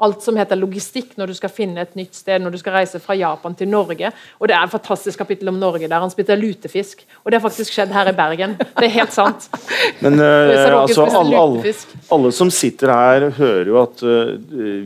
alt 0.00 0.24
som 0.24 0.38
heter 0.40 0.58
logistikk 0.58 1.12
når 1.20 1.30
du 1.30 1.36
skal 1.36 1.52
finne 1.52 1.84
et 1.84 1.96
nytt 1.98 2.16
sted, 2.16 2.40
når 2.40 2.54
du 2.54 2.58
skal 2.60 2.78
reise 2.78 3.00
fra 3.02 3.16
Japan 3.18 3.54
til 3.56 3.68
Norge. 3.70 4.10
Og 4.40 4.48
det 4.48 4.56
er 4.56 4.64
et 4.64 4.72
fantastisk 4.72 5.20
kapittel 5.20 5.50
om 5.52 5.58
Norge 5.60 5.88
der 5.90 6.00
han 6.00 6.12
spiser 6.12 6.40
lutefisk. 6.40 7.04
Og 7.24 7.30
det 7.30 7.38
har 7.38 7.44
faktisk 7.44 7.74
skjedd 7.74 7.92
her 7.94 8.08
i 8.08 8.14
Bergen. 8.16 8.56
Det 8.58 8.88
er 8.88 8.94
helt 8.94 9.14
sant. 9.14 9.48
Men 10.04 10.16
uh, 10.22 10.80
altså, 10.80 11.04
alle, 11.04 11.36
alle, 11.36 11.74
alle, 12.16 12.32
som 12.32 12.52
sitter 12.54 12.92
her, 12.94 13.28
hører 13.36 13.68
jo 13.68 13.80
at 13.82 14.04
uh, 14.06 14.32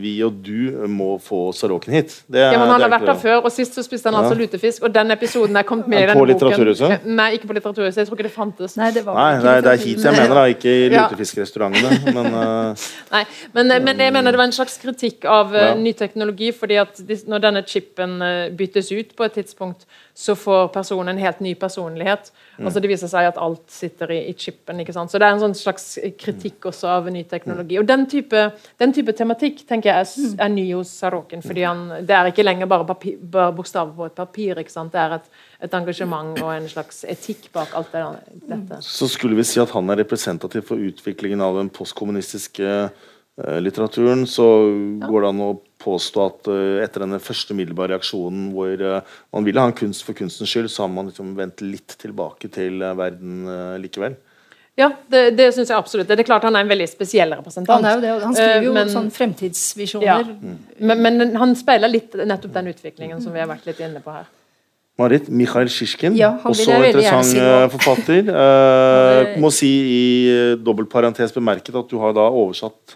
vi 0.01 0.17
og 0.27 0.41
du 0.45 0.87
må 0.91 1.15
få 1.23 1.47
Saroken 1.55 1.95
hit. 1.95 2.17
Er, 2.33 2.53
ja, 2.55 2.59
men 2.59 2.71
Han 2.73 2.83
har 2.83 2.91
vært 2.91 3.07
der 3.09 3.19
før, 3.21 3.39
og 3.45 3.53
sist 3.53 3.77
så 3.77 3.85
spiste 3.85 4.11
han 4.11 4.19
altså 4.19 4.35
lutefisk. 4.39 4.83
Og 4.87 4.95
den 4.95 5.15
episoden 5.15 5.57
er 5.57 5.67
kommet 5.69 5.89
med 5.91 6.03
i 6.03 6.09
denne 6.09 6.19
på 6.19 6.27
Litteraturhuset? 6.31 7.07
Nei, 7.07 7.29
ikke 7.37 7.51
på 7.51 7.57
Litteraturhuset. 7.59 8.03
Jeg 8.03 8.11
tror 8.11 8.19
ikke 8.19 8.29
det 8.29 8.35
fantes. 8.35 8.77
Nei, 8.81 8.91
det, 8.95 9.05
Nei, 9.07 9.31
nei, 9.45 9.57
det 9.65 9.73
er 9.75 9.83
hit 9.83 10.03
jeg 10.03 10.17
mener, 10.17 10.35
da. 10.41 10.45
Ikke 10.55 10.75
i 10.75 10.91
lutefiskrestaurantene. 10.93 12.15
Men, 12.17 12.31
uh... 12.35 12.87
Nei, 13.15 13.25
men, 13.57 13.75
men 13.87 14.05
jeg 14.07 14.17
mener 14.17 14.35
det 14.35 14.41
var 14.41 14.51
en 14.51 14.57
slags 14.57 14.79
kritikk 14.83 15.04
kritikk 15.05 15.25
av 15.25 15.55
eh, 15.57 15.69
ja. 15.69 15.75
ny 15.75 15.93
teknologi. 15.93 16.53
fordi 16.53 16.79
at 16.81 17.01
Når 17.27 17.41
denne 17.41 17.63
chipen 17.67 18.23
eh, 18.23 18.51
byttes 18.51 18.93
ut 18.93 19.15
på 19.17 19.25
et 19.25 19.33
tidspunkt, 19.33 19.87
så 20.15 20.35
får 20.35 20.69
personen 20.73 21.17
en 21.17 21.23
helt 21.23 21.41
ny 21.41 21.55
personlighet. 21.55 22.33
Mm. 22.59 22.67
Altså 22.67 22.81
Det 22.81 22.89
viser 22.89 23.09
seg 23.11 23.27
at 23.29 23.39
alt 23.39 23.65
sitter 23.69 24.11
i, 24.13 24.21
i 24.31 24.35
chipen. 24.35 24.81
ikke 24.81 24.93
sant? 24.93 25.11
Så 25.11 25.19
det 25.19 25.27
er 25.27 25.35
en 25.35 25.43
sånn 25.43 25.55
slags 25.55 25.99
kritikk 26.19 26.67
også 26.71 26.89
av 26.89 27.11
ny 27.11 27.25
teknologi. 27.25 27.79
Og 27.79 27.87
Den 27.87 28.07
type, 28.07 28.51
den 28.79 28.93
type 28.93 29.13
tematikk 29.13 29.65
tenker 29.67 29.91
jeg 29.91 30.05
er, 30.05 30.13
mm. 30.35 30.37
er 30.41 30.53
ny 30.55 30.67
hos 30.73 30.93
Sarokin. 31.01 31.43
fordi 31.43 31.63
han, 31.63 31.89
Det 32.07 32.15
er 32.15 32.31
ikke 32.31 32.47
lenger 32.47 32.67
bare, 32.71 32.87
papir, 32.87 33.19
bare 33.19 33.53
bokstaver 33.53 33.95
på 33.97 34.07
et 34.07 34.15
papir. 34.15 34.59
ikke 34.59 34.73
sant? 34.73 34.93
Det 34.93 35.01
er 35.01 35.19
et, 35.19 35.31
et 35.63 35.75
engasjement 35.75 36.39
og 36.43 36.53
en 36.55 36.69
slags 36.69 37.05
etikk 37.05 37.51
bak 37.53 37.75
alt 37.75 37.93
det, 37.93 38.05
dette. 38.49 38.83
Så 38.83 39.09
skulle 39.09 39.37
vi 39.37 39.45
si 39.45 39.61
at 39.61 39.71
han 39.75 39.91
er 39.91 40.03
representativ 40.05 40.69
for 40.69 40.79
utviklingen 40.79 41.41
av 41.41 41.59
den 41.59 41.71
postkommunistiske 41.75 42.65
Eh, 42.65 42.91
litteraturen, 43.37 44.27
så 44.31 44.45
ja. 45.01 45.09
går 45.11 45.25
det 45.25 45.31
an 45.33 45.41
å 45.43 45.55
påstå 45.85 46.25
at 46.25 46.51
uh, 46.51 46.83
etter 46.83 47.05
denne 47.05 47.21
første 47.23 47.55
umiddelbare 47.55 47.95
reaksjonen 47.95 48.51
hvor 48.55 48.85
uh, 48.85 49.17
man 49.35 49.47
ville 49.47 49.63
ha 49.63 49.71
en 49.71 49.77
kunst 49.77 50.05
for 50.07 50.17
kunstens 50.17 50.53
skyld, 50.53 50.71
så 50.73 50.85
har 50.85 50.93
man 50.93 51.11
liksom 51.11 51.35
vendt 51.39 51.65
litt 51.65 51.97
tilbake 52.01 52.51
til 52.55 52.83
uh, 52.85 52.95
verden 52.99 53.43
likevel. 53.83 54.17
Ja, 54.79 54.89
det, 55.11 55.37
det 55.39 55.53
syns 55.55 55.71
jeg 55.71 55.79
absolutt. 55.79 56.09
Det 56.11 56.19
er 56.19 56.27
klart 56.27 56.43
Han 56.43 56.57
er 56.59 56.65
en 56.65 56.71
veldig 56.73 56.89
spesiell 56.91 57.31
representant. 57.37 57.77
Han, 57.79 57.85
er 57.87 57.95
jo 57.95 58.01
det, 58.03 58.15
han 58.25 58.35
skriver 58.35 58.65
jo 58.67 58.73
men, 58.75 58.89
sånn 58.91 59.11
fremtidsvisjoner. 59.15 60.09
Ja. 60.09 60.17
Mm. 60.35 60.57
Men, 60.91 61.05
men, 61.05 61.37
han 61.39 61.55
speiler 61.59 61.93
litt 61.93 62.17
nettopp 62.19 62.57
den 62.57 62.73
utviklingen 62.73 63.23
som 63.23 63.37
vi 63.37 63.43
har 63.43 63.47
vært 63.51 63.69
litt 63.71 63.85
inne 63.87 64.03
på 64.03 64.15
her. 64.15 64.27
Marit, 64.99 65.27
Mikhail 65.27 65.71
Sjisjkin, 65.71 66.15
ja, 66.15 66.37
også 66.47 66.71
interessant 66.71 67.27
si 67.27 67.47
forfatter. 67.73 68.29
Uh, 68.35 69.39
må 69.43 69.51
si 69.55 69.71
i 69.71 70.05
dobbeltparentes 70.63 71.35
bemerket 71.35 71.75
at 71.79 71.91
du 71.91 71.97
har 72.03 72.15
da 72.15 72.27
oversatt 72.31 72.95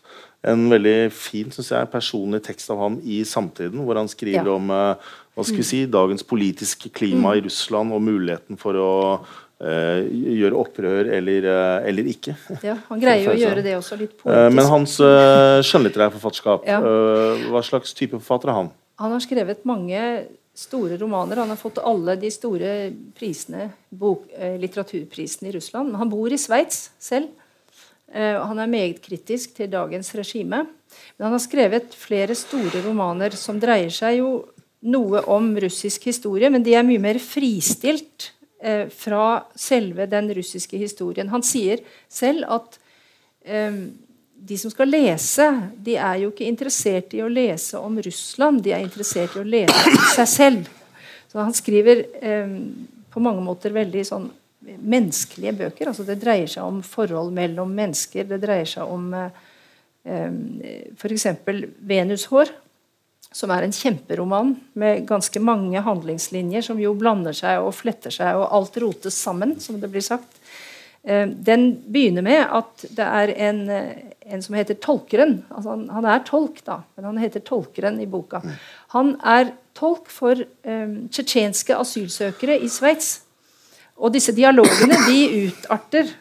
en 0.48 0.68
veldig 0.70 0.96
fin 1.14 1.50
synes 1.54 1.72
jeg, 1.74 1.90
personlig 1.92 2.40
tekst 2.46 2.70
av 2.72 2.80
ham 2.82 2.98
i 3.04 3.20
Samtiden, 3.28 3.82
hvor 3.84 3.98
han 4.00 4.08
skriver 4.10 4.46
ja. 4.46 4.54
om 4.54 4.72
uh, 4.72 5.10
hva 5.36 5.44
skal 5.46 5.60
vi 5.60 5.66
si, 5.66 5.82
dagens 5.90 6.24
politiske 6.26 6.90
klima 6.94 7.32
mm. 7.32 7.36
i 7.38 7.44
Russland 7.46 7.94
og 7.94 8.02
muligheten 8.02 8.58
for 8.60 8.78
å 8.80 8.90
uh, 9.18 10.00
gjøre 10.08 10.58
opprør 10.58 11.12
eller, 11.18 11.46
uh, 11.46 11.88
eller 11.88 12.10
ikke. 12.14 12.34
Ja, 12.64 12.78
Han 12.90 13.02
greier 13.02 13.24
jo 13.28 13.36
å 13.36 13.38
gjøre 13.38 13.64
det 13.66 13.76
også 13.78 14.00
litt 14.00 14.16
politisk. 14.18 14.58
men 14.58 14.72
hans 14.72 14.98
skjønnlitterære 15.70 16.16
forfatterskap, 16.16 16.68
ja. 16.68 16.82
hva 17.52 17.64
slags 17.66 17.96
type 17.96 18.18
forfatter 18.18 18.52
er 18.52 18.62
han? 18.62 18.74
Han 18.98 19.14
har 19.14 19.22
skrevet 19.22 19.62
mange 19.68 20.02
store 20.58 20.96
romaner. 20.98 21.38
Han 21.38 21.52
har 21.52 21.58
fått 21.60 21.78
alle 21.86 22.16
de 22.18 22.32
store 22.34 22.70
prisene, 23.14 23.68
bok, 23.94 24.24
litteraturprisene 24.58 25.52
i 25.52 25.54
Russland. 25.54 25.94
Han 26.00 26.10
bor 26.10 26.34
i 26.34 26.40
Sveits 26.40 26.88
selv. 26.98 27.30
Eh, 28.12 28.38
han 28.40 28.58
er 28.58 28.70
meget 28.70 29.02
kritisk 29.04 29.54
til 29.58 29.70
dagens 29.72 30.14
regime. 30.16 30.64
Men 31.16 31.28
han 31.28 31.36
har 31.36 31.44
skrevet 31.44 31.94
flere 31.96 32.36
store 32.38 32.82
romaner 32.86 33.36
som 33.36 33.60
dreier 33.60 33.92
seg 33.92 34.20
jo 34.22 34.32
noe 34.88 35.24
om 35.26 35.50
russisk 35.58 36.06
historie, 36.08 36.50
men 36.50 36.62
de 36.62 36.76
er 36.78 36.86
mye 36.86 37.02
mer 37.02 37.18
fristilt 37.22 38.30
eh, 38.62 38.86
fra 38.94 39.42
selve 39.58 40.06
den 40.10 40.30
russiske 40.36 40.78
historien. 40.78 41.30
Han 41.32 41.44
sier 41.46 41.82
selv 42.08 42.46
at 42.58 42.78
eh, 43.44 43.80
de 44.38 44.58
som 44.58 44.70
skal 44.70 44.92
lese, 44.92 45.48
de 45.82 45.96
er 45.98 46.22
jo 46.22 46.30
ikke 46.30 46.46
interessert 46.46 47.14
i 47.18 47.24
å 47.24 47.30
lese 47.30 47.80
om 47.82 47.98
Russland, 48.02 48.62
de 48.62 48.72
er 48.74 48.84
interessert 48.84 49.34
i 49.34 49.42
å 49.42 49.46
lese 49.46 49.90
om 49.90 50.04
seg 50.14 50.30
selv. 50.30 50.68
Så 51.28 51.42
han 51.42 51.56
skriver 51.56 52.04
eh, 52.22 52.54
på 53.10 53.22
mange 53.22 53.42
måter 53.44 53.74
veldig 53.74 54.04
sånn 54.06 54.28
menneskelige 54.60 55.54
bøker. 55.58 55.90
altså 55.90 56.04
Det 56.06 56.18
dreier 56.20 56.50
seg 56.50 56.64
om 56.66 56.80
forhold 56.82 57.32
mellom 57.34 57.74
mennesker. 57.74 58.26
Det 58.28 58.40
dreier 58.42 58.68
seg 58.68 58.88
om 58.88 59.12
eh, 59.14 59.44
eh 60.04 60.32
f.eks. 60.96 61.26
'Venushår', 61.46 62.50
som 63.32 63.50
er 63.50 63.62
en 63.62 63.72
kjemperoman 63.72 64.56
med 64.72 65.06
ganske 65.06 65.40
mange 65.40 65.80
handlingslinjer 65.80 66.64
som 66.64 66.80
jo 66.80 66.94
blander 66.94 67.32
seg 67.36 67.60
og 67.60 67.74
fletter 67.76 68.10
seg, 68.10 68.36
og 68.36 68.48
alt 68.52 68.76
rotes 68.76 69.14
sammen, 69.14 69.60
som 69.60 69.80
det 69.80 69.90
blir 69.90 70.02
sagt. 70.02 70.40
Eh, 71.02 71.28
den 71.28 71.82
begynner 71.86 72.22
med 72.22 72.42
at 72.42 72.84
det 72.90 73.04
er 73.04 73.34
en, 73.48 73.62
en 74.26 74.42
som 74.42 74.54
heter 74.54 74.74
Tolkeren. 74.74 75.44
Altså 75.50 75.70
han, 75.70 75.88
han, 75.90 76.04
er 76.04 76.24
tolk, 76.26 76.64
da, 76.64 76.82
men 76.96 77.04
han 77.12 77.22
heter 77.22 77.40
Tolkeren 77.40 78.00
i 78.00 78.06
boka. 78.06 78.42
Han 78.96 79.14
er 79.22 79.52
tolk 79.78 80.10
for 80.10 80.34
eh, 80.34 80.92
tsjetsjenske 81.12 81.76
asylsøkere 81.76 82.58
i 82.58 82.68
Sveits. 82.72 83.27
Og 83.98 84.14
disse 84.14 84.34
dialogene 84.34 84.98
de 85.08 85.18
utarter. 85.48 86.14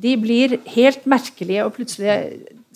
De 0.00 0.14
blir 0.16 0.56
helt 0.70 1.06
merkelige, 1.10 1.64
og 1.66 1.74
plutselig 1.76 2.14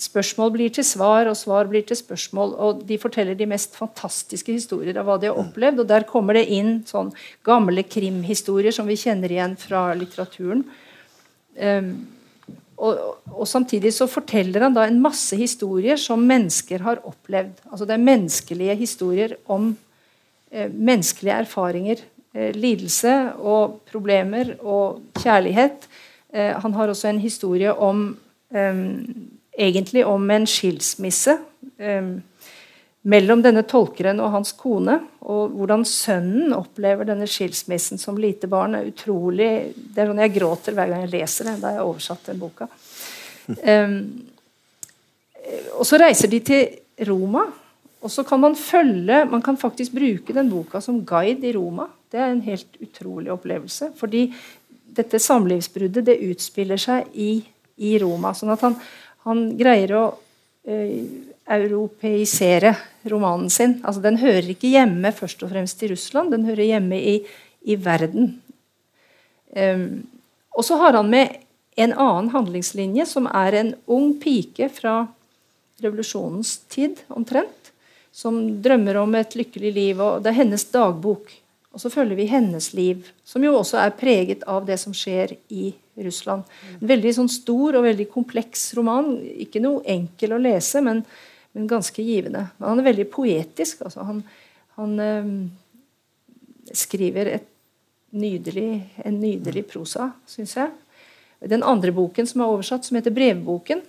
spørsmål 0.01 0.51
blir 0.51 0.73
til 0.75 0.83
svar, 0.83 1.29
og 1.31 1.37
svar 1.39 1.69
blir 1.71 1.85
til 1.87 1.97
spørsmål. 1.97 2.55
Og 2.59 2.81
de 2.87 2.97
forteller 3.01 3.37
de 3.37 3.47
mest 3.49 3.77
fantastiske 3.77 4.51
historier 4.51 4.97
av 4.99 5.07
hva 5.07 5.15
de 5.21 5.31
har 5.31 5.39
opplevd. 5.39 5.81
Og 5.81 5.89
der 5.89 6.07
kommer 6.09 6.37
det 6.37 6.49
inn 6.53 6.81
sånn 6.87 7.13
gamle 7.47 7.85
krimhistorier 7.87 8.75
som 8.75 8.89
vi 8.89 8.99
kjenner 8.99 9.31
igjen 9.31 9.55
fra 9.59 9.87
litteraturen. 9.97 10.65
Um, 11.55 11.93
og, 12.75 12.97
og, 13.31 13.45
Samtidig 13.47 13.93
så 13.95 14.07
forteller 14.11 14.65
han 14.67 14.75
da 14.75 14.83
en 14.85 14.99
masse 15.03 15.37
historier 15.39 15.99
som 16.01 16.25
mennesker 16.27 16.83
har 16.83 16.99
opplevd. 17.07 17.63
Altså 17.71 17.87
Det 17.87 17.95
er 17.95 18.09
menneskelige 18.09 18.75
historier 18.81 19.37
om 19.47 19.71
eh, 20.51 20.67
menneskelige 20.67 21.37
erfaringer 21.45 22.03
lidelse 22.35 23.15
og 23.39 23.81
problemer 23.91 24.55
og 24.59 25.01
kjærlighet. 25.21 25.87
Eh, 26.33 26.53
han 26.61 26.77
har 26.77 26.91
også 26.91 27.09
en 27.11 27.23
historie 27.23 27.73
om 27.73 28.07
egentlig 28.55 30.05
om 30.05 30.29
en 30.31 30.45
skilsmisse 30.47 31.33
mellom 33.05 33.41
denne 33.45 33.63
tolkeren 33.69 34.19
og 34.23 34.31
hans 34.33 34.53
kone. 34.57 34.97
Og 35.29 35.53
hvordan 35.53 35.85
sønnen 35.87 36.53
opplever 36.57 37.07
denne 37.07 37.27
skilsmissen 37.29 38.01
som 38.01 38.17
lite 38.17 38.49
barn. 38.49 38.75
er 38.75 38.89
utrolig, 38.89 39.49
det 39.75 40.01
er 40.01 40.09
sånn 40.09 40.23
Jeg 40.25 40.35
gråter 40.37 40.77
hver 40.77 40.89
gang 40.89 41.05
jeg 41.05 41.13
leser 41.13 41.51
det. 41.51 41.59
Da 41.61 41.69
har 41.69 41.77
jeg 41.79 41.89
oversatt 41.89 42.31
den 42.31 42.41
boka. 42.41 42.69
Um, 43.45 43.99
og 45.77 45.85
så 45.85 45.99
reiser 46.01 46.31
de 46.31 46.39
til 46.41 47.05
Roma. 47.05 47.45
Og 48.01 48.11
så 48.13 48.23
kan 48.25 48.41
man 48.41 48.55
følge 48.57 49.25
Man 49.29 49.41
kan 49.41 49.57
faktisk 49.57 49.93
bruke 49.93 50.33
den 50.33 50.49
boka 50.49 50.81
som 50.81 51.03
guide 51.05 51.45
i 51.45 51.53
Roma. 51.53 51.87
Det 52.15 52.21
er 52.23 52.31
en 52.31 52.45
helt 52.45 52.77
utrolig 52.79 53.31
opplevelse. 53.33 53.89
Fordi 53.99 54.29
dette 54.95 55.19
samlivsbruddet 55.19 56.05
det 56.07 56.21
utspiller 56.29 56.79
seg 56.79 57.09
i, 57.11 57.41
i 57.75 57.97
Roma. 57.99 58.31
Sånn 58.31 58.53
at 58.53 58.63
han, 58.63 58.77
han 59.27 59.41
greier 59.59 59.91
å 59.99 60.03
uh, 60.15 60.93
europeisere 61.57 62.71
romanen 63.11 63.51
sin. 63.51 63.81
Altså, 63.83 64.05
den 64.05 64.21
hører 64.23 64.47
ikke 64.55 64.71
hjemme 64.77 65.11
først 65.17 65.43
og 65.43 65.51
fremst 65.51 65.83
i 65.83 65.91
Russland, 65.91 66.31
den 66.31 66.47
hører 66.47 66.71
hjemme 66.71 67.03
i, 67.03 67.17
i 67.67 67.75
verden. 67.75 68.37
Um, 69.51 70.05
og 70.55 70.63
så 70.63 70.79
har 70.79 70.95
han 70.95 71.11
med 71.11 71.35
en 71.75 71.91
annen 71.99 72.31
handlingslinje, 72.31 73.11
som 73.11 73.27
er 73.27 73.59
en 73.59 73.75
ung 73.91 74.13
pike 74.23 74.71
fra 74.71 75.01
revolusjonens 75.83 76.61
tid, 76.71 77.03
omtrent, 77.11 77.75
som 78.15 78.39
drømmer 78.63 79.03
om 79.03 79.19
et 79.19 79.35
lykkelig 79.35 79.75
liv. 79.75 79.99
og 79.99 80.23
Det 80.23 80.31
er 80.31 80.45
hennes 80.45 80.71
dagbok. 80.71 81.41
Og 81.75 81.81
så 81.83 81.91
følger 81.91 82.15
vi 82.15 82.29
hennes 82.31 82.69
liv, 82.71 83.03
som 83.27 83.43
jo 83.43 83.57
også 83.57 83.81
er 83.81 83.97
preget 83.99 84.45
av 84.47 84.63
det 84.63 84.77
som 84.79 84.93
skjer 84.95 85.33
i 85.51 85.73
Russland. 86.05 86.47
En 86.79 86.87
veldig 86.87 87.11
sånn 87.17 87.31
stor 87.31 87.75
og 87.75 87.83
veldig 87.83 88.07
kompleks 88.13 88.69
roman. 88.77 89.17
Ikke 89.43 89.59
noe 89.63 89.83
enkel 89.91 90.37
å 90.37 90.39
lese, 90.39 90.79
men, 90.85 91.03
men 91.51 91.67
ganske 91.67 91.99
givende. 91.99 92.45
Men 92.55 92.69
han 92.71 92.79
er 92.79 92.87
veldig 92.87 93.09
poetisk. 93.11 93.83
Altså. 93.83 94.07
Han, 94.07 94.23
han 94.79 94.95
øh, 95.03 95.35
skriver 96.71 97.33
nydelig, 98.15 98.69
en 99.03 99.19
nydelig 99.19 99.67
prosa, 99.67 100.13
syns 100.31 100.55
jeg. 100.55 100.71
Den 101.43 101.63
andre 101.67 101.91
boken 101.91 102.31
som 102.31 102.41
er 102.41 102.55
oversatt, 102.55 102.87
som 102.87 102.95
heter 102.95 103.11
'Brevboken', 103.11 103.83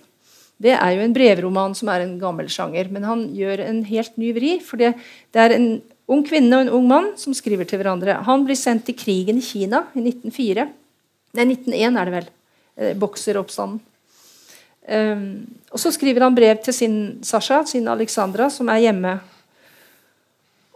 det 0.59 0.73
er 0.73 0.91
jo 0.97 1.03
en 1.05 1.13
brevroman 1.13 1.75
som 1.77 1.87
er 1.93 2.03
en 2.03 2.17
gammel 2.19 2.49
sjanger. 2.49 2.89
Men 2.91 3.05
han 3.05 3.27
gjør 3.31 3.61
en 3.63 3.83
helt 3.85 4.17
ny 4.17 4.33
vri. 4.33 4.57
For 4.59 4.81
det, 4.81 4.95
det 5.31 5.39
er 5.43 5.53
en 5.55 5.69
ung 6.07 6.23
kvinne 6.27 6.55
og 6.55 6.65
en 6.65 6.73
ung 6.79 6.87
mann 6.89 7.11
som 7.19 7.35
skriver 7.35 7.67
til 7.67 7.81
hverandre. 7.81 8.21
Han 8.27 8.45
blir 8.47 8.57
sendt 8.59 8.87
til 8.87 8.97
krigen 8.97 9.41
i 9.41 9.45
Kina 9.45 9.85
i 9.93 10.03
1904. 10.03 10.67
Nei, 11.37 11.45
1901 11.51 12.01
er 12.01 12.09
det 12.09 12.15
vel. 12.15 12.29
Eh, 12.77 12.97
bokseroppstanden. 12.97 13.79
Um, 14.87 15.43
og 15.75 15.81
så 15.83 15.91
skriver 15.91 16.23
han 16.23 16.35
brev 16.35 16.61
til 16.63 16.71
sin 16.71 16.93
Sasha, 17.25 17.65
sin 17.67 17.89
Alexandra, 17.91 18.47
som 18.49 18.69
er 18.71 18.85
hjemme. 18.85 19.17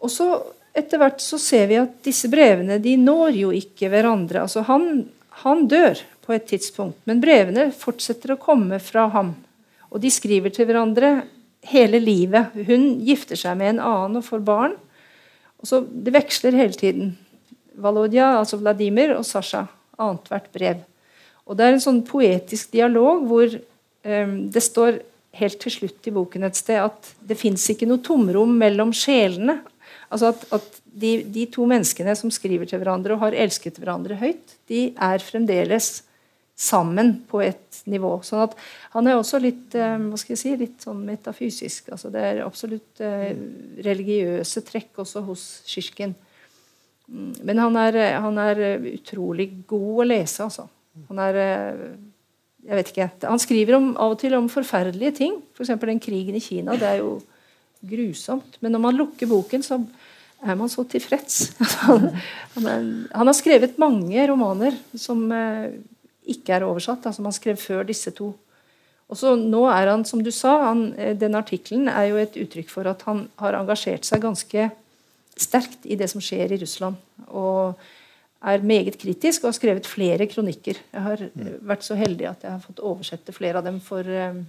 Og 0.04 0.12
så 0.12 0.28
etter 0.76 1.00
hvert 1.00 1.22
så 1.24 1.40
ser 1.40 1.70
vi 1.70 1.78
at 1.80 1.94
disse 2.04 2.28
brevene 2.32 2.80
de 2.84 2.98
når 3.00 3.38
jo 3.40 3.52
ikke 3.56 3.88
hverandre. 3.92 4.44
Altså 4.44 4.66
han, 4.68 5.06
han 5.46 5.64
dør 5.72 6.00
på 6.26 6.36
et 6.36 6.48
tidspunkt, 6.50 7.00
men 7.08 7.24
brevene 7.24 7.70
fortsetter 7.76 8.36
å 8.36 8.42
komme 8.42 8.82
fra 8.84 9.08
ham. 9.16 9.34
Og 9.92 10.04
de 10.04 10.12
skriver 10.12 10.52
til 10.56 10.68
hverandre 10.68 11.22
hele 11.72 12.00
livet. 12.02 12.56
Hun 12.68 12.98
gifter 13.06 13.40
seg 13.40 13.60
med 13.60 13.76
en 13.76 13.84
annen 13.86 14.20
og 14.20 14.28
får 14.28 14.44
barn. 14.48 14.76
Og 15.62 15.70
så 15.70 15.82
Det 15.82 16.14
veksler 16.14 16.58
hele 16.58 16.74
tiden. 16.74 17.18
Valodja, 17.78 18.38
altså 18.40 18.58
Vladimir, 18.58 19.16
og 19.18 19.26
Sasha. 19.26 19.68
Annethvert 19.98 20.52
brev. 20.52 20.84
Og 21.46 21.58
Det 21.58 21.66
er 21.66 21.76
en 21.76 21.84
sånn 21.84 22.04
poetisk 22.06 22.72
dialog 22.72 23.26
hvor 23.28 23.48
um, 23.48 24.36
det 24.52 24.64
står 24.64 25.02
helt 25.38 25.60
til 25.64 25.72
slutt 25.72 26.08
i 26.08 26.14
boken 26.14 26.44
et 26.44 26.60
sted 26.60 26.82
at 26.82 27.12
det 27.24 27.38
fins 27.40 27.64
ikke 27.72 27.88
noe 27.88 28.04
tomrom 28.04 28.52
mellom 28.60 28.92
sjelene. 28.96 29.62
Altså 30.12 30.34
at, 30.34 30.44
at 30.52 30.82
de, 30.92 31.22
de, 31.24 31.46
to 31.52 31.66
menneskene 31.70 32.16
som 32.20 32.32
skriver 32.34 32.68
til 32.68 32.82
hverandre 32.82 33.16
og 33.16 33.24
har 33.24 33.38
elsket 33.46 33.80
hverandre 33.80 34.18
høyt, 34.20 34.58
de 34.68 34.90
er 35.00 35.24
fremdeles 35.24 36.02
sammen 36.60 37.22
på 37.32 37.42
et 37.46 37.71
nivå. 37.90 38.12
Sånn 38.26 38.44
at 38.46 38.58
han 38.94 39.08
er 39.10 39.18
også 39.18 39.40
litt 39.42 39.76
eh, 39.78 39.98
hva 39.98 40.20
skal 40.20 40.36
jeg 40.36 40.42
si, 40.42 40.54
litt 40.60 40.86
sånn 40.86 41.02
metafysisk. 41.08 41.92
altså 41.96 42.12
Det 42.14 42.26
er 42.28 42.44
absolutt 42.46 43.02
eh, 43.06 43.32
religiøse 43.86 44.64
trekk 44.68 45.02
også 45.04 45.24
hos 45.26 45.46
Sjisjkin. 45.70 46.14
Mm, 47.12 47.34
men 47.48 47.64
han 47.64 47.80
er, 47.82 48.00
han 48.24 48.40
er, 48.42 48.64
utrolig 48.94 49.52
god 49.70 50.04
å 50.04 50.08
lese, 50.12 50.48
altså. 50.48 50.68
Han 51.10 51.22
er 51.24 51.42
eh, 51.42 51.86
jeg 52.62 52.78
vet 52.78 52.90
ikke, 52.92 53.10
Han 53.26 53.42
skriver 53.42 53.80
om, 53.80 53.92
av 53.98 54.14
og 54.14 54.20
til 54.22 54.36
om 54.38 54.50
forferdelige 54.52 55.16
ting. 55.18 55.40
F.eks. 55.56 55.72
For 55.74 55.90
den 55.90 56.02
krigen 56.04 56.36
i 56.38 56.44
Kina. 56.44 56.76
Det 56.78 56.86
er 56.86 57.00
jo 57.00 57.16
grusomt. 57.82 58.60
Men 58.62 58.76
når 58.76 58.84
man 58.84 59.00
lukker 59.00 59.30
boken, 59.30 59.64
så 59.66 59.80
er 60.46 60.58
man 60.60 60.70
så 60.70 60.86
tilfreds. 60.86 61.56
han, 61.88 62.12
er, 62.62 62.86
han, 63.16 63.26
har 63.26 63.38
skrevet 63.38 63.82
mange 63.82 64.28
romaner 64.30 64.78
som 64.94 65.26
ikke 66.32 66.56
er 66.56 66.66
oversatt, 66.68 67.06
Altså 67.06 67.22
man 67.22 67.36
skrev 67.36 67.60
før 67.60 67.84
disse 67.88 68.12
to. 68.16 68.32
Og 69.12 69.20
så 69.20 69.36
Nå 69.36 69.66
er 69.68 69.92
han, 69.92 70.06
som 70.08 70.24
du 70.24 70.32
sa, 70.32 70.58
han, 70.70 70.94
eh, 70.98 71.16
den 71.18 71.36
artikkelen 71.36 71.90
er 71.92 72.10
jo 72.10 72.22
et 72.22 72.38
uttrykk 72.40 72.70
for 72.72 72.88
at 72.88 73.04
han 73.08 73.26
har 73.42 73.60
engasjert 73.60 74.08
seg 74.08 74.24
ganske 74.24 74.70
sterkt 75.36 75.86
i 75.86 75.98
det 76.00 76.10
som 76.12 76.24
skjer 76.24 76.54
i 76.54 76.62
Russland. 76.62 76.96
Og 77.28 77.76
er 78.42 78.64
meget 78.66 78.98
kritisk 78.98 79.44
og 79.44 79.52
har 79.52 79.60
skrevet 79.60 79.90
flere 79.90 80.26
kronikker. 80.28 80.80
Jeg 80.94 81.02
har 81.06 81.22
mm. 81.36 81.52
vært 81.68 81.86
så 81.86 81.98
heldig 82.00 82.26
at 82.30 82.44
jeg 82.44 82.56
har 82.56 82.64
fått 82.64 82.82
oversette 82.82 83.36
flere 83.36 83.60
av 83.60 83.68
dem 83.68 83.78
for 83.84 84.08
eh, 84.08 84.42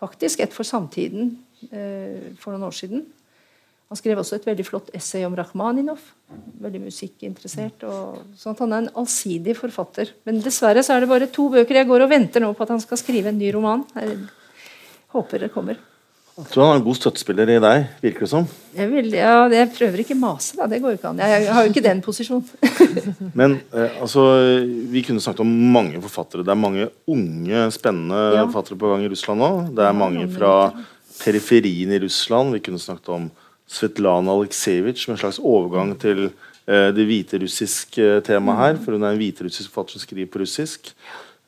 faktisk 0.00 0.40
et 0.40 0.54
for 0.54 0.64
samtiden 0.64 1.34
eh, 1.70 2.32
for 2.40 2.54
noen 2.54 2.68
år 2.70 2.76
siden. 2.78 3.04
Han 3.88 3.96
skrev 3.96 4.18
også 4.20 4.36
et 4.36 4.44
veldig 4.44 4.64
flott 4.68 4.88
essay 4.96 5.22
om 5.24 5.36
Rakhmaninov. 5.36 6.00
Veldig 6.60 6.82
musikkinteressert. 6.82 7.86
Og, 7.88 8.18
sånn 8.36 8.56
han 8.60 8.74
er 8.74 8.82
en 8.82 8.96
allsidig 9.00 9.54
forfatter. 9.56 10.10
Men 10.28 10.42
dessverre 10.44 10.82
så 10.84 10.92
er 10.92 11.04
det 11.04 11.12
bare 11.12 11.30
to 11.32 11.46
bøker. 11.54 11.80
Jeg 11.80 11.88
går 11.88 12.04
og 12.04 12.10
venter 12.12 12.44
nå 12.44 12.50
på 12.52 12.66
at 12.66 12.74
han 12.74 12.82
skal 12.84 13.00
skrive 13.00 13.32
en 13.32 13.40
ny 13.40 13.48
roman. 13.56 13.86
Jeg 13.96 14.18
håper 15.16 15.46
det 15.46 15.54
kommer. 15.54 15.80
Jeg 16.38 16.52
tror 16.52 16.62
han 16.62 16.70
har 16.70 16.76
en 16.78 16.84
god 16.86 16.98
støttespiller 17.00 17.50
i 17.50 17.56
deg, 17.64 17.86
virker 18.04 18.22
det 18.22 18.30
som. 18.30 18.44
Jeg, 18.76 18.90
vil, 18.92 19.08
ja, 19.16 19.32
jeg 19.50 19.72
prøver 19.74 20.04
ikke 20.04 20.18
mase, 20.20 20.52
da. 20.60 20.68
Det 20.70 20.78
går 20.84 20.92
jo 20.92 20.98
ikke 21.00 21.10
an. 21.10 21.24
Jeg, 21.24 21.48
har 21.56 21.64
jo 21.64 21.72
ikke 21.72 21.86
den 21.88 22.04
posisjonen. 22.04 22.46
Men 23.40 23.56
eh, 23.72 23.96
altså, 24.04 24.28
vi 24.92 25.02
kunne 25.08 25.24
snakket 25.24 25.42
om 25.42 25.56
mange 25.72 25.98
forfattere. 26.04 26.44
Det 26.46 26.52
er 26.54 26.60
mange 26.60 26.92
unge, 27.10 27.64
spennende 27.74 28.20
ja. 28.36 28.44
forfattere 28.44 28.78
på 28.78 28.92
gang 28.92 29.02
i 29.02 29.10
Russland 29.16 29.42
nå. 29.42 29.50
Det 29.80 29.88
er 29.88 29.98
mange 30.04 30.28
fra 30.36 30.54
periferien 31.18 31.96
i 31.96 32.02
Russland. 32.04 32.54
Vi 32.54 32.62
kunne 32.68 32.84
snakket 32.84 33.14
om 33.16 33.30
Svetlana 33.68 34.34
Aleksejevitsj 34.34 35.08
med 35.08 35.16
en 35.16 35.22
slags 35.22 35.40
overgang 35.44 35.94
til 36.00 36.28
uh, 36.30 36.90
det 36.96 37.06
hviterussiske 37.08 38.20
temaet 38.26 38.62
her. 38.62 38.82
For 38.82 38.96
hun 38.96 39.06
er 39.06 39.14
en 39.14 39.20
hviterussisk 39.20 39.72
forfatter 39.72 39.98
som 39.98 40.06
skriver 40.06 40.30
på 40.32 40.42
russisk. 40.42 40.92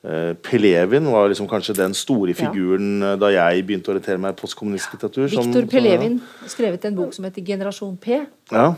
Uh, 0.04 0.32
Pelevin 0.44 1.10
var 1.12 1.28
liksom 1.28 1.48
kanskje 1.48 1.76
den 1.76 1.96
store 1.96 2.32
figuren 2.36 3.02
ja. 3.04 3.16
da 3.20 3.28
jeg 3.34 3.66
begynte 3.68 3.90
å 3.90 3.96
orientere 3.96 4.20
meg 4.20 4.36
i 4.36 4.40
postkommunistisk 4.40 4.96
litteratur. 4.96 5.28
Viktor 5.32 5.68
Pelevin 5.72 6.16
har 6.40 6.52
skrevet 6.52 6.86
en 6.88 6.96
bok 7.02 7.12
som 7.16 7.28
heter 7.28 7.44
'Generasjon 7.44 7.98
P'. 8.00 8.24
Ja. 8.52 8.72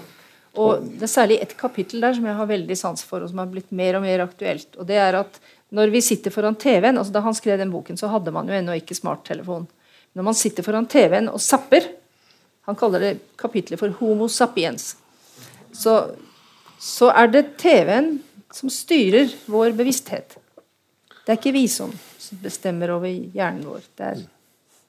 Og 0.58 0.82
Det 0.84 1.06
er 1.06 1.12
særlig 1.12 1.38
et 1.40 1.56
kapittel 1.56 2.02
der 2.02 2.12
som 2.12 2.26
jeg 2.28 2.36
har 2.36 2.46
veldig 2.46 2.76
sans 2.76 3.04
for, 3.06 3.22
og 3.24 3.30
som 3.30 3.38
har 3.40 3.48
blitt 3.48 3.70
mer 3.72 3.96
og 3.96 4.02
mer 4.02 4.20
aktuelt. 4.26 4.76
og 4.76 4.86
det 4.86 4.98
er 5.00 5.16
at 5.16 5.40
når 5.72 5.88
vi 5.88 6.02
sitter 6.04 6.30
foran 6.30 6.54
TV-en, 6.54 6.98
altså 6.98 7.12
Da 7.12 7.20
han 7.24 7.34
skrev 7.34 7.58
den 7.58 7.72
boken, 7.72 7.96
så 7.96 8.10
hadde 8.12 8.30
man 8.30 8.48
jo 8.48 8.54
ennå 8.54 8.76
ikke 8.76 8.94
smarttelefon. 8.94 9.66
Når 10.14 10.22
man 10.22 10.34
sitter 10.34 10.62
foran 10.62 10.86
TV-en 10.86 11.30
og 11.32 11.40
zapper, 11.40 11.86
han 12.66 12.78
kaller 12.78 13.00
det 13.02 13.14
kapitlet 13.38 13.80
for 13.80 13.88
'Homo 13.88 14.28
sapiens'. 14.28 14.94
Så, 15.72 16.14
så 16.78 17.10
er 17.10 17.26
det 17.26 17.56
TV-en 17.58 18.20
som 18.52 18.70
styrer 18.70 19.32
vår 19.46 19.72
bevissthet. 19.76 20.36
Det 21.22 21.32
er 21.32 21.40
ikke 21.40 21.54
vi 21.56 21.66
som 21.70 21.92
bestemmer 22.42 22.92
over 22.94 23.08
hjernen 23.08 23.64
vår. 23.66 23.82
Det 23.98 24.06
er 24.06 24.22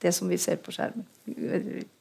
det 0.03 0.13
som 0.13 0.30
vi 0.30 0.38
ser 0.38 0.59
på 0.61 0.74
skjermen. 0.76 1.05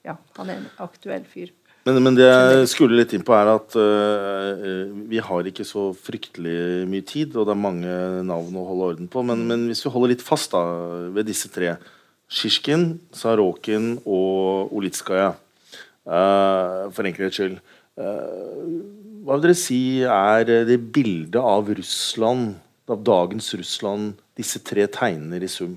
Ja, 0.04 0.16
han 0.36 0.50
er 0.50 0.60
en 0.60 0.70
aktuell 0.82 1.24
fyr. 1.28 1.52
Men, 1.86 1.98
men 2.02 2.14
det 2.14 2.28
jeg 2.28 2.66
skulle 2.70 2.98
litt 2.98 3.12
inn 3.14 3.24
på, 3.26 3.34
er 3.34 3.48
at 3.56 3.74
uh, 3.74 4.92
vi 5.10 5.18
har 5.22 5.48
ikke 5.50 5.66
så 5.66 5.88
fryktelig 5.98 6.84
mye 6.90 7.06
tid, 7.06 7.34
og 7.34 7.48
det 7.48 7.56
er 7.56 7.64
mange 7.64 7.96
navn 8.28 8.58
å 8.58 8.66
holde 8.68 8.90
orden 8.92 9.10
på. 9.10 9.24
Men, 9.26 9.42
men 9.48 9.66
hvis 9.70 9.82
vi 9.86 9.90
holder 9.94 10.14
litt 10.14 10.22
fast 10.22 10.54
da, 10.54 10.62
ved 11.14 11.26
disse 11.30 11.50
tre 11.50 11.74
Sjisjkin, 12.32 13.00
Sarokin 13.12 13.96
og 14.06 14.70
Olitskaja 14.78 15.32
for 16.06 17.08
enkelhets 17.08 17.38
skyld. 17.38 17.60
Uh, 17.98 18.66
hva 19.22 19.36
vil 19.36 19.44
dere 19.44 19.58
si 19.58 19.80
er 20.02 20.48
det 20.66 20.80
bildet 20.94 21.38
av 21.38 21.68
Russland, 21.78 22.56
av 22.90 23.04
dagens 23.06 23.52
Russland, 23.54 24.16
disse 24.38 24.58
tre 24.66 24.88
tegner 24.90 25.44
i 25.44 25.50
sum? 25.50 25.76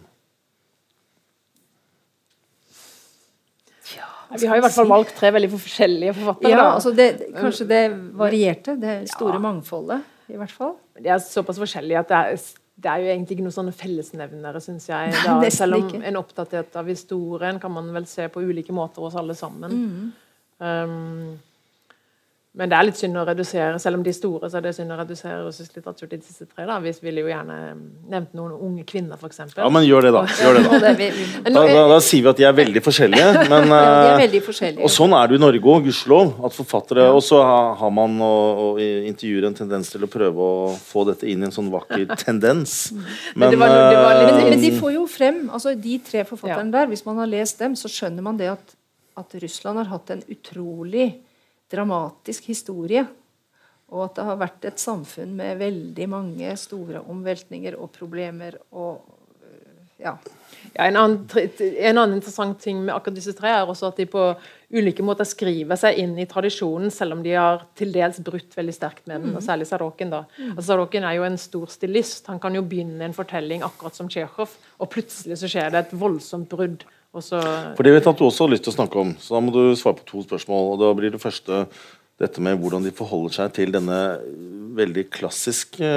Vi 4.35 4.49
har 4.49 4.57
i 4.57 4.63
hvert 4.63 4.73
fall 4.73 4.89
valgt 4.89 5.13
tre 5.15 5.29
veldig 5.35 5.47
forskjellige 5.53 6.15
forfattere. 6.17 6.51
Ja, 6.51 6.65
altså 6.73 6.91
det, 6.95 7.07
kanskje 7.35 7.67
det 7.69 7.83
varierte, 8.17 8.75
det 8.81 8.95
store 9.11 9.37
ja. 9.37 9.41
mangfoldet, 9.43 10.03
i 10.33 10.39
hvert 10.39 10.51
fall. 10.51 10.73
De 10.99 11.11
er 11.13 11.21
såpass 11.23 11.59
forskjellige 11.61 12.01
at 12.01 12.11
det 12.11 12.17
er, 12.17 12.47
det 12.75 12.91
er 12.91 13.01
jo 13.01 13.09
egentlig 13.11 13.37
ikke 13.37 13.45
noen 13.45 13.55
sånne 13.55 13.73
fellesnevnere, 13.75 14.59
syns 14.63 14.89
jeg. 14.89 15.13
Da, 15.23 15.37
selv 15.53 15.77
om 15.79 16.03
en 16.03 16.19
oppdatert 16.19 16.75
av 16.75 16.89
historien 16.91 17.59
kan 17.61 17.71
man 17.71 17.87
vel 17.95 18.07
se 18.09 18.27
på 18.31 18.43
ulike 18.43 18.75
måter 18.75 19.05
hos 19.05 19.15
alle 19.19 19.35
sammen. 19.37 19.75
Mm. 19.79 20.09
Um, 20.59 21.37
men 22.55 22.71
det 22.71 22.75
er 22.77 22.85
litt 22.87 22.95
synd 22.95 23.17
å 23.19 23.25
redusere, 23.27 23.79
selv 23.83 23.97
om 23.97 24.03
de 24.05 24.11
er 24.13 24.15
store, 24.15 24.47
så 24.47 24.61
er 24.61 24.63
det 24.63 24.71
synd 24.77 24.93
å 24.95 24.95
redusere 24.95 25.41
russisk 25.43 25.73
litteratur 25.75 26.07
til 26.07 26.21
disse 26.21 26.45
tre. 26.47 26.63
da. 26.69 26.77
Vi 26.79 26.93
ville 27.03 27.25
jo 27.25 27.27
gjerne 27.27 27.57
nevnt 28.13 28.37
noen 28.37 28.53
unge 28.55 28.85
kvinner, 28.87 29.19
f.eks. 29.19 29.41
Ja, 29.57 29.67
men 29.73 29.83
gjør 29.83 30.07
det, 30.07 30.11
da. 30.15 30.21
Gjør 30.39 30.59
det 30.59 30.61
da. 30.63 30.93
Da, 31.49 31.65
da. 31.65 31.81
da, 31.91 31.97
sier 32.05 32.23
vi 32.23 32.31
at 32.31 32.39
de 32.39 32.47
er 32.47 32.55
veldig 32.55 32.83
forskjellige. 32.85 33.25
Men, 33.51 33.67
ja, 33.67 33.81
de 33.81 34.05
er 34.05 34.13
eh, 34.13 34.21
veldig 34.21 34.41
forskjellige. 34.45 34.85
Og 34.87 34.93
sånn 34.93 35.17
er 35.17 35.27
det 35.27 35.35
i 35.35 35.43
Norge 35.43 35.71
òg, 35.73 35.89
gudskjelov. 35.89 36.31
At 36.47 36.55
forfattere 36.55 37.09
Og 37.11 37.21
så 37.27 37.41
har 37.43 37.91
man 37.93 38.15
og, 38.23 38.63
og 38.63 38.81
intervjuer 38.85 39.49
en 39.49 39.59
tendens 39.59 39.91
til 39.91 40.07
å 40.07 40.11
prøve 40.15 40.47
å 40.47 40.71
få 40.79 41.03
dette 41.11 41.27
inn 41.27 41.43
i 41.43 41.49
en 41.49 41.55
sånn 41.55 41.69
vakker 41.75 42.07
tendens. 42.23 42.93
Men, 43.35 43.49
men, 43.49 43.59
var, 43.59 43.75
var, 43.99 44.23
men, 44.23 44.41
men 44.53 44.63
de 44.63 44.71
får 44.79 44.95
jo 44.95 45.05
frem, 45.11 45.43
altså 45.51 45.75
de 45.75 45.99
tre 46.07 46.23
forfatterne 46.23 46.71
ja. 46.71 46.79
der, 46.79 46.91
hvis 46.93 47.03
man 47.07 47.19
har 47.19 47.31
lest 47.35 47.59
dem, 47.59 47.75
så 47.75 47.91
skjønner 47.91 48.23
man 48.23 48.39
det 48.39 48.53
at, 48.55 48.75
at 49.19 49.39
Russland 49.43 49.83
har 49.83 49.91
hatt 49.91 50.15
en 50.15 50.23
utrolig 50.31 51.11
dramatisk 51.75 52.49
historie. 52.51 53.05
Og 53.93 54.07
at 54.07 54.15
det 54.17 54.25
har 54.25 54.39
vært 54.41 54.65
et 54.65 54.81
samfunn 54.81 55.35
med 55.37 55.59
veldig 55.61 56.07
mange 56.09 56.55
store 56.57 57.03
omveltninger 57.05 57.77
og 57.77 57.91
problemer 57.93 58.57
og 58.73 59.03
ja. 59.97 60.17
Ja, 60.73 60.85
en, 60.85 60.95
annen, 60.95 61.27
en, 61.79 61.97
annen, 61.97 62.15
interessant 62.17 62.59
ting 62.59 62.81
med 62.83 62.91
akkurat 62.95 63.15
disse 63.15 63.33
tre 63.37 63.51
er 63.55 63.69
også 63.69 63.89
at 63.93 63.99
de 64.01 64.05
på 64.11 64.23
ulike 64.75 65.03
måter 65.05 65.27
skriver 65.27 65.79
seg 65.79 66.01
inn 66.01 66.17
i 66.19 66.25
tradisjonen, 66.27 66.91
selv 66.91 67.15
om 67.15 67.21
de 67.23 67.31
har 67.37 67.63
til 67.79 67.93
dels 67.95 68.19
brutt 68.25 68.57
veldig 68.57 68.75
sterkt 68.75 69.05
med 69.07 69.21
den. 69.21 69.31
Mm. 69.31 69.37
og 69.39 69.45
Særlig 69.45 69.69
Sadokin. 69.69 70.11
da. 70.11 70.25
Mm. 70.35 70.51
Altså, 70.55 70.67
Sadokin 70.73 71.07
er 71.07 71.15
jo 71.15 71.27
en 71.27 71.39
stor 71.39 71.71
stilist. 71.71 72.27
Han 72.27 72.41
kan 72.43 72.57
jo 72.57 72.65
begynne 72.65 73.07
en 73.07 73.15
fortelling 73.15 73.63
akkurat 73.65 73.95
som 73.95 74.11
Tsjekhov, 74.11 74.57
og 74.79 74.91
plutselig 74.91 75.39
så 75.39 75.51
skjer 75.51 75.71
det 75.71 75.85
et 75.85 75.95
voldsomt 75.95 76.51
brudd. 76.51 76.83
Så... 77.23 77.39
For 77.77 77.85
Det 77.85 77.93
vet 77.95 78.03
jeg 78.03 78.11
at 78.11 78.19
du 78.19 78.25
også 78.27 78.47
har 78.47 78.51
lyst 78.51 78.65
til 78.67 78.73
å 78.73 78.77
snakke 78.79 78.99
om, 78.99 79.13
så 79.21 79.37
da 79.37 79.43
må 79.43 79.53
du 79.55 79.61
svare 79.79 79.99
på 80.01 80.07
to 80.09 80.23
spørsmål. 80.25 80.73
og 80.73 80.81
Da 80.83 80.91
blir 80.97 81.13
det 81.13 81.21
første 81.23 81.65
dette 82.19 82.43
med 82.43 82.59
hvordan 82.59 82.83
de 82.85 82.93
forholder 82.95 83.37
seg 83.37 83.55
til 83.55 83.73
denne 83.75 84.01
veldig 84.75 85.07
klassiske 85.11 85.89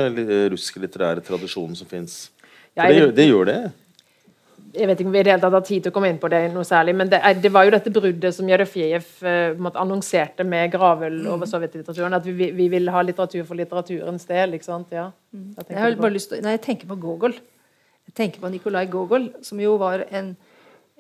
russiske 0.51 0.83
litterære 0.83 1.23
tradisjonen 1.27 1.79
som 1.79 1.91
fins. 1.91 2.29
For 2.79 2.95
det, 2.95 3.13
det 3.19 3.29
gjør 3.29 3.51
det 3.51 3.61
jeg 4.79 4.89
vet 4.89 5.01
ikke 5.01 5.09
om 5.09 5.15
vi 5.15 5.23
helt 5.25 5.45
har 5.45 5.63
tid 5.65 5.85
til 5.85 5.91
å 5.91 5.95
komme 5.95 6.11
inn 6.13 6.19
på 6.21 6.29
det 6.33 6.41
noe 6.53 6.67
særlig, 6.67 6.95
men 6.99 7.11
det, 7.11 7.21
er, 7.25 7.37
det 7.41 7.51
var 7.53 7.67
jo 7.67 7.73
dette 7.73 7.93
bruddet 7.95 8.35
som 8.37 8.49
Jerefjev 8.51 9.07
uh, 9.25 9.71
annonserte 9.81 10.45
med 10.47 10.73
Gravel 10.75 11.23
mm. 11.23 11.31
over 11.33 11.49
sovjetlitteraturen. 11.49 12.17
At 12.19 12.27
vi, 12.27 12.51
vi, 12.55 12.69
vil 12.73 12.91
ha 12.93 13.03
litteratur 13.05 13.47
for 13.49 13.59
litteraturens 13.59 14.29
del. 14.29 14.59
ikke 14.59 14.69
sant? 14.69 14.93
Ja. 14.95 15.09
Jeg, 15.33 15.71
Jeg, 15.71 15.79
har 15.81 15.97
bare 16.01 16.15
lyst 16.15 16.33
til, 16.33 16.43
nei, 16.45 16.59
jeg 16.59 16.65
tenker 16.67 16.91
på 16.91 16.99
Gogol. 17.01 17.39
Jeg 18.09 18.17
tenker 18.21 18.45
på 18.45 18.53
Nikolai 18.53 18.85
Gogol, 18.93 19.31
som 19.45 19.61
jo 19.63 19.77
var 19.81 20.05
en, 20.09 20.35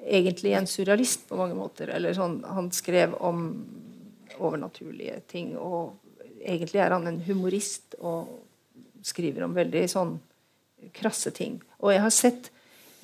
egentlig 0.05 0.53
en 0.53 0.67
surrealist 0.67 1.29
på 1.29 1.39
mange 1.39 1.57
måter. 1.59 1.91
Eller 1.95 2.15
sånn, 2.17 2.41
han 2.47 2.71
skrev 2.75 3.17
om 3.25 3.49
overnaturlige 4.39 5.21
ting, 5.31 5.57
og 5.59 5.97
egentlig 6.45 6.83
er 6.83 6.95
han 6.95 7.09
en 7.11 7.21
humorist 7.27 7.97
og 7.99 8.29
skriver 9.05 9.47
om 9.47 9.57
veldig 9.57 9.85
sånn 9.91 10.15
krasse 10.95 11.33
ting. 11.35 11.59
Og 11.83 11.93
jeg 11.95 12.05
har 12.05 12.15
sett 12.15 12.51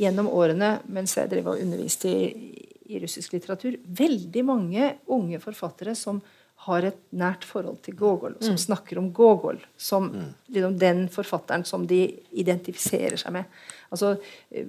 gjennom 0.01 0.31
årene 0.31 0.79
mens 0.91 1.17
jeg 1.19 1.31
drev 1.31 1.53
og 1.53 1.61
underviste 1.63 2.11
i, 2.11 2.55
i, 2.87 2.99
russisk 3.03 3.35
litteratur, 3.37 3.77
veldig 3.85 4.47
mange 4.47 4.95
unge 5.15 5.41
forfattere 5.43 5.95
som 5.99 6.21
har 6.65 6.87
et 6.87 7.01
nært 7.13 7.45
forhold 7.45 7.81
til 7.85 7.97
Gogol, 7.99 8.37
som 8.41 8.55
mm. 8.55 8.63
snakker 8.63 8.99
om 9.01 9.11
Gogol 9.13 9.59
som 9.77 10.07
mm. 10.13 10.29
liksom, 10.55 10.77
den 10.81 11.03
forfatteren 11.13 11.67
som 11.69 11.85
de 11.87 12.07
identifiserer 12.41 13.19
seg 13.21 13.35
med. 13.37 13.59
Altså, 13.95 14.17
eh, 14.51 14.69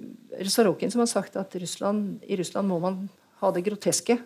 Sorokin 0.52 0.92
som 0.92 1.02
har 1.04 1.10
sagt 1.10 1.36
at 1.40 1.58
Russland, 1.60 2.22
i 2.26 2.38
Russland 2.38 2.70
må 2.70 2.80
man 2.82 3.04
ha 3.42 3.52
det 3.52 3.66
groteske 3.66 4.20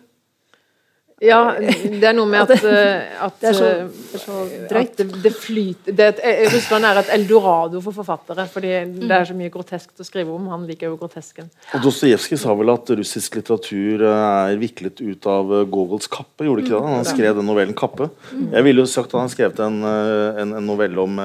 ja, 1.21 1.37
det 1.53 2.01
er 2.01 2.15
noe 2.17 2.25
med 2.25 2.49
at, 2.49 2.63
eh, 2.65 3.11
at 3.21 3.35
Det 3.41 3.51
er 3.51 3.53
så, 3.53 3.67
eh, 3.69 3.89
det 4.09 4.17
er 4.17 4.21
så 4.23 4.37
drøyt. 4.71 4.95
Det, 4.97 5.05
det, 5.21 5.31
flyter 5.37 5.97
det, 5.97 6.07
Russland 6.49 6.87
er 6.89 6.99
et 7.03 7.11
eldorado 7.13 7.81
for 7.85 7.93
forfattere, 7.93 8.47
fordi 8.49 8.71
det 9.03 9.13
er 9.13 9.27
så 9.29 9.35
mye 9.37 9.51
groteskt 9.53 10.01
å 10.01 10.07
skrive 10.07 10.33
om. 10.33 10.47
Han 10.49 10.65
liker 10.65 10.89
jo 10.89 10.97
grotesken. 10.97 11.51
Og 11.77 11.85
Dostojevskij 11.85 12.41
sa 12.41 12.55
vel 12.57 12.73
at 12.73 12.89
russisk 12.97 13.37
litteratur 13.37 14.07
er 14.09 14.57
viklet 14.61 15.03
ut 15.03 15.29
av 15.29 15.53
Gogols 15.69 16.09
kappe? 16.09 16.47
gjorde 16.47 16.65
ikke 16.65 16.73
det? 16.73 16.95
Han 16.95 17.05
skrev 17.05 17.37
den 17.37 17.45
novellen 17.45 17.77
'Kappe'. 17.77 18.09
Jeg 18.33 18.65
ville 18.65 18.81
jo 18.81 18.89
sagt 18.89 19.13
at 19.13 19.21
han 19.21 19.29
skrev 19.29 19.61
en, 19.61 19.77
en, 19.85 20.57
en 20.57 20.65
novelle 20.65 21.05
om, 21.05 21.21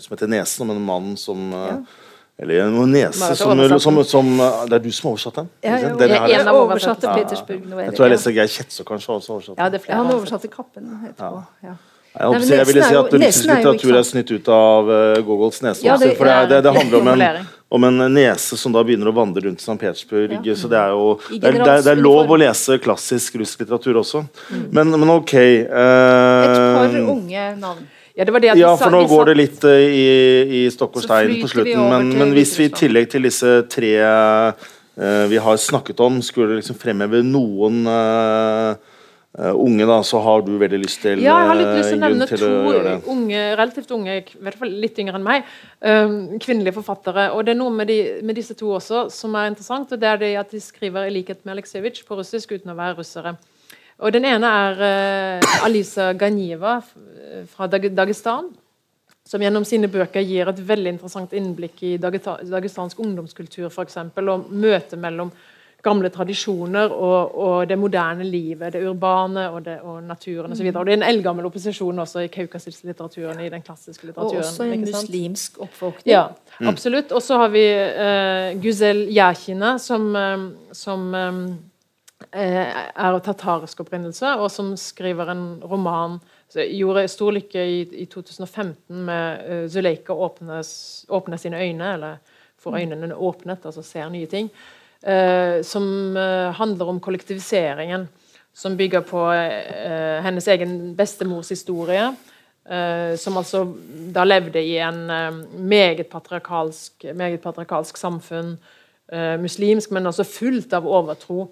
som 0.00 0.16
heter 0.16 0.32
'Nesen', 0.32 0.64
om 0.64 0.72
en 0.72 0.84
mann 0.88 1.12
som 1.20 1.52
ja 1.52 1.76
eller 2.38 2.66
en 2.66 2.92
nese 2.92 3.34
som, 3.36 3.80
som, 3.80 4.04
som, 4.04 4.30
Det 4.68 4.76
er 4.76 4.82
du 4.84 4.90
som 4.92 5.08
har 5.08 5.12
oversatt 5.14 5.38
den? 5.40 5.50
Ja, 5.64 5.78
jo, 5.80 5.92
den 5.96 6.10
jeg, 6.12 6.30
jeg 6.34 6.52
oversatte 6.52 7.14
Petersburg 7.16 7.62
Jeg 7.80 7.94
tror 7.96 8.06
jeg 8.06 8.12
leste 8.12 8.32
Geir 8.36 8.50
Kjetso 8.52 8.84
kanskje 8.84 9.14
også 9.14 9.36
oversatt 9.38 9.60
ja, 9.62 9.68
er 9.72 10.00
Han 10.02 10.10
oversatte 10.12 10.50
Kappen 10.52 10.90
etterpå. 11.08 11.44
Ja. 11.64 11.76
Jeg, 12.16 12.32
Nei, 12.32 12.46
jeg 12.48 12.68
ville 12.70 12.84
si 12.84 12.96
at 12.96 13.12
russisk 13.12 13.50
litteratur 13.50 13.96
er 13.98 14.04
snitt 14.08 14.30
ut 14.32 14.46
av 14.52 14.88
uh, 14.88 15.18
Gogols 15.24 15.60
nese. 15.64 15.84
Ja, 15.84 15.98
det, 16.00 16.14
for 16.16 16.28
det, 16.28 16.36
det, 16.48 16.62
det 16.64 16.72
handler 16.72 17.02
om 17.02 17.10
en, 17.12 17.24
om 17.76 17.86
en, 17.90 18.04
nese 18.14 18.56
som 18.56 18.72
da 18.72 18.80
begynner 18.88 19.10
å 19.10 19.16
vandre 19.16 19.44
rundt 19.44 19.60
St. 19.60 19.76
Petersburg. 19.80 20.32
Ja. 20.38 20.54
Så 20.56 20.70
det 20.72 20.80
er 20.80 20.94
jo 20.96 21.10
det 21.28 21.50
er, 21.50 21.58
det 21.84 21.92
er, 21.92 22.00
lov 22.00 22.32
å 22.32 22.38
lese 22.40 22.78
klassisk 22.80 23.36
russisk 23.36 23.66
litteratur 23.66 24.00
også. 24.00 24.24
Mm. 24.48 24.64
Men, 24.78 24.96
men, 24.96 25.12
ok 25.12 25.34
uh, 25.36 25.76
Et 25.76 26.56
par 26.56 26.96
unge 27.02 27.44
navn. 27.60 27.84
Ja, 28.16 28.54
ja, 28.56 28.70
for 28.80 28.88
nå 28.94 29.02
går 29.10 29.28
det 29.28 29.36
litt 29.36 29.64
uh, 29.68 29.76
i, 29.76 30.04
i 30.56 30.66
stokk 30.72 30.94
og 30.96 31.04
stein 31.04 31.34
på 31.36 31.50
slutten. 31.52 31.82
Men, 31.92 32.08
men, 32.16 32.30
hvis 32.32 32.54
vi 32.56 32.70
i 32.70 32.72
tillegg 32.72 33.10
til 33.12 33.26
disse 33.28 33.58
tre 33.68 33.90
uh, 34.00 35.24
vi 35.28 35.40
har 35.44 35.58
snakket 35.60 36.00
om, 36.00 36.22
skulle 36.24 36.56
liksom 36.56 36.78
fremheve 36.80 37.20
noen 37.20 37.82
uh, 37.84 38.78
unge, 39.52 39.84
da, 39.84 39.98
så 40.00 40.22
har 40.24 40.46
du 40.46 40.54
veldig 40.56 40.80
lyst 40.80 41.02
til 41.04 41.20
Ja, 41.20 41.34
jeg 41.42 41.50
har 41.50 41.58
litt 41.60 41.74
lyst 41.74 41.92
til 41.92 41.98
å 41.98 42.06
nevne 42.06 42.28
to 42.30 43.10
unge, 43.12 43.42
relativt 43.60 43.92
unge, 43.92 44.14
i 44.22 44.40
hvert 44.46 44.56
fall 44.62 44.72
litt 44.86 45.00
yngre 45.02 45.20
enn 45.20 45.26
meg, 45.26 45.50
kvinnelige 46.40 46.78
forfattere. 46.78 47.26
Og 47.36 47.44
det 47.44 47.52
er 47.52 47.58
noe 47.60 47.74
med, 47.82 47.92
de, 47.92 47.98
med, 48.24 48.38
disse 48.40 48.56
to 48.56 48.70
også 48.78 49.10
som 49.12 49.36
er 49.36 49.52
interessant, 49.52 49.92
og 49.92 50.00
det 50.00 50.08
er 50.08 50.24
det 50.24 50.32
at 50.40 50.56
de 50.56 50.62
skriver 50.64 51.10
i 51.10 51.12
likhet 51.18 51.44
med 51.44 51.58
Aleksejevitsj 51.58 52.08
på 52.08 52.16
russisk 52.16 52.56
uten 52.56 52.72
å 52.72 52.78
være 52.80 52.96
russere. 53.02 53.34
Og 53.98 54.12
Den 54.12 54.28
ene 54.28 54.46
er 54.46 54.80
uh, 55.40 55.64
Alisa 55.64 56.12
Ganjiva 56.12 56.78
fra 57.48 57.66
Dag 57.66 57.88
Dagestan. 57.96 58.50
Som 59.26 59.42
gjennom 59.42 59.64
sine 59.66 59.88
bøker 59.90 60.22
gir 60.22 60.46
et 60.46 60.60
veldig 60.62 60.92
interessant 60.94 61.32
innblikk 61.34 61.80
i 61.82 61.96
dagestansk 61.98 63.00
ungdomskultur 63.02 63.72
for 63.74 63.82
eksempel, 63.82 64.28
og 64.30 64.52
møtet 64.54 65.00
mellom 65.02 65.32
gamle 65.86 66.10
tradisjoner 66.14 66.92
og, 66.94 67.34
og, 67.34 67.56
det 67.68 67.76
moderne 67.78 68.24
livet, 68.26 68.72
det 68.74 68.82
urbane 68.86 69.48
og, 69.50 69.60
det, 69.66 69.76
og 69.86 70.00
naturen 70.06 70.54
osv. 70.54 70.70
Det 70.70 70.82
er 70.82 70.94
en 70.94 71.06
eldgammel 71.06 71.46
opposisjon 71.50 72.02
også 72.02 72.24
i 72.26 72.30
kaukasisk-litteraturen. 72.32 73.42
i 73.44 73.50
den 73.50 73.62
klassiske 73.66 74.08
litteraturen. 74.08 74.42
Og 74.42 74.46
også 74.46 74.66
en 74.70 74.86
muslimsk 74.86 75.60
oppvåkning. 75.62 76.10
Ja, 76.10 76.26
mm. 76.60 76.68
absolutt. 76.68 77.12
Og 77.12 77.22
så 77.22 77.38
har 77.42 77.54
vi 77.54 77.64
uh, 77.66 78.62
Guzel 78.62 79.06
Yakina, 79.14 79.76
som, 79.78 80.10
um, 80.14 80.50
som 80.72 81.14
um, 81.14 81.40
Eh, 81.50 81.75
er 82.32 82.90
av 82.96 83.18
tatarisk 83.24 83.80
opprinnelse, 83.84 84.36
og 84.40 84.50
som 84.52 84.74
skriver 84.80 85.32
en 85.32 85.46
roman 85.64 86.20
Gjorde 86.54 87.08
stor 87.10 87.34
lykke 87.34 87.62
i, 87.68 87.80
i 88.00 88.04
2015 88.06 89.00
med 89.08 89.40
uh, 89.44 89.64
Zuleika 89.68 90.14
åpne 90.14 91.38
sine 91.38 91.58
øyne, 91.58 91.88
eller 91.96 92.36
får 92.62 92.70
mm. 92.70 92.78
øynene 92.78 93.16
åpnet, 93.16 93.66
altså 93.66 93.82
ser 93.82 94.08
nye 94.08 94.28
ting. 94.30 94.50
Uh, 95.02 95.60
som 95.66 96.16
uh, 96.16 96.54
handler 96.56 96.88
om 96.88 97.00
kollektiviseringen. 97.00 98.08
Som 98.56 98.76
bygger 98.76 99.04
på 99.04 99.26
uh, 99.28 100.22
hennes 100.24 100.48
egen 100.48 100.96
bestemors 100.96 101.48
historie. 101.48 102.14
som 103.16 103.36
altså 103.36 103.60
da 104.14 104.24
levde 104.24 104.58
i 104.58 104.72
en 104.82 105.06
meget 105.54 106.08
patriarkalsk, 106.10 107.04
meget 107.14 107.40
patriarkalsk 107.40 107.96
samfunn. 107.96 108.56
muslimsk, 109.38 109.90
men 109.90 110.06
også 110.06 110.24
fullt 110.24 110.72
av 110.72 110.86
overtro. 110.86 111.46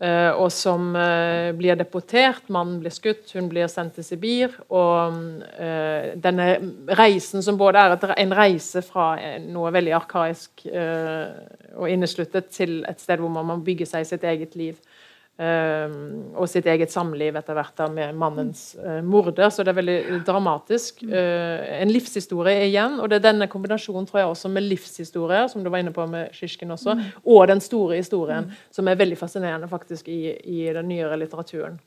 Uh, 0.00 0.32
og 0.40 0.46
som 0.48 0.94
uh, 0.96 1.50
blir 1.52 1.76
deportert. 1.76 2.46
Mannen 2.48 2.78
blir 2.80 2.92
skutt, 2.94 3.26
hun 3.36 3.50
blir 3.50 3.68
sendt 3.68 3.98
til 3.98 4.06
Sibir. 4.06 4.54
Og 4.72 5.18
uh, 5.52 6.06
denne 6.16 6.46
reisen, 6.96 7.44
som 7.44 7.58
både 7.60 7.82
er 7.82 8.14
en 8.14 8.32
reise 8.32 8.80
fra 8.86 9.10
noe 9.44 9.72
veldig 9.76 9.92
arkaisk 9.98 10.64
og 10.70 11.84
innesluttet, 11.90 12.48
til 12.54 12.80
et 12.88 13.02
sted 13.02 13.20
hvor 13.20 13.32
man 13.34 13.50
må 13.50 13.58
bygge 13.64 13.88
seg 13.92 14.08
sitt 14.08 14.24
eget 14.24 14.56
liv. 14.56 14.80
Uh, 15.40 16.34
og 16.36 16.44
sitt 16.52 16.66
eget 16.68 16.90
samliv 16.92 17.32
etter 17.38 17.56
hvert 17.56 17.72
da 17.78 17.86
med 17.88 18.12
mannens 18.18 18.74
uh, 18.76 18.98
morder. 19.00 19.48
Så 19.48 19.64
det 19.64 19.72
er 19.72 19.78
veldig 19.78 20.18
dramatisk. 20.26 20.98
Uh, 21.08 21.62
en 21.78 21.88
livshistorie 21.88 22.66
igjen, 22.66 22.98
og 23.00 23.08
det 23.08 23.20
er 23.20 23.30
denne 23.30 23.48
kombinasjonen 23.48 24.04
tror 24.08 24.20
jeg 24.20 24.28
også 24.34 24.50
med 24.52 24.66
livshistorie, 24.66 25.46
som 25.48 25.64
du 25.64 25.70
var 25.72 25.80
inne 25.80 25.94
på 25.96 26.04
med 26.12 26.34
Sjisjkin 26.36 26.74
også, 26.74 26.92
mm. 26.98 27.06
og 27.24 27.46
den 27.48 27.62
store 27.64 28.02
historien, 28.02 28.50
mm. 28.50 28.58
som 28.76 28.90
er 28.90 28.98
veldig 29.00 29.16
fascinerende 29.16 29.70
faktisk 29.70 30.10
i, 30.12 30.34
i, 30.44 30.58
den 30.76 30.90
nyere 30.90 31.16
litteraturen. 31.22 31.80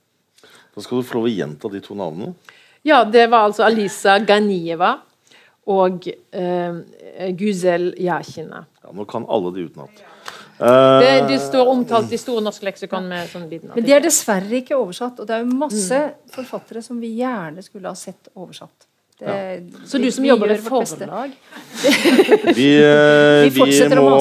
Da 0.74 0.82
skal 0.82 1.04
du 1.04 1.06
få 1.12 1.20
lov 1.20 1.30
å 1.30 1.34
gjenta 1.36 1.70
de 1.70 1.84
to 1.86 1.98
navnene. 2.00 2.34
Ja, 2.82 3.04
det 3.06 3.28
var 3.30 3.52
altså 3.52 3.68
Alisa 3.68 4.18
Ganieva 4.26 4.96
og 5.70 6.10
Guzel 7.38 7.94
Yakina. 8.02 8.66
Ja, 8.82 8.98
nå 8.98 9.06
kan 9.08 9.30
alle 9.32 9.54
de 9.54 9.70
utenat. 9.70 10.02
Det, 10.64 11.12
de 11.28 11.38
står 11.44 11.70
omtalt 11.74 12.14
i 12.16 12.20
Store 12.22 12.44
norske 12.46 12.66
leksikon. 12.68 13.10
med 13.10 13.28
sånn 13.32 13.50
liten 13.52 13.74
Men 13.76 13.86
de 13.86 13.96
er 13.96 14.04
dessverre 14.04 14.62
ikke 14.62 14.78
oversatt. 14.80 15.20
Og 15.20 15.28
det 15.28 15.36
er 15.36 15.44
jo 15.44 15.60
masse 15.60 16.00
mm. 16.00 16.34
forfattere 16.38 16.84
som 16.86 17.00
vi 17.04 17.16
gjerne 17.20 17.64
skulle 17.66 17.92
ha 17.92 17.98
sett 18.00 18.32
oversatt. 18.34 18.88
Det, 19.20 19.26
ja. 19.30 19.86
Så 19.86 19.98
du 20.02 20.12
som 20.12 20.26
jobber 20.26 20.50
med 20.50 20.64
forlag? 20.66 21.36
vi, 22.58 22.70
eh, 22.82 23.44
vi, 23.46 23.62
vi 23.62 24.00
må 24.00 24.16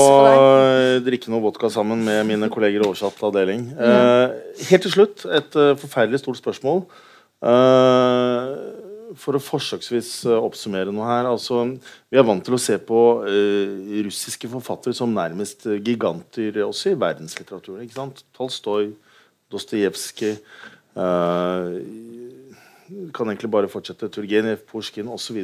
drikke 1.09 1.33
noe 1.33 1.43
vodka 1.47 1.71
sammen 1.73 2.05
med 2.05 2.27
mine 2.29 2.51
kolleger 2.53 2.83
i 2.83 2.87
oversatt 2.87 3.23
avdeling. 3.25 3.71
Uh, 3.79 4.37
helt 4.69 4.85
til 4.85 4.93
slutt 4.93 5.25
et 5.25 5.57
uh, 5.57 5.73
forferdelig 5.81 6.21
stort 6.23 6.43
spørsmål. 6.43 6.85
Uh, 7.43 8.82
for 9.19 9.37
å 9.37 9.43
forsøksvis 9.43 10.11
eh, 10.31 10.39
oppsummere 10.39 10.93
noe 10.95 11.09
her 11.09 11.29
altså, 11.31 11.63
Vi 12.13 12.21
er 12.21 12.27
vant 12.27 12.45
til 12.45 12.57
å 12.57 12.61
se 12.61 12.79
på 12.83 13.01
uh, 13.25 14.01
russiske 14.07 14.51
forfattere 14.53 14.97
som 14.97 15.13
nærmest 15.15 15.67
giganter 15.85 16.63
også 16.67 16.93
i 16.93 16.99
verdenslitteraturen. 17.01 17.85
ikke 17.85 17.99
sant? 17.99 18.25
Tolstoy, 18.37 18.93
Dostojevskij 19.53 20.37
uh, 20.97 21.79
kan 23.13 23.31
egentlig 23.31 23.51
bare 23.53 23.71
fortsette. 23.73 24.11
Turgenev, 24.13 24.65
Pusjkin 24.69 25.09
osv. 25.13 25.39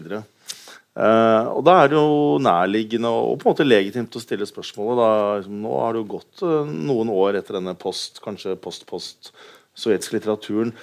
Uh, 0.98 1.44
og 1.54 1.62
da 1.62 1.76
er 1.78 1.92
det 1.92 1.98
jo 1.98 2.38
nærliggende 2.42 3.10
og, 3.14 3.36
på 3.38 3.46
en 3.46 3.54
måte 3.54 3.66
legitimt 3.66 4.16
å 4.18 4.22
stille 4.22 4.48
spørsmålet. 4.48 4.98
Da, 4.98 5.10
liksom, 5.38 5.58
nå 5.62 5.74
har 5.78 5.94
det 5.94 6.02
jo 6.02 6.12
gått 6.16 6.44
uh, 6.44 6.62
noen 6.66 7.12
år 7.14 7.38
etter 7.38 7.60
denne 7.60 7.76
post, 7.78 8.18
kanskje 8.24 8.58
post-post-sovjetiske 8.64 10.18
litteraturen. 10.18 10.74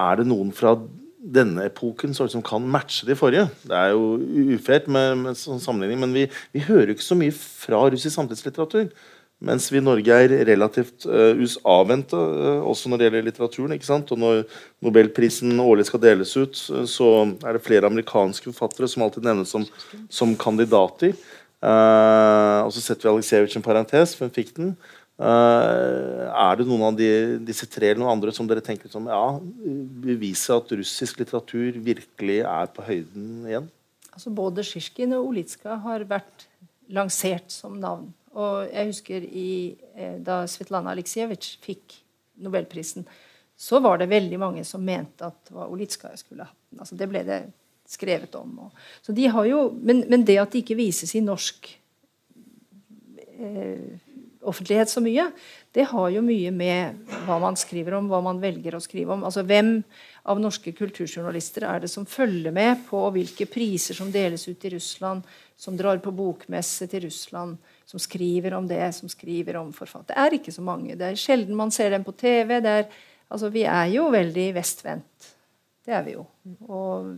Er 0.00 0.18
det 0.18 0.28
noen 0.30 0.50
fra 0.56 0.74
denne 1.24 1.64
epoken 1.70 2.12
som 2.14 2.44
kan 2.44 2.64
matche 2.68 3.06
de 3.08 3.16
forrige? 3.16 3.48
Det 3.64 3.76
er 3.78 3.94
jo 3.94 4.18
ufert 4.54 4.86
med, 4.92 5.16
med 5.22 5.40
sånn 5.40 5.62
sammenligning, 5.62 6.02
men 6.04 6.14
vi, 6.16 6.28
vi 6.52 6.64
hører 6.66 6.92
ikke 6.92 7.06
så 7.06 7.16
mye 7.18 7.34
fra 7.34 7.86
russisk 7.88 8.14
samtidslitteratur. 8.18 8.90
Mens 9.44 9.66
vi 9.72 9.80
i 9.80 9.84
Norge 9.84 10.14
er 10.14 10.32
relativt 10.48 11.04
uh, 11.10 11.40
avvente, 11.68 12.16
uh, 12.16 12.62
også 12.64 12.88
når 12.88 13.00
det 13.00 13.06
gjelder 13.08 13.26
litteraturen. 13.28 13.74
ikke 13.74 13.88
sant? 13.88 14.12
Og 14.14 14.20
når 14.20 14.44
Nobelprisen 14.84 15.52
årlig 15.60 15.88
skal 15.90 16.02
deles 16.04 16.32
ut, 16.38 16.60
uh, 16.72 16.84
så 16.88 17.10
er 17.44 17.56
det 17.56 17.64
flere 17.64 17.90
amerikanske 17.90 18.52
forfattere 18.52 18.88
som 18.88 19.04
alltid 19.04 19.26
nevnes 19.26 19.52
som, 19.52 19.66
som 20.08 20.36
kandidater. 20.38 21.16
Og 21.64 22.72
så 22.76 22.80
setter 22.82 23.06
vi 23.06 23.12
Aleksejevitsj 23.14 23.54
en 23.56 23.62
parentes, 23.64 24.10
for 24.12 24.28
hun 24.28 24.34
fikk 24.36 24.50
den? 24.58 24.74
Er 25.18 26.56
det 26.58 26.66
noen 26.66 26.88
av 26.88 26.96
de, 26.98 27.08
disse 27.46 27.68
tre 27.70 27.92
eller 27.92 28.02
noen 28.02 28.16
andre 28.16 28.32
som 28.34 28.48
dere 28.50 28.64
tenker 28.64 28.90
som 28.90 29.06
ja, 29.06 29.38
beviser 30.04 30.56
at 30.56 30.74
russisk 30.74 31.20
litteratur 31.20 31.78
virkelig 31.78 32.40
er 32.42 32.72
på 32.74 32.82
høyden 32.82 33.46
igjen? 33.46 33.70
Altså 34.10 34.34
Både 34.34 34.64
Sjisjkin 34.66 35.14
og 35.14 35.30
Olitska 35.30 35.78
har 35.86 36.02
vært 36.10 36.48
lansert 36.90 37.54
som 37.54 37.78
navn 37.78 38.10
og 38.34 38.70
jeg 38.72 38.90
husker 38.90 39.26
i, 39.26 39.50
eh, 39.94 40.16
da 40.22 40.42
Svetlana 40.50 40.90
Aleksejevitsj 40.94 41.58
fikk 41.62 41.98
nobelprisen, 42.42 43.06
så 43.56 43.78
var 43.82 44.00
det 44.00 44.10
veldig 44.10 44.38
mange 44.42 44.64
som 44.66 44.82
mente 44.82 45.26
at 45.28 45.36
det 45.46 45.54
var 45.54 45.70
Olitskaja 45.70 46.18
skulle 46.18 46.46
hatt 46.48 46.58
den. 46.70 46.80
Altså, 46.82 46.98
det 46.98 47.08
ble 47.10 47.22
det 47.26 47.40
skrevet 47.86 48.34
om. 48.34 48.56
Og, 48.66 48.86
så 49.04 49.14
de 49.14 49.28
har 49.30 49.46
jo, 49.46 49.68
men, 49.70 50.02
men, 50.10 50.24
det 50.26 50.40
at 50.42 50.50
det 50.50 50.64
ikke 50.64 50.80
vises 50.80 51.14
i 51.14 51.22
norsk 51.22 51.70
eh, 53.38 54.02
offentlighet 54.44 54.92
så 54.92 55.02
mye, 55.04 55.26
det 55.74 55.88
har 55.90 56.08
jo 56.14 56.22
mye 56.24 56.52
med 56.54 57.12
hva 57.26 57.38
man 57.42 57.56
skriver 57.58 57.98
om, 57.98 58.08
hva 58.10 58.20
man 58.24 58.40
velger 58.42 58.76
å 58.76 58.82
skrive 58.82 59.16
om. 59.16 59.24
Altså 59.26 59.42
Hvem 59.46 59.76
av 60.30 60.40
norske 60.40 60.72
kulturjournalister 60.76 61.66
er 61.68 61.84
det 61.84 61.90
som 61.92 62.06
følger 62.08 62.54
med 62.54 62.86
på 62.88 63.00
hvilke 63.14 63.48
priser 63.50 63.98
som 63.98 64.12
deles 64.14 64.46
ut 64.48 64.64
i 64.64 64.74
Russland, 64.76 65.24
som 65.56 65.76
drar 65.78 65.98
på 66.04 66.14
bokmesse 66.14 66.88
til 66.90 67.08
Russland? 67.08 67.58
som 67.94 68.00
skriver 68.00 68.54
om 68.54 68.68
det, 68.68 68.92
som 68.92 69.08
skriver 69.08 69.56
om 69.56 69.72
forfatter. 69.72 70.14
Det 70.14 70.20
er 70.20 70.36
ikke 70.38 70.52
så 70.54 70.64
mange. 70.64 70.96
Det 70.98 71.10
er 71.10 71.20
sjelden 71.20 71.56
man 71.56 71.72
ser 71.74 71.92
dem 71.94 72.04
på 72.04 72.14
TV. 72.16 72.56
Er, 72.58 72.88
altså, 73.28 73.50
vi 73.52 73.64
er 73.68 73.90
jo 73.92 74.08
veldig 74.12 74.48
vestvendt. 74.56 75.28
Det 75.84 75.92
er 75.92 76.04
vi 76.06 76.16
jo. 76.16 76.24
Og, 76.66 77.12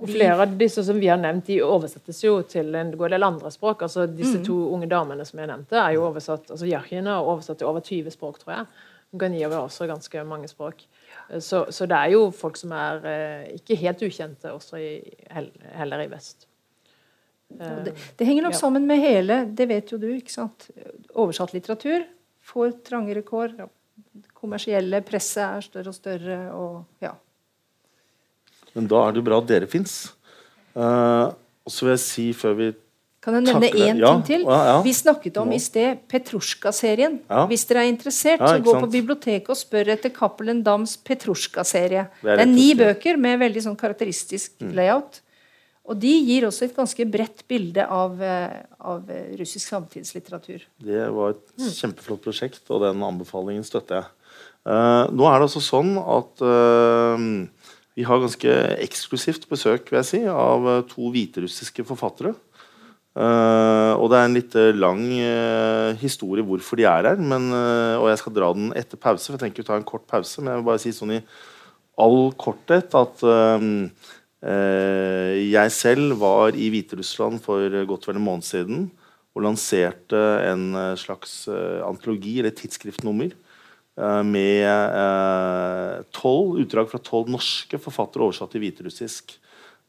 og 0.00 0.08
flere 0.10 0.36
av 0.44 0.54
disse 0.60 0.82
som 0.86 0.98
vi 1.00 1.08
har 1.10 1.18
nevnt, 1.20 1.46
de 1.46 1.58
oversettes 1.64 2.22
jo 2.24 2.38
til 2.48 2.74
en 2.78 2.92
god 2.98 3.14
del 3.14 3.26
andre 3.26 3.50
språk. 3.52 3.84
altså 3.86 4.06
Disse 4.06 4.40
mm. 4.40 4.44
to 4.46 4.56
unge 4.74 4.88
damene 4.90 5.26
som 5.28 5.42
jeg 5.42 5.50
nevnte, 5.50 5.78
er 5.80 5.96
jo 5.96 6.06
oversatt 6.08 6.50
altså 6.50 6.68
Yakin 6.68 7.10
er 7.10 7.20
oversatt 7.32 7.60
til 7.60 7.70
over 7.70 7.84
20 7.84 8.14
språk, 8.16 8.40
tror 8.42 8.54
jeg. 8.54 8.66
Ganiyev 9.20 9.50
er 9.52 9.64
også 9.64 9.88
ganske 9.90 10.22
mange 10.24 10.48
språk. 10.48 10.84
Så, 11.38 11.64
så, 11.74 11.86
det 11.90 11.96
er 11.96 12.12
jo 12.14 12.28
folk 12.34 12.58
som 12.58 12.72
er 12.78 13.08
eh, 13.10 13.48
ikke 13.58 13.78
helt 13.80 14.04
ukjente 14.06 14.52
også 14.54 14.78
i, 14.78 14.92
heller 15.74 16.04
i 16.04 16.10
vest. 16.10 16.46
Det, 17.50 17.96
det, 18.16 18.26
henger 18.26 18.46
nok 18.46 18.54
ja. 18.54 18.58
sammen 18.60 18.84
med 18.86 19.00
hele 19.02 19.40
Det 19.58 19.64
vet 19.66 19.88
jo 19.90 19.96
du. 19.98 20.06
ikke 20.14 20.30
sant? 20.30 20.68
Oversatt 21.18 21.50
litteratur 21.56 22.04
får 22.46 22.76
trangere 22.86 23.24
kår. 23.26 23.56
Kommersielle 24.38 25.02
presset 25.06 25.42
er 25.48 25.66
større 25.66 25.90
og 25.90 25.98
større. 25.98 26.38
og 26.54 27.02
ja. 27.02 27.16
Men 28.76 28.86
da 28.90 29.02
er 29.06 29.14
det 29.14 29.22
jo 29.22 29.26
bra 29.26 29.40
at 29.42 29.50
dere 29.50 29.70
fins. 29.70 29.96
Uh, 30.76 30.84
eh, 30.84 31.26
og 31.66 31.74
så 31.74 31.86
vil 31.86 31.94
jeg 31.96 32.04
si 32.04 32.30
før 32.36 32.56
vi 32.58 32.70
kan 33.20 33.36
jeg 33.36 33.44
nevne 33.50 33.68
én 33.76 33.98
ja, 34.00 34.10
ting 34.14 34.22
til? 34.24 34.44
Ja, 34.48 34.58
ja. 34.64 34.76
Vi 34.80 34.92
snakket 34.96 35.36
om 35.42 35.50
i 35.52 35.58
sted 35.60 35.98
Petrusjka-serien. 36.08 37.18
Hvis 37.50 37.66
dere 37.68 37.82
er 37.84 37.90
interessert, 37.92 38.40
så 38.40 38.54
gå 38.64 38.72
på 38.80 38.88
biblioteket 38.94 39.50
og 39.52 39.58
spør 39.60 39.90
etter 39.92 40.12
Cappelen 40.14 40.62
Dams 40.64 40.94
Petrusjka-serie. 41.04 42.06
Det, 42.22 42.30
det, 42.30 42.38
er 42.46 42.48
ni 42.48 42.70
bøker 42.78 43.20
med 43.20 43.42
veldig 43.42 43.66
sånn 43.66 43.76
karakteristisk 43.80 44.64
mm. 44.64 44.70
layout. 44.78 45.20
Og 45.90 46.00
de 46.00 46.14
gir 46.30 46.46
også 46.48 46.64
et 46.64 46.76
ganske 46.76 47.06
bredt 47.12 47.44
bilde 47.50 47.84
av, 47.84 48.16
eh, 48.24 48.56
av 48.88 49.12
russisk 49.36 49.66
samtidslitteratur. 49.68 50.64
Det 50.80 51.04
var 51.12 51.34
et 51.34 51.44
mm. 51.60 51.70
kjempeflott 51.76 52.24
prosjekt, 52.24 52.64
og 52.72 52.86
den 52.86 53.04
anbefalingen 53.04 53.66
støtter 53.68 54.00
jeg. 54.00 54.16
Uh, 54.60 55.08
nå 55.16 55.24
er 55.24 55.38
det 55.40 55.46
altså 55.46 55.60
sånn 55.64 55.94
at 55.98 56.42
uh, 56.44 57.20
vi 58.00 58.06
har 58.08 58.22
ganske 58.22 58.56
eksklusivt 58.80 59.44
besøk 59.50 59.90
vil 59.92 60.00
jeg 60.00 60.08
si, 60.08 60.22
av 60.24 60.70
to 60.90 61.12
hviterussiske 61.12 61.84
forfattere. 61.88 62.34
Uh, 63.10 63.98
og 63.98 64.06
det 64.08 64.16
er 64.16 64.26
en 64.28 64.36
litt 64.36 64.54
lang 64.78 65.00
historie 66.00 66.44
hvorfor 66.46 66.80
de 66.80 66.86
er 66.88 67.10
her. 67.12 67.20
Men, 67.20 67.50
og 68.00 68.08
jeg 68.08 68.22
skal 68.22 68.36
dra 68.36 68.52
den 68.56 68.70
etter 68.78 69.00
pause, 69.00 69.28
for 69.28 69.36
jeg 69.36 69.44
tenker 69.48 69.66
å 69.66 69.72
ta 69.72 69.76
en 69.80 69.88
kort 69.88 70.08
pause. 70.08 70.40
Men 70.40 70.54
jeg 70.54 70.62
vil 70.62 70.70
bare 70.70 70.82
si 70.82 70.94
sånn 70.96 71.18
i 71.18 71.24
all 72.00 72.30
korthet 72.40 72.96
at 72.96 73.20
Eh, 74.40 75.52
jeg 75.52 75.72
selv 75.74 76.16
var 76.22 76.56
i 76.56 76.70
Hviterussland 76.72 77.42
for 77.44 77.68
godt 77.84 78.06
vel 78.08 78.16
en 78.16 78.24
måned 78.24 78.46
siden 78.46 78.86
og 79.36 79.44
lanserte 79.44 80.20
en 80.48 80.70
eh, 80.72 80.96
slags 80.98 81.44
eh, 81.52 81.84
antologi, 81.84 82.38
eller 82.40 82.54
tidsskriftnummer, 82.56 83.34
med 84.24 86.06
tolv 86.16 86.60
utdrag 86.62 86.88
fra 86.88 87.00
tolv 87.04 87.28
norske 87.32 87.80
forfattere 87.82 88.24
oversatt 88.26 88.54
til 88.54 88.64
hviterussisk. 88.64 89.34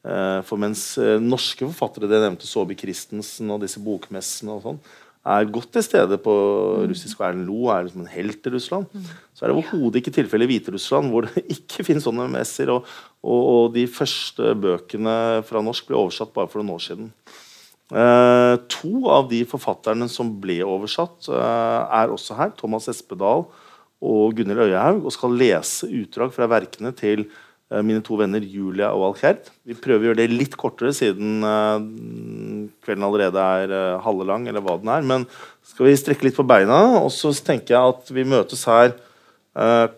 For 0.02 0.60
mens 0.60 0.96
norske 1.22 1.64
forfattere, 1.64 2.10
det 2.10 2.20
nevnte 2.24 2.50
Saabye 2.50 2.80
Christensen 2.80 3.54
og 3.54 3.62
disse 3.64 3.80
bokmessene 3.84 4.58
og 4.58 4.66
sånn, 4.66 4.82
er 5.22 5.50
godt 5.54 5.70
til 5.76 5.84
stede 5.86 6.18
på 6.22 6.34
mm. 6.34 6.88
russisk. 6.90 7.20
Og 7.20 7.28
Erlend 7.28 7.46
Lo 7.50 7.70
er 7.70 7.86
liksom 7.86 8.04
en 8.04 8.14
helt 8.14 8.48
i 8.48 8.54
Russland. 8.56 8.90
Mm. 8.90 9.06
Så 9.38 9.46
er 9.46 9.52
det 9.52 9.58
overhodet 9.58 10.02
ikke 10.02 10.16
tilfellet 10.16 10.48
i 10.48 10.56
Hviterussland, 10.56 11.12
hvor 11.14 11.28
det 11.28 11.46
ikke 11.58 11.86
finnes 11.86 12.06
sånne 12.08 12.28
messer. 12.34 12.74
Og, 12.74 12.90
og, 13.22 13.42
og, 13.42 13.64
de 13.78 13.86
første 13.92 14.56
bøkene 14.58 15.16
fra 15.48 15.64
norsk 15.66 15.90
ble 15.90 16.00
oversatt 16.00 16.34
bare 16.34 16.50
for 16.50 16.62
noen 16.62 16.76
år 16.78 16.86
siden. 16.88 17.12
Eh, 17.92 18.56
to 18.72 18.94
av 19.12 19.28
de 19.30 19.44
forfatterne 19.50 20.08
som 20.10 20.32
ble 20.42 20.62
oversatt, 20.66 21.30
eh, 21.30 22.00
er 22.02 22.14
også 22.14 22.40
her. 22.40 22.56
Thomas 22.58 22.90
Espedal 22.90 23.46
og 24.02 24.36
Gunhild 24.38 24.66
Øyehaug. 24.68 25.06
Og 25.06 25.16
skal 25.16 25.40
lese 25.40 25.90
utdrag 26.02 26.34
fra 26.36 26.50
verkene 26.52 26.94
til 26.98 27.28
Eh, 27.72 27.80
mine 27.88 28.04
to 28.04 28.18
venner 28.20 28.44
Julia 28.44 28.90
og 28.92 29.12
Alkerd. 29.12 29.48
Vi 29.68 29.78
prøver 29.80 30.04
å 30.04 30.10
gjøre 30.10 30.20
det 30.20 30.34
litt 30.34 30.58
kortere 30.60 30.92
siden 30.96 31.40
uh, 31.46 31.80
kvelden 32.84 33.06
allerede 33.08 33.40
er 33.40 33.72
uh, 33.72 34.02
halve 34.04 34.28
lang. 34.28 34.48
eller 34.50 34.64
hva 34.66 34.76
den 34.82 34.92
er, 34.92 35.06
Men 35.08 35.24
skal 35.64 35.88
vi 35.88 35.96
strekke 35.96 36.28
litt 36.28 36.36
på 36.36 36.48
beina, 36.48 37.00
og 37.00 37.12
så 37.16 37.32
tenker 37.32 37.78
jeg 37.78 37.94
at 37.96 38.12
vi 38.12 38.28
møtes 38.28 38.66
her 38.68 38.98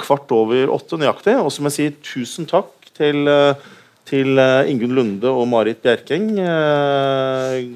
kvart 0.01 0.31
over 0.33 0.71
åtte 0.73 0.97
nøyaktig. 0.97 1.35
Og 1.37 1.51
så 1.53 1.61
må 1.61 1.69
jeg 1.69 1.75
si 1.75 2.15
tusen 2.15 2.47
takk 2.49 2.87
til, 2.97 3.29
til 4.09 4.41
Ingunn 4.69 4.95
Lunde 4.97 5.29
og 5.29 5.45
Marit 5.51 5.77
Bjerkeng. 5.85 6.31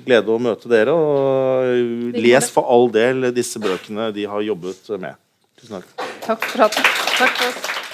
glede 0.09 0.34
å 0.34 0.41
møte 0.41 0.73
dere. 0.73 0.97
Og 0.97 2.17
les 2.17 2.49
for 2.49 2.65
all 2.65 2.89
del 2.89 3.30
disse 3.30 3.61
bøkene 3.61 4.09
de 4.17 4.25
har 4.25 4.49
jobbet 4.49 4.93
med. 4.97 5.21
Tusen 5.61 5.78
takk. 5.78 6.07
Takk 6.28 6.43
for 6.43 6.61
at 6.63 6.71
Takk 6.73 7.38
for 7.38 7.47
oss. 7.47 7.86